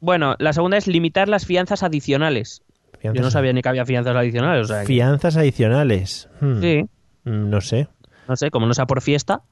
[0.00, 2.62] Bueno, la segunda es limitar las fianzas adicionales.
[3.00, 4.64] Fianzas, Yo no sabía ni que había fianzas adicionales.
[4.64, 6.28] O sea, que- Fianzas adicionales.
[6.40, 6.82] Hmm, Sí,
[7.24, 7.88] mm, No sé.
[8.28, 9.42] No sé, como no sea por fiesta.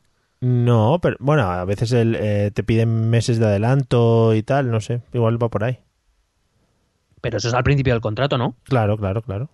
[0.40, 4.80] No, pero bueno, a veces el, eh, te piden meses de adelanto y tal, no
[4.80, 5.02] sé.
[5.12, 5.78] Igual va por ahí.
[7.20, 8.56] Pero eso es al principio del contrato, ¿no?
[8.64, 9.50] Claro, claro, claro.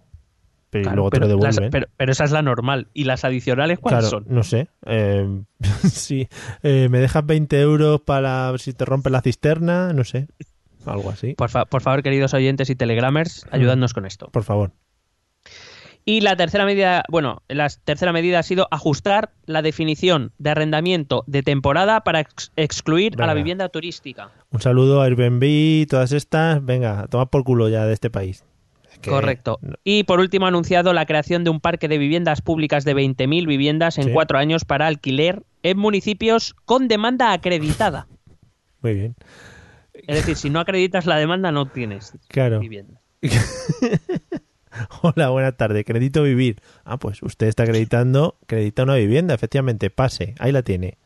[0.70, 2.88] Pero Claro, luego te pero, lo las- pero, pero esa es la normal.
[2.92, 4.34] ¿Y las adicionales cuáles Claro, son?
[4.34, 4.68] no sé.
[4.84, 5.42] Eh,
[5.90, 6.28] sí,
[6.62, 10.28] eh, me dejas 20 euros para si te rompe la cisterna, no sé.
[10.84, 11.34] Algo así.
[11.34, 13.54] Por, fa- por favor, queridos oyentes y telegramers, Mm.
[13.54, 14.28] ayudadnos con esto.
[14.30, 14.70] Por favor.
[16.08, 21.24] Y la tercera medida, bueno, la tercera medida ha sido ajustar la definición de arrendamiento
[21.26, 24.30] de temporada para ex- excluir a la vivienda turística.
[24.52, 26.64] Un saludo a Airbnb, todas estas.
[26.64, 28.44] Venga, a tomar por culo ya de este país.
[28.92, 29.58] Es que- Correcto.
[29.82, 33.44] Y por último ha anunciado la creación de un parque de viviendas públicas de 20.000
[33.48, 34.10] viviendas en Sí.
[34.12, 38.06] cuatro años para alquiler en municipios con demanda acreditada.
[38.80, 39.16] Muy bien.
[39.92, 42.60] Es decir, si no acreditas la demanda no tienes Claro.
[42.60, 43.00] vivienda.
[45.02, 45.84] Hola, buenas tardes.
[45.84, 46.60] Crédito vivir.
[46.84, 49.90] Ah, pues usted está acreditando, acredita una vivienda, efectivamente.
[49.90, 50.98] Pase, ahí la tiene.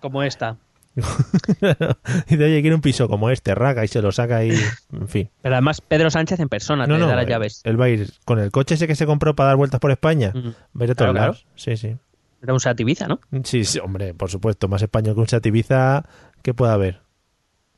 [0.00, 0.56] Como esta.
[0.96, 4.52] Dice, oye, quiero un piso como este, raga, y se lo saca ahí.
[4.92, 5.30] En fin.
[5.42, 7.60] Pero además Pedro Sánchez en persona No, te no, da las él- llaves.
[7.64, 9.90] Él va a ir con el coche ese que se compró para dar vueltas por
[9.90, 10.32] España.
[10.34, 10.40] Va
[10.80, 11.32] a ir a todos Claro, claro.
[11.32, 11.46] lados.
[11.54, 11.96] Sí, sí.
[12.42, 13.20] Era un Seat Ibiza, ¿no?
[13.44, 14.68] Sí, sí, hombre, por supuesto.
[14.68, 16.04] Más español que un Seat Ibiza,
[16.42, 17.00] ¿qué puede haber?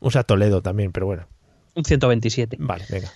[0.00, 1.26] Un Toledo también, pero bueno.
[1.74, 2.56] Un 127.
[2.60, 3.08] Vale, venga.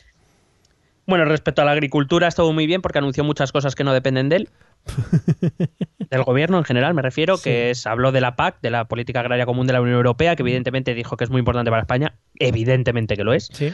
[1.06, 4.28] Bueno, respecto a la agricultura, estuvo muy bien porque anunció muchas cosas que no dependen
[4.28, 4.48] de él.
[6.10, 9.20] Del gobierno en general, me refiero, que es, habló de la PAC, de la Política
[9.20, 12.14] Agraria Común de la Unión Europea, que evidentemente dijo que es muy importante para España.
[12.38, 13.48] Evidentemente que lo es.
[13.52, 13.72] Sí.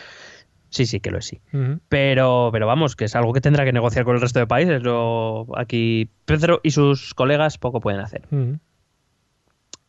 [0.70, 1.40] Sí, sí, que lo es, sí.
[1.88, 4.82] Pero, pero vamos, que es algo que tendrá que negociar con el resto de países.
[4.82, 8.22] Lo, aquí Pedro y sus colegas poco pueden hacer.
[8.30, 8.58] Ujú.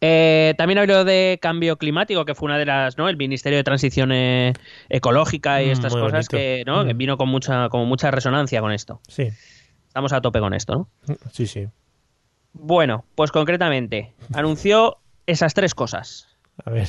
[0.04, 3.08] Eh, también habló de cambio climático, que fue una de las, ¿no?
[3.08, 4.54] El Ministerio de Transición eh,
[4.90, 6.84] Ecológica y Mm, estas muy cosas que, ¿no?
[6.84, 6.88] Mm.
[6.88, 9.00] Que vino con mucha, como mucha resonancia con esto.
[9.08, 9.30] Sí,
[9.88, 10.74] Estamos a tope con esto,
[11.08, 11.16] ¿no?
[11.32, 11.68] sí, sí.
[12.54, 14.98] Bueno, pues concretamente, anunció
[15.28, 16.28] esas tres cosas.
[16.66, 16.88] A ver,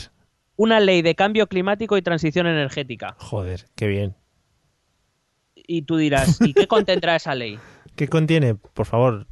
[0.57, 3.15] Una ley de cambio climático y transición energética.
[3.19, 4.15] joder, qué bien.
[5.55, 7.59] Y tú dirás, ¿y qué contendrá esa ley?
[7.97, 8.55] ¿Qué contiene?
[8.55, 9.27] Por favor.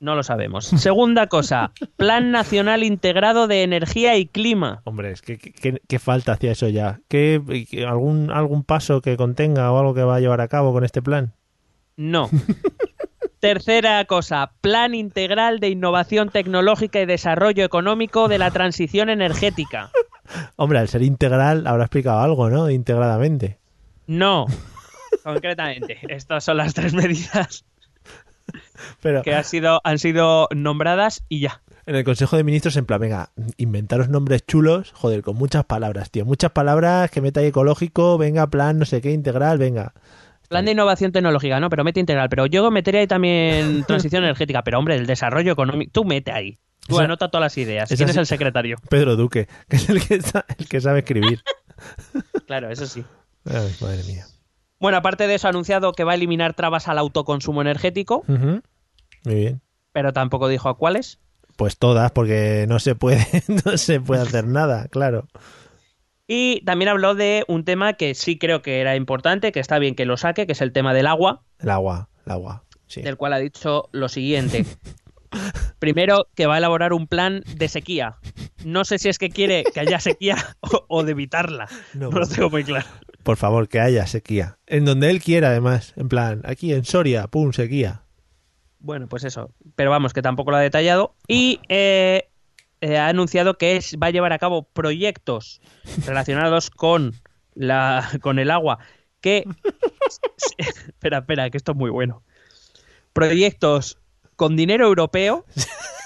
[0.00, 0.66] No lo sabemos.
[0.66, 4.80] Segunda cosa, Plan Nacional Integrado de Energía y Clima.
[4.84, 7.00] Hombre, es que, que- que- qué falta hacia eso ya.
[7.08, 10.72] ¿Qué, que algún, ¿Algún paso que contenga o algo que va a llevar a cabo
[10.72, 11.32] con este plan?
[11.96, 12.30] No.
[13.40, 19.90] Tercera cosa, Plan Integral de Innovación Tecnológica y Desarrollo Económico de la Transición Energética.
[20.56, 22.68] Hombre, al ser integral habrá explicado algo, ¿no?
[22.70, 23.58] Integradamente.
[24.06, 24.46] No.
[25.24, 27.64] Concretamente, estas son las tres medidas
[29.02, 31.62] Pero que han sido, han sido nombradas y ya.
[31.86, 36.10] en el Consejo de Ministros, en plan, venga, inventaros nombres chulos, joder, con muchas palabras,
[36.10, 36.24] tío.
[36.24, 39.92] Muchas palabras que meta ahí ecológico, venga, plan, no sé qué, integral, venga.
[40.48, 42.28] Plan de innovación tecnológica, no, pero mete integral.
[42.30, 44.62] Pero yo metería ahí también transición energética.
[44.62, 46.58] Pero hombre, el desarrollo económico, tú mete ahí.
[46.88, 47.90] Tú anota todas las ideas.
[47.94, 48.76] ¿Quién es el secretario?
[48.88, 51.42] Pedro Duque, que es el que, el que sabe escribir.
[52.46, 53.04] Claro, eso sí.
[53.44, 54.24] Ay, madre mía.
[54.80, 58.24] Bueno, aparte de eso, ha anunciado que va a eliminar trabas al autoconsumo energético.
[58.26, 59.60] Muy bien.
[59.92, 61.18] pero tampoco dijo a cuáles.
[61.56, 63.26] Pues todas, porque no se puede,
[63.64, 65.26] no se puede hacer nada, claro.
[66.28, 69.94] Y también habló de un tema que sí creo que era importante, que está bien
[69.94, 72.64] que lo saque, que es el tema del agua, El agua, el agua.
[72.86, 73.02] Sí.
[73.02, 74.64] del cual ha dicho lo siguiente.
[75.78, 78.16] Primero, que va a elaborar un plan de sequía.
[78.64, 81.68] No sé si es que quiere que haya sequía o, o de evitarla.
[81.94, 82.86] No, No, lo tengo muy claro.
[83.28, 84.56] Por favor, que haya sequía.
[84.66, 85.92] En donde él quiera, además.
[85.96, 88.00] En plan, aquí en Soria, pum, sequía.
[88.78, 89.50] Bueno, pues eso.
[89.76, 91.14] Pero vamos, que tampoco lo ha detallado.
[91.26, 92.30] Y eh,
[92.80, 95.60] eh, ha anunciado que es- va a llevar a cabo proyectos
[96.06, 97.16] relacionados con,
[97.54, 98.78] la, con el agua.
[99.20, 99.44] Que.
[100.56, 102.22] espera, espera, que esto es muy bueno.
[103.12, 103.98] Proyectos
[104.36, 105.44] con dinero europeo.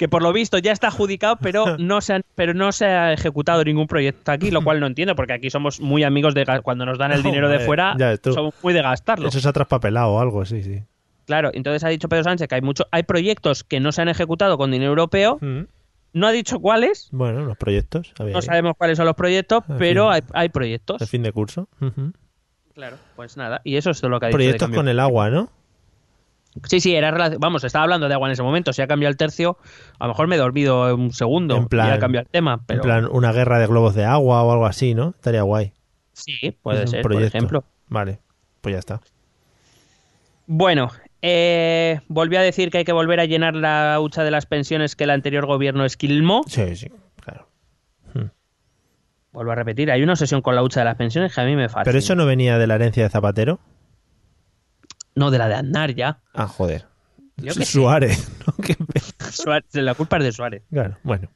[0.00, 3.12] Que por lo visto ya está adjudicado, pero no se han- pero no se ha
[3.12, 6.86] ejecutado ningún proyecto aquí, lo cual no entiendo, porque aquí somos muy amigos de cuando
[6.86, 9.28] nos dan el dinero de fuera, ya somos muy de gastarlo.
[9.28, 10.82] Eso se ha traspapelado o algo, sí, sí.
[11.26, 14.08] Claro, entonces ha dicho Pedro Sánchez que hay mucho, hay proyectos que no se han
[14.08, 15.36] ejecutado con dinero europeo.
[15.42, 15.64] Mm.
[16.14, 18.14] No ha dicho cuáles, Bueno, los proyectos.
[18.18, 20.14] había no sabemos cuáles son los proyectos, pero fin.
[20.14, 21.02] hay, hay proyectos.
[21.02, 21.68] El fin de curso.
[21.78, 22.14] Ujú.
[22.74, 24.36] Claro, pues nada, y eso es todo lo que ha dicho.
[24.38, 25.50] Proyectos con el agua, ¿no?
[26.64, 28.72] Sí, sí, era vamos, estaba hablando de agua en ese momento.
[28.72, 29.56] Si ha cambiado el tercio,
[29.98, 32.60] a lo mejor me he dormido un segundo En plan- y ha cambiado el tema.
[32.66, 35.10] Pero En plan, una guerra de globos de agua o algo así, ¿no?
[35.10, 35.72] Estaría guay.
[36.12, 37.36] sí, puede ser, por proyecto.
[37.38, 37.64] ejemplo.
[37.88, 38.18] Vale,
[38.60, 39.00] pues ya está.
[40.46, 40.90] Bueno,
[41.22, 44.96] eh, volvió a decir que hay que volver a llenar la hucha de las pensiones
[44.96, 46.42] que el anterior gobierno esquilmó.
[46.46, 46.90] Sí, sí,
[47.22, 47.46] claro.
[49.32, 51.54] Vuelvo a repetir, hay una obsesión con la hucha de las pensiones que a mí
[51.54, 51.84] me fascina.
[51.84, 53.60] Pero eso no venía de la herencia de Zapatero.
[55.14, 56.20] No, de la de Aznar ya.
[56.34, 56.86] Ah, joder.
[57.36, 57.52] Yo.
[57.54, 58.30] Suárez.
[59.32, 60.62] Suárez- la culpa es de Suárez.
[60.70, 61.28] Claro, bueno.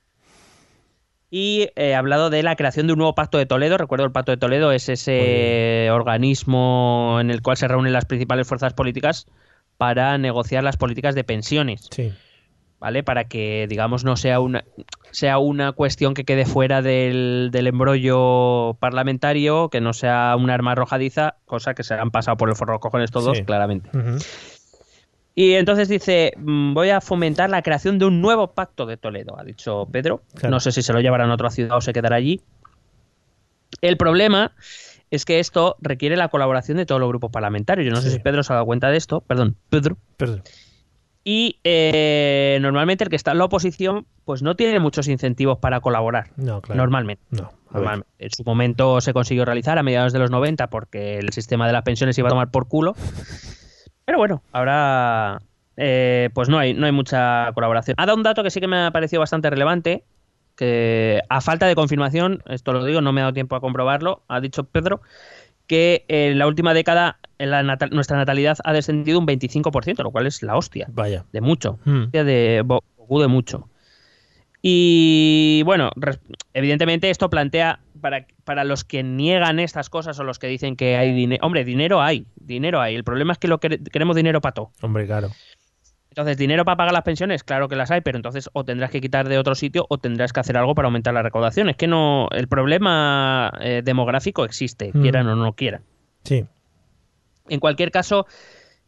[1.31, 3.77] Y eh, ha hablado de la creación de un nuevo pacto de Toledo.
[3.77, 8.47] Recuerdo, el pacto de Toledo es ese organismo en el cual se reúnen las principales
[8.47, 9.27] fuerzas políticas
[9.77, 12.13] para negociar las políticas de pensiones, Sí.
[12.81, 13.03] ¿Vale?
[13.03, 14.65] Para que, digamos, no sea una,
[15.11, 20.73] sea una cuestión que quede fuera del, del embrollo parlamentario, que no sea un arma
[20.73, 23.45] arrojadiza, cosa que se han pasado por el forro cojones todos, Sí.
[23.45, 23.91] claramente.
[25.37, 29.37] Y entonces dice, mm, voy a fomentar la creación de un nuevo pacto de Toledo,
[29.39, 30.23] ha dicho Pedro.
[30.35, 30.51] Claro.
[30.53, 32.41] No sé si se lo llevarán a otra ciudad o se quedará allí.
[33.81, 34.53] El problema
[35.11, 37.85] es que esto requiere la colaboración de todos los grupos parlamentarios.
[37.87, 39.21] Yo no sé si Pedro se ha dado cuenta de esto.
[39.23, 39.97] Perdón, Pedro.
[40.17, 40.43] Perdón.
[41.25, 45.81] Y eh, normalmente el que está en la oposición pues no tiene muchos incentivos para
[45.81, 46.29] colaborar.
[46.37, 46.79] No, claro.
[46.79, 47.25] Normalmente.
[47.31, 47.51] No.
[48.19, 51.73] En su momento se consiguió realizar a mediados de los 90 porque el sistema de
[51.73, 52.95] las pensiones iba a tomar por culo.
[54.05, 55.41] Pero bueno, ahora
[55.77, 57.97] eh, pues no hay, no hay mucha colaboración.
[57.99, 60.05] Ha dado un dato que sí que me ha parecido bastante relevante,
[60.57, 64.23] que a falta de confirmación, esto lo digo, no me ha dado tiempo a comprobarlo,
[64.29, 65.01] ha dicho Pedro,
[65.67, 70.27] que en la última década la natal- nuestra natalidad ha descendido un 25%, lo cual
[70.27, 71.25] es la hostia, Vaya.
[71.33, 72.05] de mucho Hmm.
[72.13, 72.63] de
[73.29, 73.69] mucho.
[74.67, 75.91] Y bueno,
[76.55, 80.97] evidentemente esto plantea para, para los que niegan estas cosas o los que dicen que
[80.97, 81.45] hay dinero.
[81.47, 82.95] Hombre, dinero hay, dinero hay.
[82.95, 84.71] El problema es que lo quere- queremos dinero para todo.
[84.81, 85.29] Hombre, claro.
[86.15, 89.01] Entonces, dinero para pagar las pensiones, claro que las hay, pero entonces o tendrás que
[89.01, 91.69] quitar de otro sitio o tendrás que hacer algo para aumentar la recaudación.
[91.69, 95.03] Es que no, el problema eh, demográfico existe, Mm.
[95.03, 95.83] quieran o no quieran.
[96.23, 96.45] Sí.
[97.49, 98.29] En cualquier caso,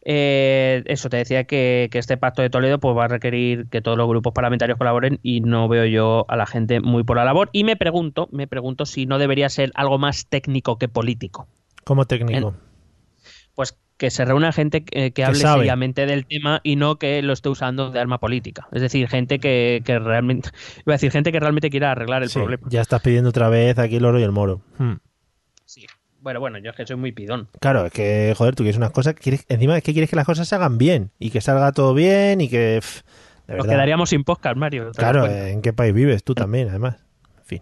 [0.05, 3.81] eh, eso te decía que, que este pacto de Toledo pues va a requerir que
[3.81, 7.25] todos los grupos parlamentarios colaboren y no veo yo a la gente muy por la
[7.25, 7.49] labor.
[7.51, 11.45] Y me pregunto, me pregunto si no debería ser algo más técnico que político.
[11.83, 12.53] Como técnico.
[13.97, 15.61] Que se reúna gente que, que hable sabe.
[15.61, 18.67] seriamente del tema y no que lo esté usando de arma política.
[18.71, 20.49] Es decir, gente que, que realmente,
[20.85, 22.67] iba a decir gente que realmente quiera arreglar el Sí, problema.
[22.69, 24.61] Ya estás pidiendo otra vez aquí el oro y el moro.
[24.77, 24.93] Hmm.
[25.65, 25.85] Sí.
[26.19, 27.47] Bueno, bueno, yo es que soy muy pidón.
[27.59, 30.25] Claro, es que, joder, tú quieres unas cosas, quieres, encima es que quieres que las
[30.25, 32.79] cosas se hagan bien y que salga todo bien y que...
[32.81, 33.01] pff,
[33.47, 34.83] Nos quedaríamos sin podcast, Mario.
[34.83, 36.97] ¿te das Claro, eh, ¿en qué país vives tú también, además?
[37.37, 37.61] En fin.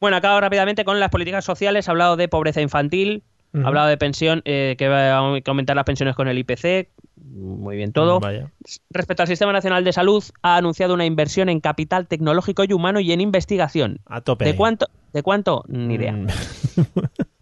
[0.00, 1.88] Bueno, acabo rápidamente con las políticas sociales.
[1.88, 3.22] Ha hablado de pobreza infantil,
[3.54, 3.64] Ujú.
[3.64, 6.90] ha hablado de pensión, eh, que va a aumentar las pensiones con el IPC.
[7.16, 8.20] Muy bien todo.
[8.20, 8.50] Vaya.
[8.90, 13.00] Respecto al Sistema Nacional de Salud, ha anunciado una inversión en capital tecnológico y humano
[13.00, 14.00] y en investigación.
[14.06, 14.44] A tope.
[14.44, 14.86] ¿De cuánto?
[15.12, 15.64] ¿De cuánto?
[15.68, 16.12] Ni idea.
[16.12, 16.26] Mm,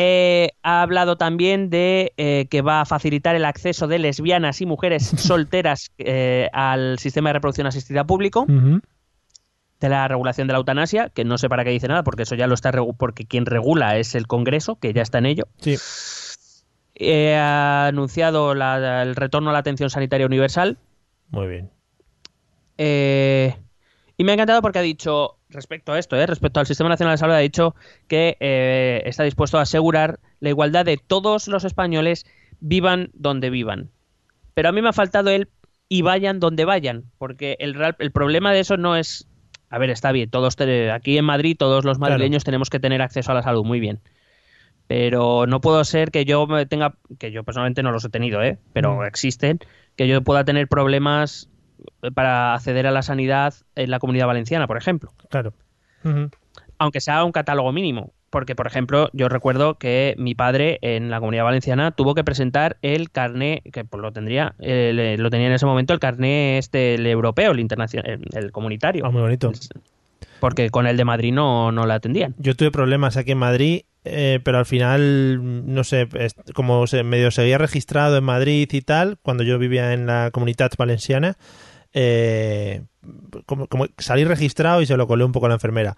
[0.00, 4.66] Eh, ha hablado también de eh, que va a facilitar el acceso de lesbianas y
[4.66, 8.80] mujeres solteras eh, al sistema de reproducción asistida público, ujú.
[9.80, 12.34] De la regulación de la eutanasia, que no sé para qué dice nada, porque eso
[12.34, 15.44] ya lo está porque quien regula es el Congreso, que ya está en ello.
[15.60, 15.76] Sí.
[16.96, 20.78] Eh, ha anunciado la- el retorno a la atención sanitaria universal.
[21.30, 21.70] Muy bien.
[22.76, 23.54] Eh,
[24.16, 27.14] y me ha encantado porque ha dicho, respecto a esto, eh, respecto al Sistema Nacional
[27.14, 27.76] de Salud, ha dicho
[28.08, 32.26] que eh, está dispuesto a asegurar la igualdad de todos los españoles,
[32.60, 33.90] vivan donde vivan.
[34.54, 35.48] Pero a mí me ha faltado el
[35.88, 39.27] y vayan donde vayan, porque el, el problema de eso no es...
[39.70, 43.02] A ver, está bien, todos te- aquí en Madrid todos los madrileños tenemos que tener
[43.02, 44.00] acceso a la salud, muy bien.
[44.86, 48.58] Pero no puedo ser que yo tenga, que yo personalmente no los he tenido, ¿eh?
[48.72, 49.04] pero Mm.
[49.04, 49.58] existen,
[49.96, 51.50] que yo pueda tener problemas
[52.14, 55.12] para acceder a la sanidad en la comunidad valenciana, por ejemplo.
[55.28, 55.52] Claro.
[56.78, 58.12] Aunque sea un catálogo mínimo.
[58.30, 62.76] Porque, por ejemplo, yo recuerdo que mi padre en la comunidad valenciana tuvo que presentar
[62.82, 66.58] el carné, que pues lo tendría, eh, le- lo tenía en ese momento el carné
[66.58, 69.06] este, el europeo, el internacional, el, el comunitario.
[69.06, 69.50] Ah, muy bonito.
[70.40, 72.34] Porque con el de Madrid no, no la atendían.
[72.38, 76.06] Yo tuve problemas aquí en Madrid, eh, pero al final, no sé,
[76.54, 80.70] como se medio seguía registrado en Madrid y tal, cuando yo vivía en la comunidad
[80.78, 81.36] valenciana,
[81.92, 82.82] eh,
[83.46, 85.96] como, como salí registrado y se lo colé un poco a la enfermera.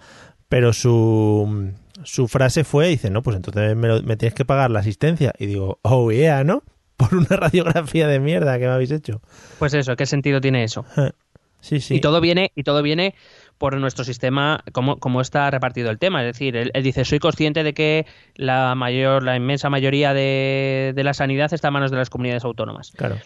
[0.48, 1.72] Pero su,
[2.04, 5.32] su frase fue, dice, no, pues entonces me, lo- me tienes que pagar la asistencia.
[5.38, 6.62] Y digo, oh yeah, ¿no?
[6.96, 9.22] Por una radiografía de mierda que me habéis hecho.
[9.58, 10.84] Pues eso, ¿qué sentido tiene eso?
[11.60, 11.96] Sí, sí.
[11.96, 13.14] Y todo viene, y todo viene
[13.58, 16.22] por nuestro sistema, cómo, cómo está repartido el tema.
[16.24, 20.92] Es decir, él, él dice, soy consciente de que la mayor, la inmensa mayoría de,
[20.94, 22.92] de la sanidad está en manos de las comunidades autónomas.
[22.96, 23.16] Claro.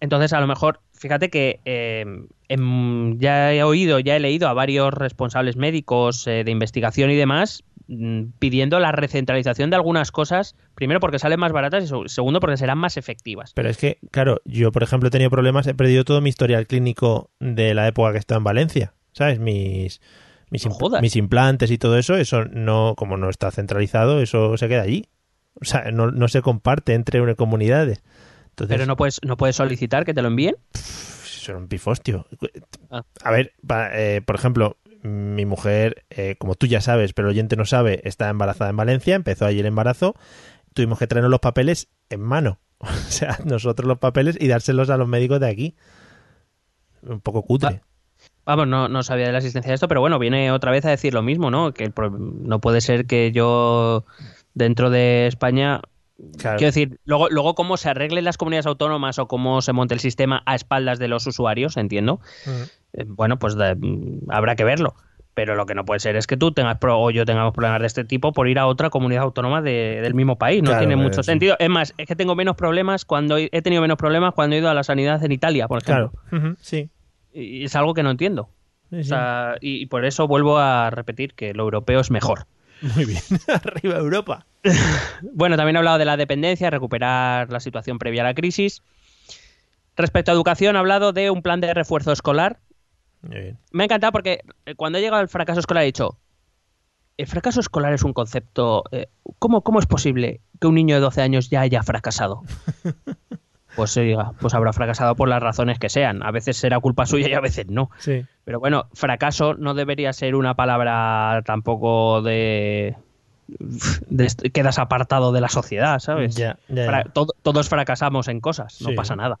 [0.00, 2.04] Entonces, a lo mejor, fíjate que eh,
[2.48, 7.14] em, ya he oído, ya he leído a varios responsables médicos eh, de investigación y
[7.16, 7.62] demás
[8.38, 12.56] pidiendo la recentralización de algunas cosas, primero porque salen más baratas y seg- segundo porque
[12.56, 13.52] serán más efectivas.
[13.54, 16.66] Pero es que, claro, yo, por ejemplo, he tenido problemas, he perdido todo mi historial
[16.66, 19.38] clínico de la época que estaba en Valencia, ¿sabes?
[19.38, 20.00] Mis,
[20.50, 21.02] mis, No impl- jodas.
[21.02, 25.06] mis implantes y todo eso, eso no, como no está centralizado, eso se queda allí.
[25.60, 28.02] O sea, no, no se comparte entre comunidades.
[28.50, 30.56] Entonces, Pero no puedes, no puedes solicitar que te lo envíen.
[30.74, 32.26] eso era un pifostio.
[32.90, 33.02] Ah.
[33.22, 33.52] A ver,
[33.92, 34.76] eh, por ejemplo,
[35.06, 38.76] mi mujer, eh, como tú ya sabes, pero el oyente no sabe, está embarazada en
[38.76, 40.14] Valencia, empezó ayer el embarazo,
[40.74, 42.58] tuvimos que traernos los papeles en mano.
[42.80, 45.76] O sea, nosotros los papeles y dárselos a los médicos de aquí.
[47.02, 47.80] Un poco cutre.
[48.44, 50.90] Vamos, no, no sabía de la existencia de esto, pero bueno, viene otra vez a
[50.90, 51.72] decir lo mismo, ¿no?
[51.72, 54.04] Que el pro- no puede ser que yo
[54.54, 55.80] dentro de España
[56.38, 56.56] Claro.
[56.56, 60.00] Quiero decir, luego, luego cómo se arreglen las comunidades autónomas o cómo se monte el
[60.00, 62.20] sistema a espaldas de los usuarios, entiendo.
[62.46, 62.64] Eh,
[63.06, 64.94] bueno, pues de- mm, habrá que verlo.
[65.34, 67.80] Pero lo que no puede ser es que tú tengas pro o yo tengamos problemas
[67.82, 70.62] de este tipo por ir a otra comunidad autónoma de- del mismo país.
[70.62, 71.26] No Claro, tiene eh, mucho sí.
[71.26, 71.56] sentido.
[71.58, 74.60] Es más, es que tengo menos problemas cuando he he tenido menos problemas cuando he
[74.60, 76.12] ido a la sanidad en Italia, por ejemplo.
[76.30, 76.56] Claro.
[76.62, 76.88] Sí.
[77.34, 78.48] Y es algo que no entiendo.
[78.88, 79.08] Sí, O sí.
[79.10, 82.46] sea, y, y por eso vuelvo a repetir que lo europeo es mejor.
[82.80, 83.20] Muy bien.
[83.48, 84.46] Arriba Europa.
[85.34, 88.82] Bueno, también he hablado de la dependencia, recuperar la situación previa a la crisis.
[89.96, 92.58] Respecto a educación, ha hablado de un plan de refuerzo escolar.
[93.72, 96.18] Me ha encantado porque eh, cuando he llegado al fracaso escolar he dicho,
[97.16, 98.84] el fracaso escolar es un concepto...
[98.92, 99.08] eh,
[99.38, 102.42] ¿cómo, ¿Cómo es posible que un niño de 12 años ya haya fracasado?
[103.74, 106.22] Pues oiga, pues habrá fracasado por las razones que sean.
[106.22, 107.90] A veces será culpa suya y a veces no.
[107.98, 108.24] Sí.
[108.46, 112.96] Pero bueno, fracaso no debería ser una palabra tampoco de...
[114.54, 116.34] quedas apartado de la sociedad, ¿sabes?
[116.36, 117.12] Ya, ya, Fra- ya.
[117.12, 118.94] todo- todos fracasamos en cosas, no Sí.
[118.94, 119.38] pasa nada.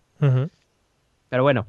[1.30, 1.66] Pero bueno,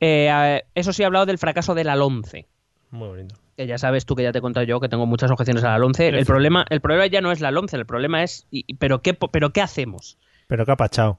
[0.00, 2.46] eh, eso sí he hablado del fracaso de la LONCE.
[2.90, 3.34] Muy bonito.
[3.56, 5.70] Que ya sabes tú que ya te he contado yo que tengo muchas objeciones a
[5.70, 6.08] la LONCE.
[6.08, 9.02] El problema, el problema ya no es la LONCE, el problema es, y- y- ¿pero,
[9.02, 10.16] qué, ¿pero qué hacemos?
[10.46, 11.18] Pero qué apachado.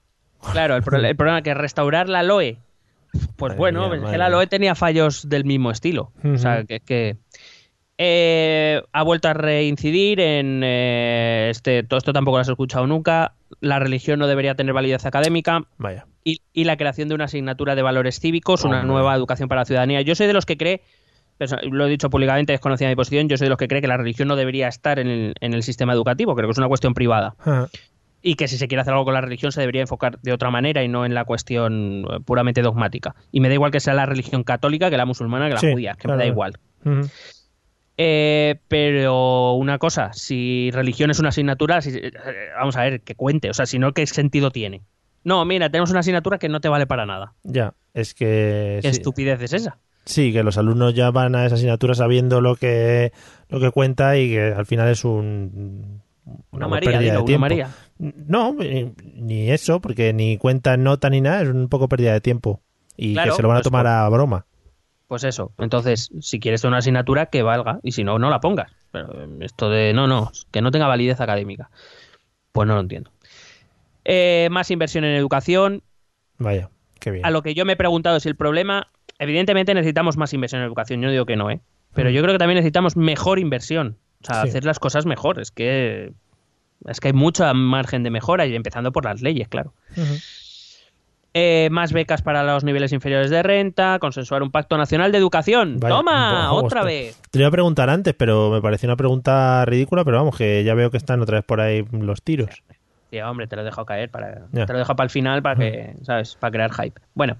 [0.53, 2.57] Claro, el, pro- el problema es que restaurar la LOE,
[3.35, 4.30] pues Madre bueno, mía, la.
[4.30, 6.11] LOE tenía fallos del mismo estilo.
[6.23, 7.18] O sea, que,
[8.01, 13.34] eh, ha vuelto a reincidir en eh, este, todo esto tampoco lo has escuchado nunca.
[13.59, 16.05] La religión no debería tener validez académica Vaya.
[16.23, 19.65] y, y la creación de una asignatura de valores cívicos, una nueva educación para la
[19.65, 20.01] ciudadanía.
[20.01, 20.81] Yo soy de los que cree,
[21.69, 23.97] lo he dicho públicamente, desconocida mi posición, yo soy de los que cree que la
[23.97, 26.93] religión no debería estar en el, en el sistema educativo, creo que es una cuestión
[26.93, 27.35] privada
[28.21, 30.51] y que si se quiere hacer algo con la religión se debería enfocar de otra
[30.51, 33.15] manera y no en la cuestión eh, puramente dogmática.
[33.31, 35.71] Y me da igual que sea la religión católica que la musulmana que la Sí,
[35.71, 36.17] judía, que claro.
[36.17, 36.57] me da igual.
[36.85, 37.09] ujú.
[38.01, 42.11] Eh, pero una cosa, si religión es una asignatura, si- eh,
[42.57, 44.84] vamos a ver, que cuente, o sea, si no, ¿qué sentido tiene?
[45.26, 47.34] No, mira, tenemos una asignatura que no te vale para nada.
[47.43, 48.80] Ya, es que...
[48.81, 48.97] ¿Qué sí.
[48.99, 49.80] estupidez es esa?
[50.05, 53.11] Sí, que los alumnos ya van a esa asignatura sabiendo lo que,
[53.49, 56.01] lo que cuenta y que al final es un...
[56.51, 57.41] Una María, pérdida dilo, de una tiempo.
[57.41, 57.69] María.
[57.97, 62.21] No, eh, ni eso, porque ni cuenta nota ni nada, es un poco pérdida de
[62.21, 62.61] tiempo.
[62.95, 64.45] Y Claro, que se lo van a pues tomar a broma.
[65.10, 65.52] Pues eso.
[65.57, 67.80] Entonces, si quieres una asignatura, que valga.
[67.81, 68.72] Y si no, no la pongas.
[68.91, 71.72] Pero eh, esto de no, no, que no tenga validez académica.
[72.52, 73.11] Pues no lo entiendo.
[74.06, 75.81] Eh, más inversión en educación.
[76.38, 76.69] Vaya,
[76.99, 77.26] qué bien.
[77.26, 78.91] A lo que yo me he preguntado si el problema.
[79.18, 81.02] Evidentemente necesitamos más inversión en educación.
[81.02, 81.60] Yo no digo que no, ¿eh?
[81.95, 83.98] Pero yo creo que también necesitamos mejor inversión.
[84.22, 84.49] O sea, Sí.
[84.49, 85.40] hacer las cosas mejor.
[85.41, 86.14] Es que.
[86.86, 89.73] Es que hay mucho margen de mejora y empezando por las leyes, claro.
[91.35, 95.77] Eh, más becas para los niveles inferiores de renta, consensuar un pacto nacional de educación.
[95.80, 96.51] Vaya, ¡Toma!
[96.53, 97.22] ¡Otra vez!
[97.30, 100.64] Te lo iba a preguntar antes, pero me pareció una pregunta ridícula, pero vamos, que
[100.64, 102.64] ya veo que están otra vez por ahí los tiros.
[103.11, 105.56] Sí, hombre, te lo he dejado caer para, te lo dejo para el final para
[105.56, 106.35] que, ¿sabes?
[106.35, 106.99] Para crear hype.
[107.14, 107.38] Bueno,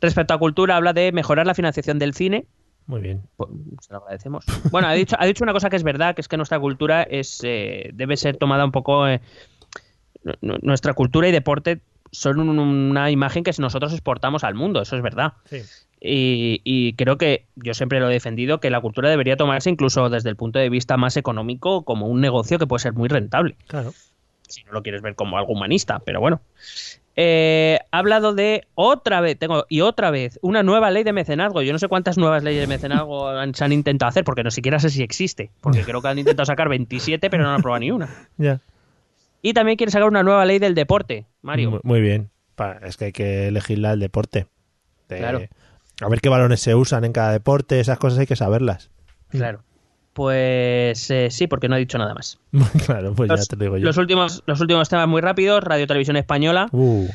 [0.00, 2.46] respecto a cultura, habla de mejorar la financiación del cine.
[2.86, 3.22] Muy bien.
[3.36, 3.50] Pues,
[3.80, 4.46] se lo agradecemos.
[4.70, 7.02] Bueno, ha dicho, ha dicho una cosa que es verdad, que es que nuestra cultura
[7.02, 9.06] es eh, debe ser tomada un poco.
[9.08, 9.20] eh,
[10.24, 11.80] nu- nu- nuestra cultura y deporte
[12.16, 15.34] son un- una imagen que nosotros exportamos al mundo, eso es verdad.
[15.44, 15.62] Sí.
[16.00, 20.10] Y, y creo que yo siempre lo he defendido que la cultura debería tomarse incluso
[20.10, 23.56] desde el punto de vista más económico como un negocio que puede ser muy rentable
[23.66, 23.92] Claro.
[24.46, 26.40] si no lo quieres ver como algo humanista, pero bueno.
[27.18, 31.62] Eh, ha hablado de otra vez, tengo, y otra vez, una nueva ley de mecenazgo.
[31.62, 34.50] Yo no sé cuántas nuevas leyes de mecenazgo han- se han intentado hacer, porque no
[34.50, 37.80] siquiera sé si existe, porque creo que han intentado sacar 27, pero no han aprobado
[37.80, 38.08] ni una.
[38.36, 38.60] Ya.
[39.48, 41.70] Y también quiere sacar una nueva ley del deporte, Mario.
[41.70, 42.30] Muy, muy bien.
[42.82, 44.48] Es que hay que elegirla el deporte.
[45.08, 45.40] De- Claro.
[46.00, 48.90] A ver qué balones se usan en cada deporte, esas cosas hay que saberlas.
[49.28, 49.62] Claro.
[50.14, 52.40] Pues eh, sí, porque no he dicho nada más.
[52.86, 53.84] claro, pues ya Los, te lo digo yo.
[53.84, 56.68] los últimos, los últimos temas muy rápidos, Radio Televisión Española.
[56.72, 57.06] Uh.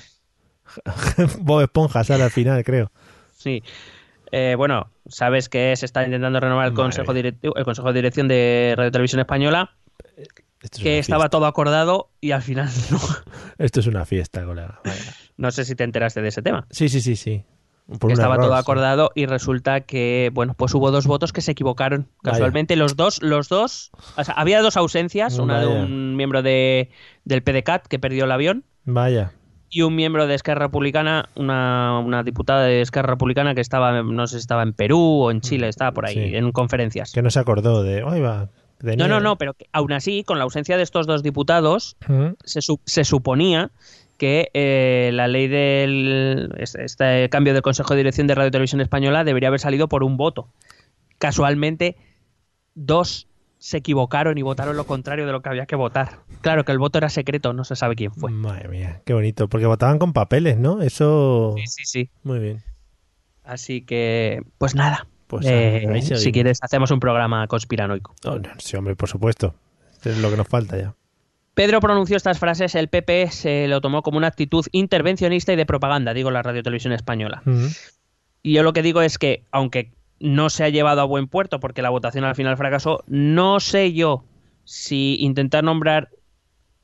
[1.40, 2.92] Bob Esponja sale al final, creo.
[3.36, 3.62] Sí.
[4.32, 7.94] Eh, bueno, sabes que se está intentando renovar el Madre consejo, directivo, el consejo de
[7.94, 9.72] dirección de Radio Televisión Española.
[10.62, 13.00] Esto es que estaba todo acordado y al final no.
[13.58, 14.80] Esto es una fiesta, colega.
[14.84, 14.96] Vaya.
[15.38, 16.68] No sé si te enteraste de ese tema.
[16.70, 17.44] Sí, sí, sí, sí.
[18.00, 18.60] Por estaba error, todo sí.
[18.62, 22.08] acordado y resulta que, bueno, pues hubo dos votos que se equivocaron.
[22.22, 26.92] Casualmente los dos, los dos, o sea, había dos ausencias, una de un miembro de,
[27.26, 29.34] del PDCAT que perdió el avión Vaya.
[29.70, 34.28] y un miembro de Esquerra Republicana, una, una diputada de Esquerra Republicana que estaba, no
[34.28, 36.36] sé si estaba en Perú o en Chile, estaba por ahí, Sí.
[36.36, 37.12] en conferencias.
[37.14, 38.04] Que no se acordó de.
[38.04, 38.50] Oye, va.
[38.84, 41.98] No, no, no, pero que aún así, con la ausencia de estos dos diputados,
[42.44, 43.72] se, su- se suponía
[44.18, 48.52] que eh, la ley del este, este cambio del Consejo de Dirección de Radio y
[48.52, 50.48] Televisión Española debería haber salido por un voto.
[51.18, 51.96] Casualmente,
[52.76, 53.28] dos
[53.58, 56.20] se equivocaron y votaron lo contrario de lo que había que votar.
[56.42, 58.32] Claro que el voto era secreto, no se sabe quién fue.
[58.32, 59.48] Madre mía, qué bonito.
[59.50, 60.82] Porque votaban con papeles, ¿no?
[60.82, 61.54] Eso.
[61.58, 62.10] Sí, sí, sí.
[62.24, 62.64] Muy bien.
[63.44, 65.08] Así que, pues nada.
[65.32, 68.14] Pues, Eh, ahí si quieres, hacemos un programa conspiranoico.
[68.26, 69.56] Oh, no, sí, hombre, por supuesto.
[70.04, 70.94] Es lo que nos falta ya.
[71.54, 75.66] Pedro pronunció estas frases, el PP se lo tomó como una actitud intervencionista y de
[75.66, 77.44] propaganda, digo la Radio Televisión Española.
[78.44, 81.62] Y yo lo que digo es que, aunque no se ha llevado a buen puerto
[81.62, 84.26] porque la votación al final fracasó, no sé yo
[84.66, 86.10] si intentar nombrar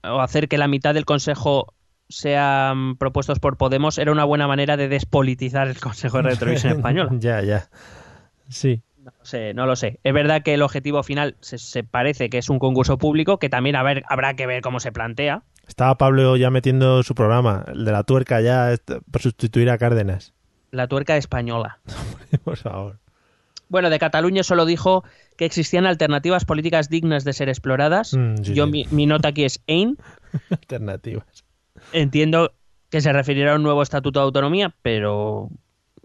[0.03, 1.74] o hacer que la mitad del Consejo
[2.07, 6.74] sean propuestos por Podemos era una buena manera de despolitizar el Consejo de Radio Televisión
[6.78, 7.10] Española.
[7.19, 7.69] ya, ya.
[8.49, 8.82] Sí.
[9.03, 9.99] No lo sé, no lo sé.
[10.03, 13.48] Es verdad que el objetivo final se, se parece que es un concurso público, que
[13.49, 15.44] también a ver, habrá que ver cómo se plantea.
[15.68, 19.78] Estaba Pablo ya metiendo su programa, el de la tuerca ya, est- por sustituir a
[19.78, 20.34] Cárdenas.
[20.72, 21.80] La tuerca española.
[22.44, 22.99] por favor.
[23.69, 25.03] Bueno, de Cataluña solo dijo
[25.38, 28.14] que existían alternativas políticas dignas de ser exploradas.
[28.14, 28.72] Mm, sí, Yo sí.
[28.72, 29.98] mi, mi nota aquí es AIN.
[30.49, 31.45] Alternativas.
[31.94, 32.53] Entiendo
[32.90, 35.49] que se referirá a un nuevo estatuto de autonomía, pero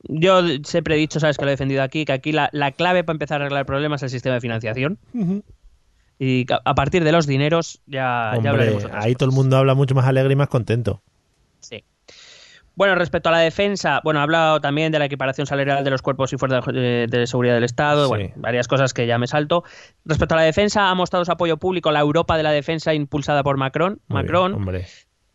[0.04, 3.04] Yo siempre he dicho, sabes que lo he defendido aquí, que aquí la, la clave
[3.04, 4.98] para empezar a arreglar el problema es el sistema de financiación.
[6.18, 8.86] Y a partir de los dineros ya, ya Hombre, hablaremos.
[8.92, 11.02] ahí todo el mundo habla mucho más alegre y más contento.
[11.60, 11.84] Sí.
[12.74, 16.00] Bueno, respecto a la defensa, bueno, ha hablado también de la equiparación salarial de los
[16.00, 18.08] cuerpos y fuerzas de, de seguridad del Estado, Sí.
[18.08, 19.64] bueno, varias cosas que ya me salto.
[20.04, 22.94] Respecto a la defensa, ha mostrado su apoyo público a la Europa de la defensa
[22.94, 24.00] impulsada por Macron.
[24.08, 24.86] Muy Macron, bien, hombre.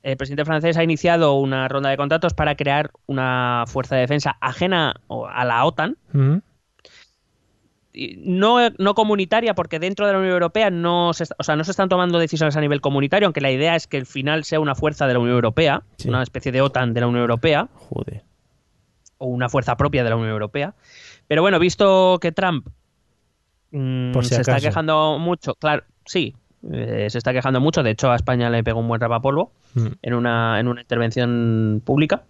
[0.03, 4.38] El presidente francés ha iniciado una ronda de contratos para crear una fuerza de defensa
[4.41, 5.98] ajena a la OTAN,
[8.18, 11.64] no, no comunitaria, porque dentro de la Unión Europea no se, está- o sea, no
[11.64, 14.60] se están tomando decisiones a nivel comunitario, aunque la idea es que el final sea
[14.60, 16.07] una fuerza de la Unión Europea, Sí.
[16.10, 18.24] una especie de OTAN de la Unión Europea, Joder.
[19.18, 20.76] o una fuerza propia de la Unión Europea.
[21.28, 22.68] Pero bueno, visto que Trump
[23.72, 26.36] mm, Por si se está quejando mucho, claro, sí,
[26.72, 29.88] eh, se está quejando mucho, de hecho a España le pegó un buen rapapolvo Mm.
[30.02, 32.24] en una, en una intervención pública,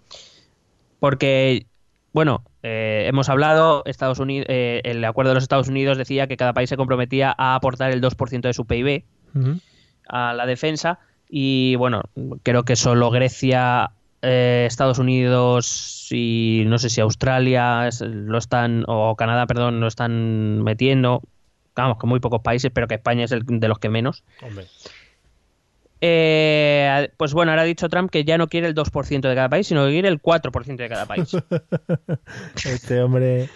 [0.99, 1.66] porque,
[2.14, 6.54] bueno, eh, hemos hablado, Estados Unidos, el acuerdo de los Estados Unidos decía que cada
[6.54, 9.04] país se comprometía a aportar el 2% de su PIB
[10.10, 10.99] a la defensa
[11.30, 12.04] y bueno,
[12.44, 13.91] creo que solo Grecia,
[14.22, 20.64] eh, Estados Unidos y no sé si Australia lo están, o Canadá, perdón, lo están
[20.64, 21.22] metiendo.
[21.84, 24.24] Vamos, que muy pocos países, pero que España es el de los que menos.
[24.41, 24.66] Hombre.
[25.99, 29.49] Eh, pues bueno, ahora ha dicho Trump que ya no quiere el 2% de cada
[29.49, 31.36] país, sino que quiere el 4% de cada país.
[32.66, 33.49] Este hombre.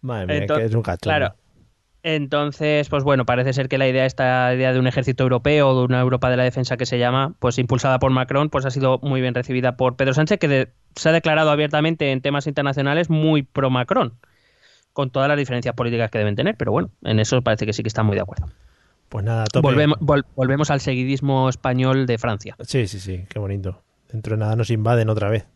[0.00, 1.02] Madre mía, que es un cachondo.
[1.16, 1.34] Claro.
[2.02, 5.84] Entonces, pues bueno, parece ser que la idea, esta idea de un ejército europeo de
[5.86, 8.98] una Europa de la defensa que se llama, pues impulsada por Macron, pues ha sido
[9.02, 13.08] muy bien recibida por Pedro Sánchez, que de- se ha declarado abiertamente en temas internacionales
[13.08, 14.12] muy pro Macron,
[14.94, 17.82] con todas las diferencias políticas que deben tener, pero bueno, en eso parece que sí
[17.82, 18.46] que está muy de acuerdo.
[19.10, 19.60] Pues nada, tope.
[19.68, 22.56] Volvemos, vol- volvemos al seguidismo español de Francia.
[22.60, 23.82] Sí, sí, sí, qué bonito.
[24.10, 25.46] Dentro de nada nos invaden otra vez.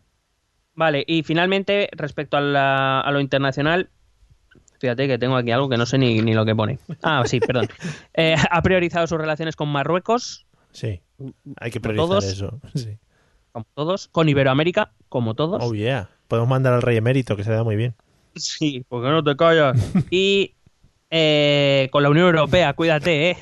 [0.75, 3.89] Vale, y finalmente, respecto a, la- a lo internacional,
[4.79, 6.79] fíjate que tengo aquí algo que no sé ni, ni lo que pone.
[7.01, 7.67] Ah, sí, perdón.
[8.13, 11.01] Eh, ha priorizado sus relaciones con Marruecos, Sí.
[11.59, 12.23] Hay que priorizar todos.
[12.25, 12.59] eso.
[12.75, 12.97] Sí.
[13.51, 15.61] como todos, con Iberoamérica, como todos.
[15.63, 16.09] Oh, yeah.
[16.27, 17.95] Podemos mandar al rey emérito, que se da muy bien.
[18.59, 19.77] Sí, porque no te callas.
[20.11, 20.55] y
[21.09, 23.37] eh, con la Unión Europea, cuídate, ¿eh?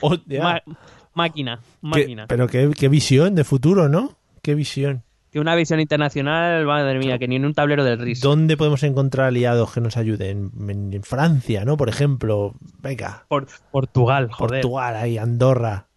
[1.14, 2.26] Máquina, Qué- máquina.
[2.28, 4.18] pero qué, qué visión de futuro, ¿no?
[4.42, 5.04] Qué visión.
[5.32, 8.22] Que una visión internacional, madre mía, que ni en un tablero del RIS.
[8.22, 10.52] ¿Dónde podemos encontrar aliados que nos ayuden?
[10.70, 11.76] En, en Francia, ¿no?
[11.76, 12.54] Por ejemplo.
[12.82, 13.26] Venga.
[13.28, 14.62] Por- Portugal, joder.
[14.62, 15.88] Portugal, ahí, Andorra.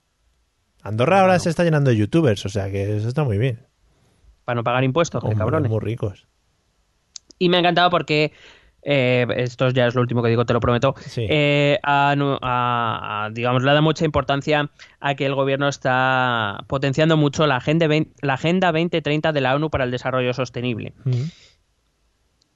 [0.83, 3.61] Andorra ahora se está llenando de youtubers, o sea que eso está muy bien.
[4.45, 5.71] Para no pagar impuestos, que cabrones.
[5.71, 6.27] muy ricos.
[7.39, 8.33] Y me ha encantado porque,
[8.83, 11.27] eh, esto ya es lo último que digo, te lo prometo, Sí.
[11.29, 14.71] eh, a- a- a- digamos, le da mucha importancia
[15.01, 19.55] a que el gobierno está potenciando mucho la Agenda, 20 la agenda 2030 de la
[19.55, 20.93] ONU para el Desarrollo Sostenible.
[21.05, 21.23] Mm.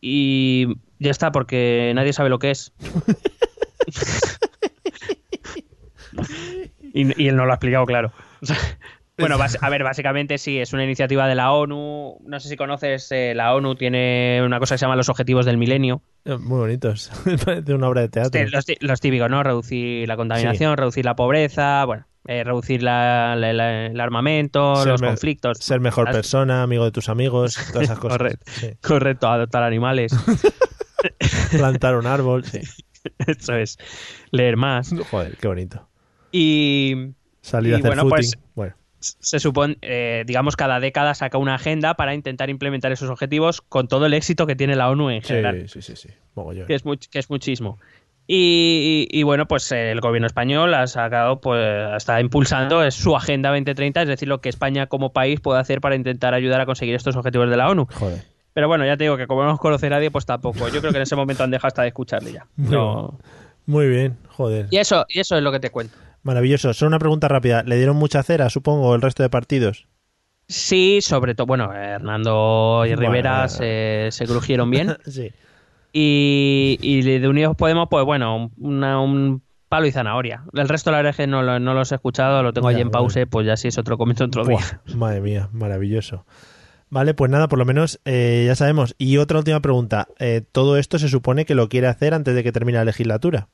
[0.00, 0.66] Y
[0.98, 2.72] ya está, porque nadie sabe lo que es.
[6.92, 8.12] y, y él no lo ha explicado, claro.
[8.42, 8.56] O sea,
[9.18, 12.18] bueno, a ver, básicamente sí, es una iniciativa de la ONU.
[12.26, 15.46] No sé si conoces, eh, la ONU tiene una cosa que se llama los Objetivos
[15.46, 16.02] del Milenio.
[16.24, 17.10] Eh, Muy bonitos.
[17.44, 18.40] Parece una obra de teatro.
[18.50, 19.42] Los, tí- los típicos, ¿no?
[19.42, 24.88] Reducir la contaminación, reducir la pobreza, bueno, eh, reducir la- la- la- el armamento, Ser
[24.92, 25.58] los conflictos.
[25.58, 28.18] Ser mejor Las- persona, amigo de tus amigos, todas esas cosas.
[28.18, 28.44] Correcto.
[28.52, 28.70] Sí.
[28.82, 30.12] Correcto, adoptar animales.
[31.52, 32.60] Plantar un árbol, sí.
[33.26, 33.76] Eso es.
[34.30, 34.90] Leer más.
[35.10, 35.88] Joder, qué bonito.
[36.32, 37.10] Y
[37.42, 38.16] Salir Y a hacer bueno, footing.
[38.16, 38.74] pues- Bueno,
[39.20, 43.88] se supone, eh, digamos, cada década saca una agenda para intentar implementar esos objetivos con
[43.88, 46.14] todo el éxito que tiene la ONU en general, sí, sí, sí, sí.
[46.34, 46.66] Mogollón.
[46.66, 47.78] que, es much- que es muchísimo.
[48.26, 51.62] Y, y- y bueno, pues el gobierno español ha sacado, pues
[51.96, 55.80] está impulsando es su Agenda 2030, es decir, lo que España como país puede hacer
[55.82, 57.86] para intentar ayudar a conseguir estos objetivos de la ONU.
[57.92, 58.22] Joder.
[58.54, 60.68] Pero bueno, ya te digo que como no nos conoce nadie, pues tampoco.
[60.68, 62.46] Yo creo que en ese momento han dejado hasta de escucharle ya.
[62.56, 63.18] No.
[63.66, 64.68] Muy bien, joder.
[64.70, 65.96] Y eso, y eso es lo que te cuento.
[66.24, 66.74] Maravilloso.
[66.74, 67.62] Solo una pregunta rápida.
[67.62, 69.86] ¿Le dieron mucha cera, supongo, el resto de partidos?
[70.48, 73.00] Sí, sobre todo, bueno, Hernando y Bueno.
[73.00, 74.96] Rivera se, se crujieron bien.
[75.06, 75.30] sí.
[75.92, 80.44] Y, y de Unidos Podemos, pues bueno, una- un palo y zanahoria.
[80.52, 82.74] El resto, la verdad es que no, lo- no los he escuchado, lo tengo Ya,
[82.76, 83.04] allí en bueno.
[83.06, 84.58] pause, pues ya sí es otro comento otro día.
[84.96, 86.26] Madre mía, maravilloso.
[86.90, 88.94] Vale, pues nada, por lo menos eh, ya sabemos.
[88.98, 90.08] Y otra última pregunta.
[90.18, 93.48] Eh, ¿Todo esto se supone que lo quiere hacer antes de que termine la legislatura?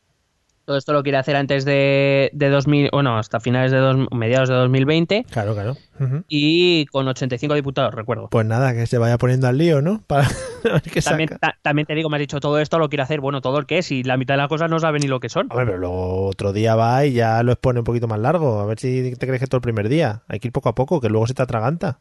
[0.64, 4.48] Todo esto lo quiere hacer antes de, de 2000, bueno, hasta finales de dos, mediados
[4.48, 5.76] de 2020 Claro, claro.
[5.98, 6.22] Ujú.
[6.28, 8.28] y con 85 diputados, recuerdo.
[8.30, 10.02] Pues nada, que se vaya poniendo al lío, ¿no?
[10.06, 11.38] Para a ver qué También, saca.
[11.52, 13.66] ta- también te digo, me has dicho, todo esto lo quiere hacer, bueno, todo el
[13.66, 15.48] que es, y la mitad de las cosas no sabe ni lo que son.
[15.50, 18.60] Hombre, pero luego otro día va y ya lo expone un poquito más largo.
[18.60, 20.22] A ver si te crees que todo el primer día.
[20.28, 21.98] Hay que ir poco a poco, que luego se te atraganta.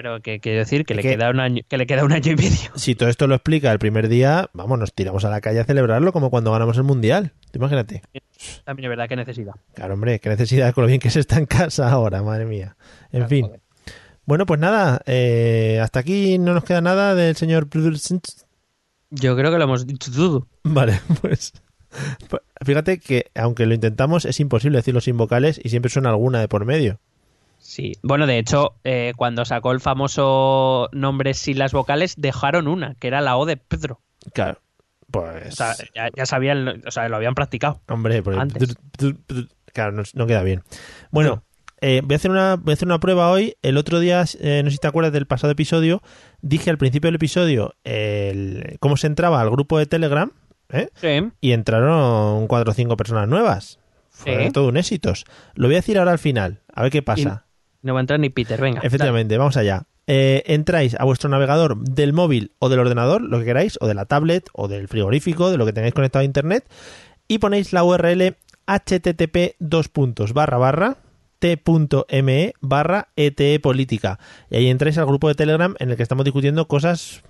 [0.00, 2.12] Pero que quiero decir que Es le que- queda un año, que le queda un
[2.12, 2.70] año y medio.
[2.76, 5.64] Si todo esto lo explica el primer día, vamos, nos tiramos a la calle a
[5.64, 7.32] celebrarlo como cuando ganamos el Mundial.
[7.52, 8.02] Imagínate.
[8.64, 9.54] También es verdad que necesita.
[9.74, 12.76] Claro, hombre, qué necesidad con lo bien que se está en casa ahora, madre mía.
[13.10, 13.46] En fin.
[13.46, 13.60] joder.
[14.24, 17.66] Bueno, pues nada, eh, hasta aquí no nos queda nada del señor...
[19.10, 20.46] Yo creo que lo hemos dicho todo.
[20.62, 21.54] Vale, pues...
[22.28, 26.38] pues Fíjate que aunque lo intentamos es imposible decirlo sin vocales y siempre suena alguna
[26.38, 27.00] de por medio.
[27.68, 32.94] Sí, bueno, de hecho, eh, cuando sacó el famoso nombre sin las vocales, dejaron una,
[32.94, 34.00] que era la O de Pedro.
[34.32, 34.58] Claro,
[35.10, 35.52] pues...
[35.52, 37.82] O sea, ya, ya sabían, o sea, lo habían practicado.
[37.90, 38.74] Hombre, porque- Antes.
[39.74, 40.62] claro, no, no queda bien.
[41.10, 41.44] Bueno,
[41.82, 43.54] eh, voy, a hacer una, voy a hacer una prueba hoy.
[43.60, 46.00] El otro día, eh, no sé si te acuerdas del pasado episodio,
[46.40, 50.32] dije al principio del episodio el- cómo se entraba al grupo de Telegram,
[50.70, 50.88] ¿eh?
[50.94, 51.30] Sí.
[51.42, 53.78] y entraron cuatro o cinco personas nuevas.
[54.08, 55.26] Fue todo un éxitos.
[55.54, 57.44] Lo voy a decir ahora al final, a ver qué pasa.
[57.82, 58.80] No va a entrar ni Peter, venga.
[58.82, 59.86] Efectivamente, vamos allá.
[60.06, 63.94] Eh, entráis a vuestro navegador del móvil o del ordenador, lo que queráis, o de
[63.94, 66.66] la tablet o del frigorífico, de lo que tengáis conectado a internet,
[67.28, 68.36] y ponéis la URL
[68.66, 70.98] http dos puntos barra barra
[71.38, 74.18] t.me barra ete política.
[74.50, 77.22] Y ahí entráis al grupo de Telegram en el que estamos discutiendo cosas...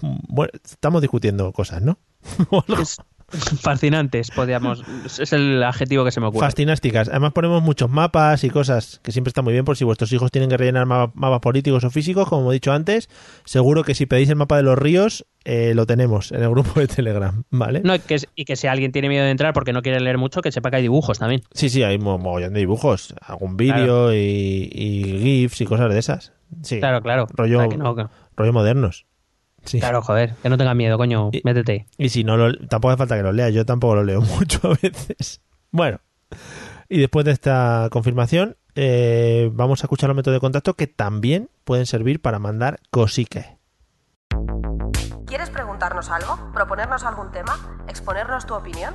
[0.00, 1.98] Bueno, estamos discutiendo cosas, ¿no?
[3.60, 4.82] Fascinantes, podríamos.
[5.18, 6.46] Es el adjetivo que se me ocurre.
[6.46, 7.08] Fascinásticas.
[7.08, 10.30] Además ponemos muchos mapas y cosas que siempre está muy bien por si vuestros hijos
[10.30, 13.08] tienen que rellenar ma- mapas políticos o físicos, como he dicho antes.
[13.44, 16.78] Seguro que si pedís el mapa de los ríos, eh, lo tenemos en el grupo
[16.78, 17.80] de Telegram, ¿vale?
[17.84, 20.18] No, y que, y que si alguien tiene miedo de entrar porque no quiere leer
[20.18, 21.42] mucho, que sepa que hay dibujos también.
[21.52, 25.98] Sí, sí, hay mo- mogollón de dibujos, algún vídeo y, y GIFs y cosas de
[25.98, 26.32] esas.
[26.62, 27.26] Sí, Claro, claro.
[27.32, 28.06] Rollo- O sea, que no, que-
[28.36, 29.06] rollo modernos.
[29.64, 29.78] Sí.
[29.80, 31.86] Claro, joder, que no tenga miedo, coño, Y- métete.
[31.98, 33.52] Y si no, lo- tampoco hace falta que lo leas.
[33.52, 35.40] Yo tampoco lo leo mucho a veces.
[35.70, 36.00] Bueno,
[36.88, 41.48] y después de esta confirmación, eh, vamos a escuchar los métodos de contacto que también
[41.64, 43.46] pueden servir para mandar cosiques.
[45.26, 46.50] ¿Quieres preguntarnos algo?
[46.52, 47.84] ¿Proponernos algún tema?
[47.88, 48.94] ¿Exponernos tu opinión?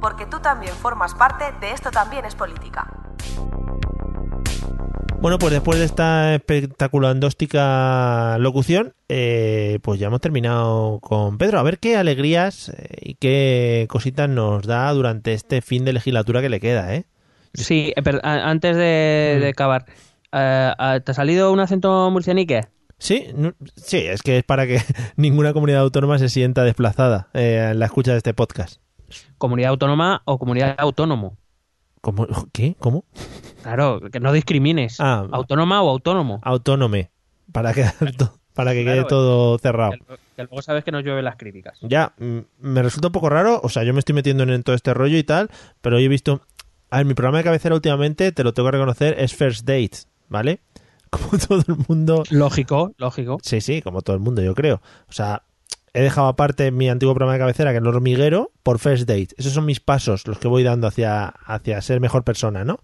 [0.00, 2.86] Porque tú también formas parte de Esto también es política.
[5.20, 11.58] Bueno, pues después de esta espectaculandóstica locución, eh, pues ya hemos terminado con Pedro.
[11.58, 16.42] A ver qué alegrías eh, y qué cositas nos da durante este fin de legislatura
[16.42, 17.06] que le queda, ¿eh?
[17.54, 19.40] Sí, eh, pero, antes de, Mm.
[19.40, 19.86] de acabar,
[20.30, 22.66] ¿te ha salido un acento murcianique?
[22.98, 24.76] Sí, no- sí, es que es para que
[25.16, 28.80] ninguna comunidad autónoma se sienta desplazada eh, en la escucha de este podcast.
[29.38, 31.36] ¿Comunidad autónoma o comunidad autónomo?
[32.00, 32.26] ¿Cómo?
[32.52, 32.76] ¿Qué?
[32.78, 33.04] ¿Cómo?
[33.62, 35.00] Claro, que no discrimines.
[35.00, 35.26] Ah.
[35.32, 36.40] ¿Autónoma o autónomo?
[36.42, 37.10] Autónome.
[37.52, 37.94] Para, quedar
[38.54, 39.92] para que quede todo cerrado.
[39.92, 41.78] Que, que luego sabes que nos llueven las críticas.
[41.82, 44.76] Ya, mm, me resulta un poco raro, o sea, yo me estoy metiendo en, todo
[44.76, 45.50] este rollo y tal,
[45.80, 46.42] pero hoy he visto...
[46.90, 50.06] A ver, mi programa de cabecera últimamente, te lo tengo que reconocer, es First Date,
[50.28, 50.60] ¿vale?
[51.10, 52.22] Como todo el mundo...
[52.30, 53.38] Lógico, lógico.
[53.42, 54.82] Sí, sí, como todo el mundo, yo creo.
[55.08, 55.42] O sea,
[55.98, 59.28] he dejado aparte mi antiguo programa de cabecera, que es el hormiguero, por First Date.
[59.36, 62.78] Esos son mis pasos, los que voy dando hacia, hacia ser mejor persona, ¿no?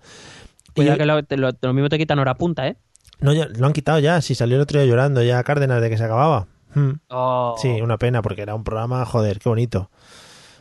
[0.70, 2.76] Y Cuidado yo- que lo, te- lo- lo mismo te quitan hora punta, ¿eh?
[3.20, 5.90] No, ya, lo han quitado ya, si salió el otro día llorando ya Cárdenas de
[5.90, 6.47] que se acababa.
[6.74, 6.93] Hmm.
[7.09, 7.55] Oh.
[7.60, 9.90] Sí, una pena, porque era un programa, joder, qué bonito.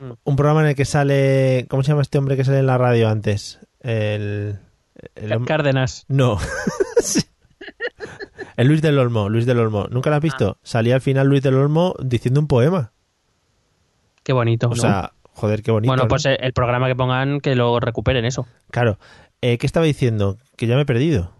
[0.01, 0.11] Mm.
[0.23, 1.65] Un programa en el que sale.
[1.69, 3.59] ¿Cómo se llama este hombre que sale en la radio antes?
[3.79, 4.59] El.
[5.15, 6.05] el Cárdenas.
[6.07, 6.37] no.
[7.01, 7.21] Sí.
[8.57, 9.87] El Luis del Olmo, Luis del Olmo.
[9.89, 10.57] ¿Nunca lo has visto?
[10.63, 12.91] Salía al final Luis del Olmo diciendo un poema.
[14.23, 14.67] Qué bonito.
[14.67, 14.75] O ¿no?
[14.75, 15.89] sea, joder, qué bonito.
[15.89, 16.09] bueno, ¿no?
[16.09, 18.45] pues el, el programa que pongan, que lo recuperen eso.
[18.69, 18.99] Claro.
[19.41, 20.37] Eh, ¿Qué estaba diciendo?
[20.57, 21.31] Que ya me he perdido.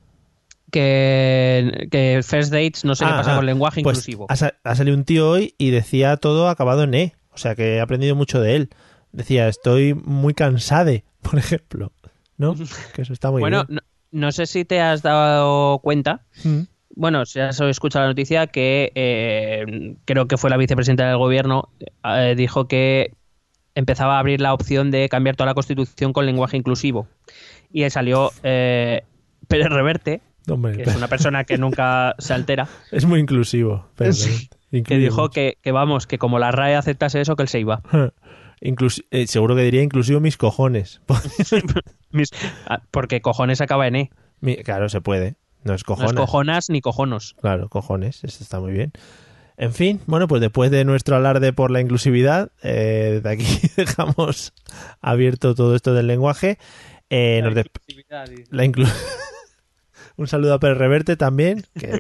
[0.72, 4.26] Que, que First Dates no sé qué Ah, pasa ah, con lenguaje pues inclusivo.
[4.30, 7.14] Ha, ha salido un tío hoy y decía todo acabado en E.
[7.34, 8.70] O sea que he aprendido mucho de él.
[9.12, 11.92] Decía, estoy muy cansade, por ejemplo.
[12.38, 12.56] ¿No?
[12.96, 13.82] Que eso está muy bueno, bien.
[14.12, 16.62] no, no sé si te has dado cuenta, Mm.
[16.96, 21.70] Bueno, si has escuchado la noticia que eh, creo que fue la vicepresidenta del gobierno,
[22.04, 23.14] eh, dijo que
[23.76, 27.08] empezaba a abrir la opción de cambiar toda la constitución con lenguaje inclusivo.
[27.72, 29.04] Y salió eh,
[29.48, 33.88] Pérez Reverte, Hombre, que es una persona que nunca se altera, es muy inclusivo.
[34.12, 34.50] Sí.
[34.84, 37.82] que dijo que, que vamos, que como la RAE aceptase eso, que él se iba.
[38.62, 41.02] Inclusi- eh, seguro que diría inclusivo mis cojones.
[42.12, 42.30] Mis-
[42.68, 44.10] ah, porque cojones acaba en E.
[44.40, 45.36] Mi- claro, se puede.
[45.64, 46.12] No es No cojonas.
[46.14, 47.36] es cojonas ni cojonos.
[47.42, 48.92] Claro, cojones, eso está muy bien.
[49.58, 53.46] En fin, bueno, pues después de nuestro alarde por la inclusividad, eh, de aquí
[53.78, 54.54] dejamos
[55.02, 56.58] abierto todo esto del lenguaje.
[57.10, 57.54] Eh, nos
[58.50, 58.88] la inclu-
[60.18, 62.00] Un saludo a Pérez Reverte también, que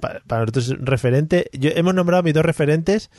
[0.00, 1.50] pa- para nosotros es un referente.
[1.52, 3.10] Yo, hemos nombrado a mis dos referentes,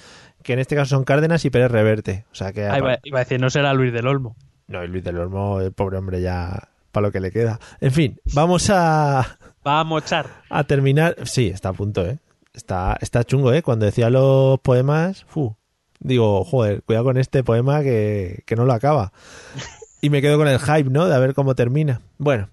[0.44, 2.26] que en este caso son Cárdenas y Pérez Reverte.
[2.32, 4.36] O sea que Ah, iba, iba a decir, no será Luis del Olmo.
[4.68, 7.60] no, y Luis del Olmo, el pobre hombre ya para lo que le queda.
[7.82, 10.28] En fin, vamos a, Va a mochar.
[10.50, 11.16] a terminar.
[11.26, 12.20] Sí, está a punto, ¿eh?
[12.54, 13.62] Está, está chungo, ¿eh?
[13.62, 15.56] Cuando decía los poemas, fu,
[16.00, 19.12] digo, joder, cuidado con este poema que, que no lo acaba.
[20.02, 21.08] Y me quedo con el hype, ¿no?
[21.08, 22.02] De a ver cómo termina.
[22.18, 22.50] Bueno,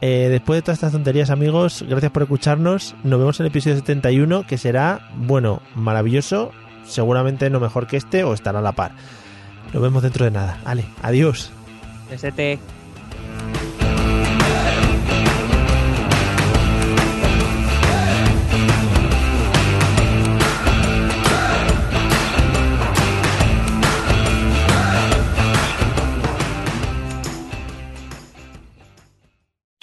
[0.00, 2.94] eh, después de todas estas tonterías, amigos, gracias por escucharnos.
[3.04, 6.52] Nos vemos en el episodio 71, que será, bueno, maravilloso.
[6.84, 8.92] Seguramente no mejor que este o estará a la par.
[9.72, 10.58] Nos vemos dentro de nada.
[10.64, 11.52] Vale, adiós.
[12.10, 12.58] ST.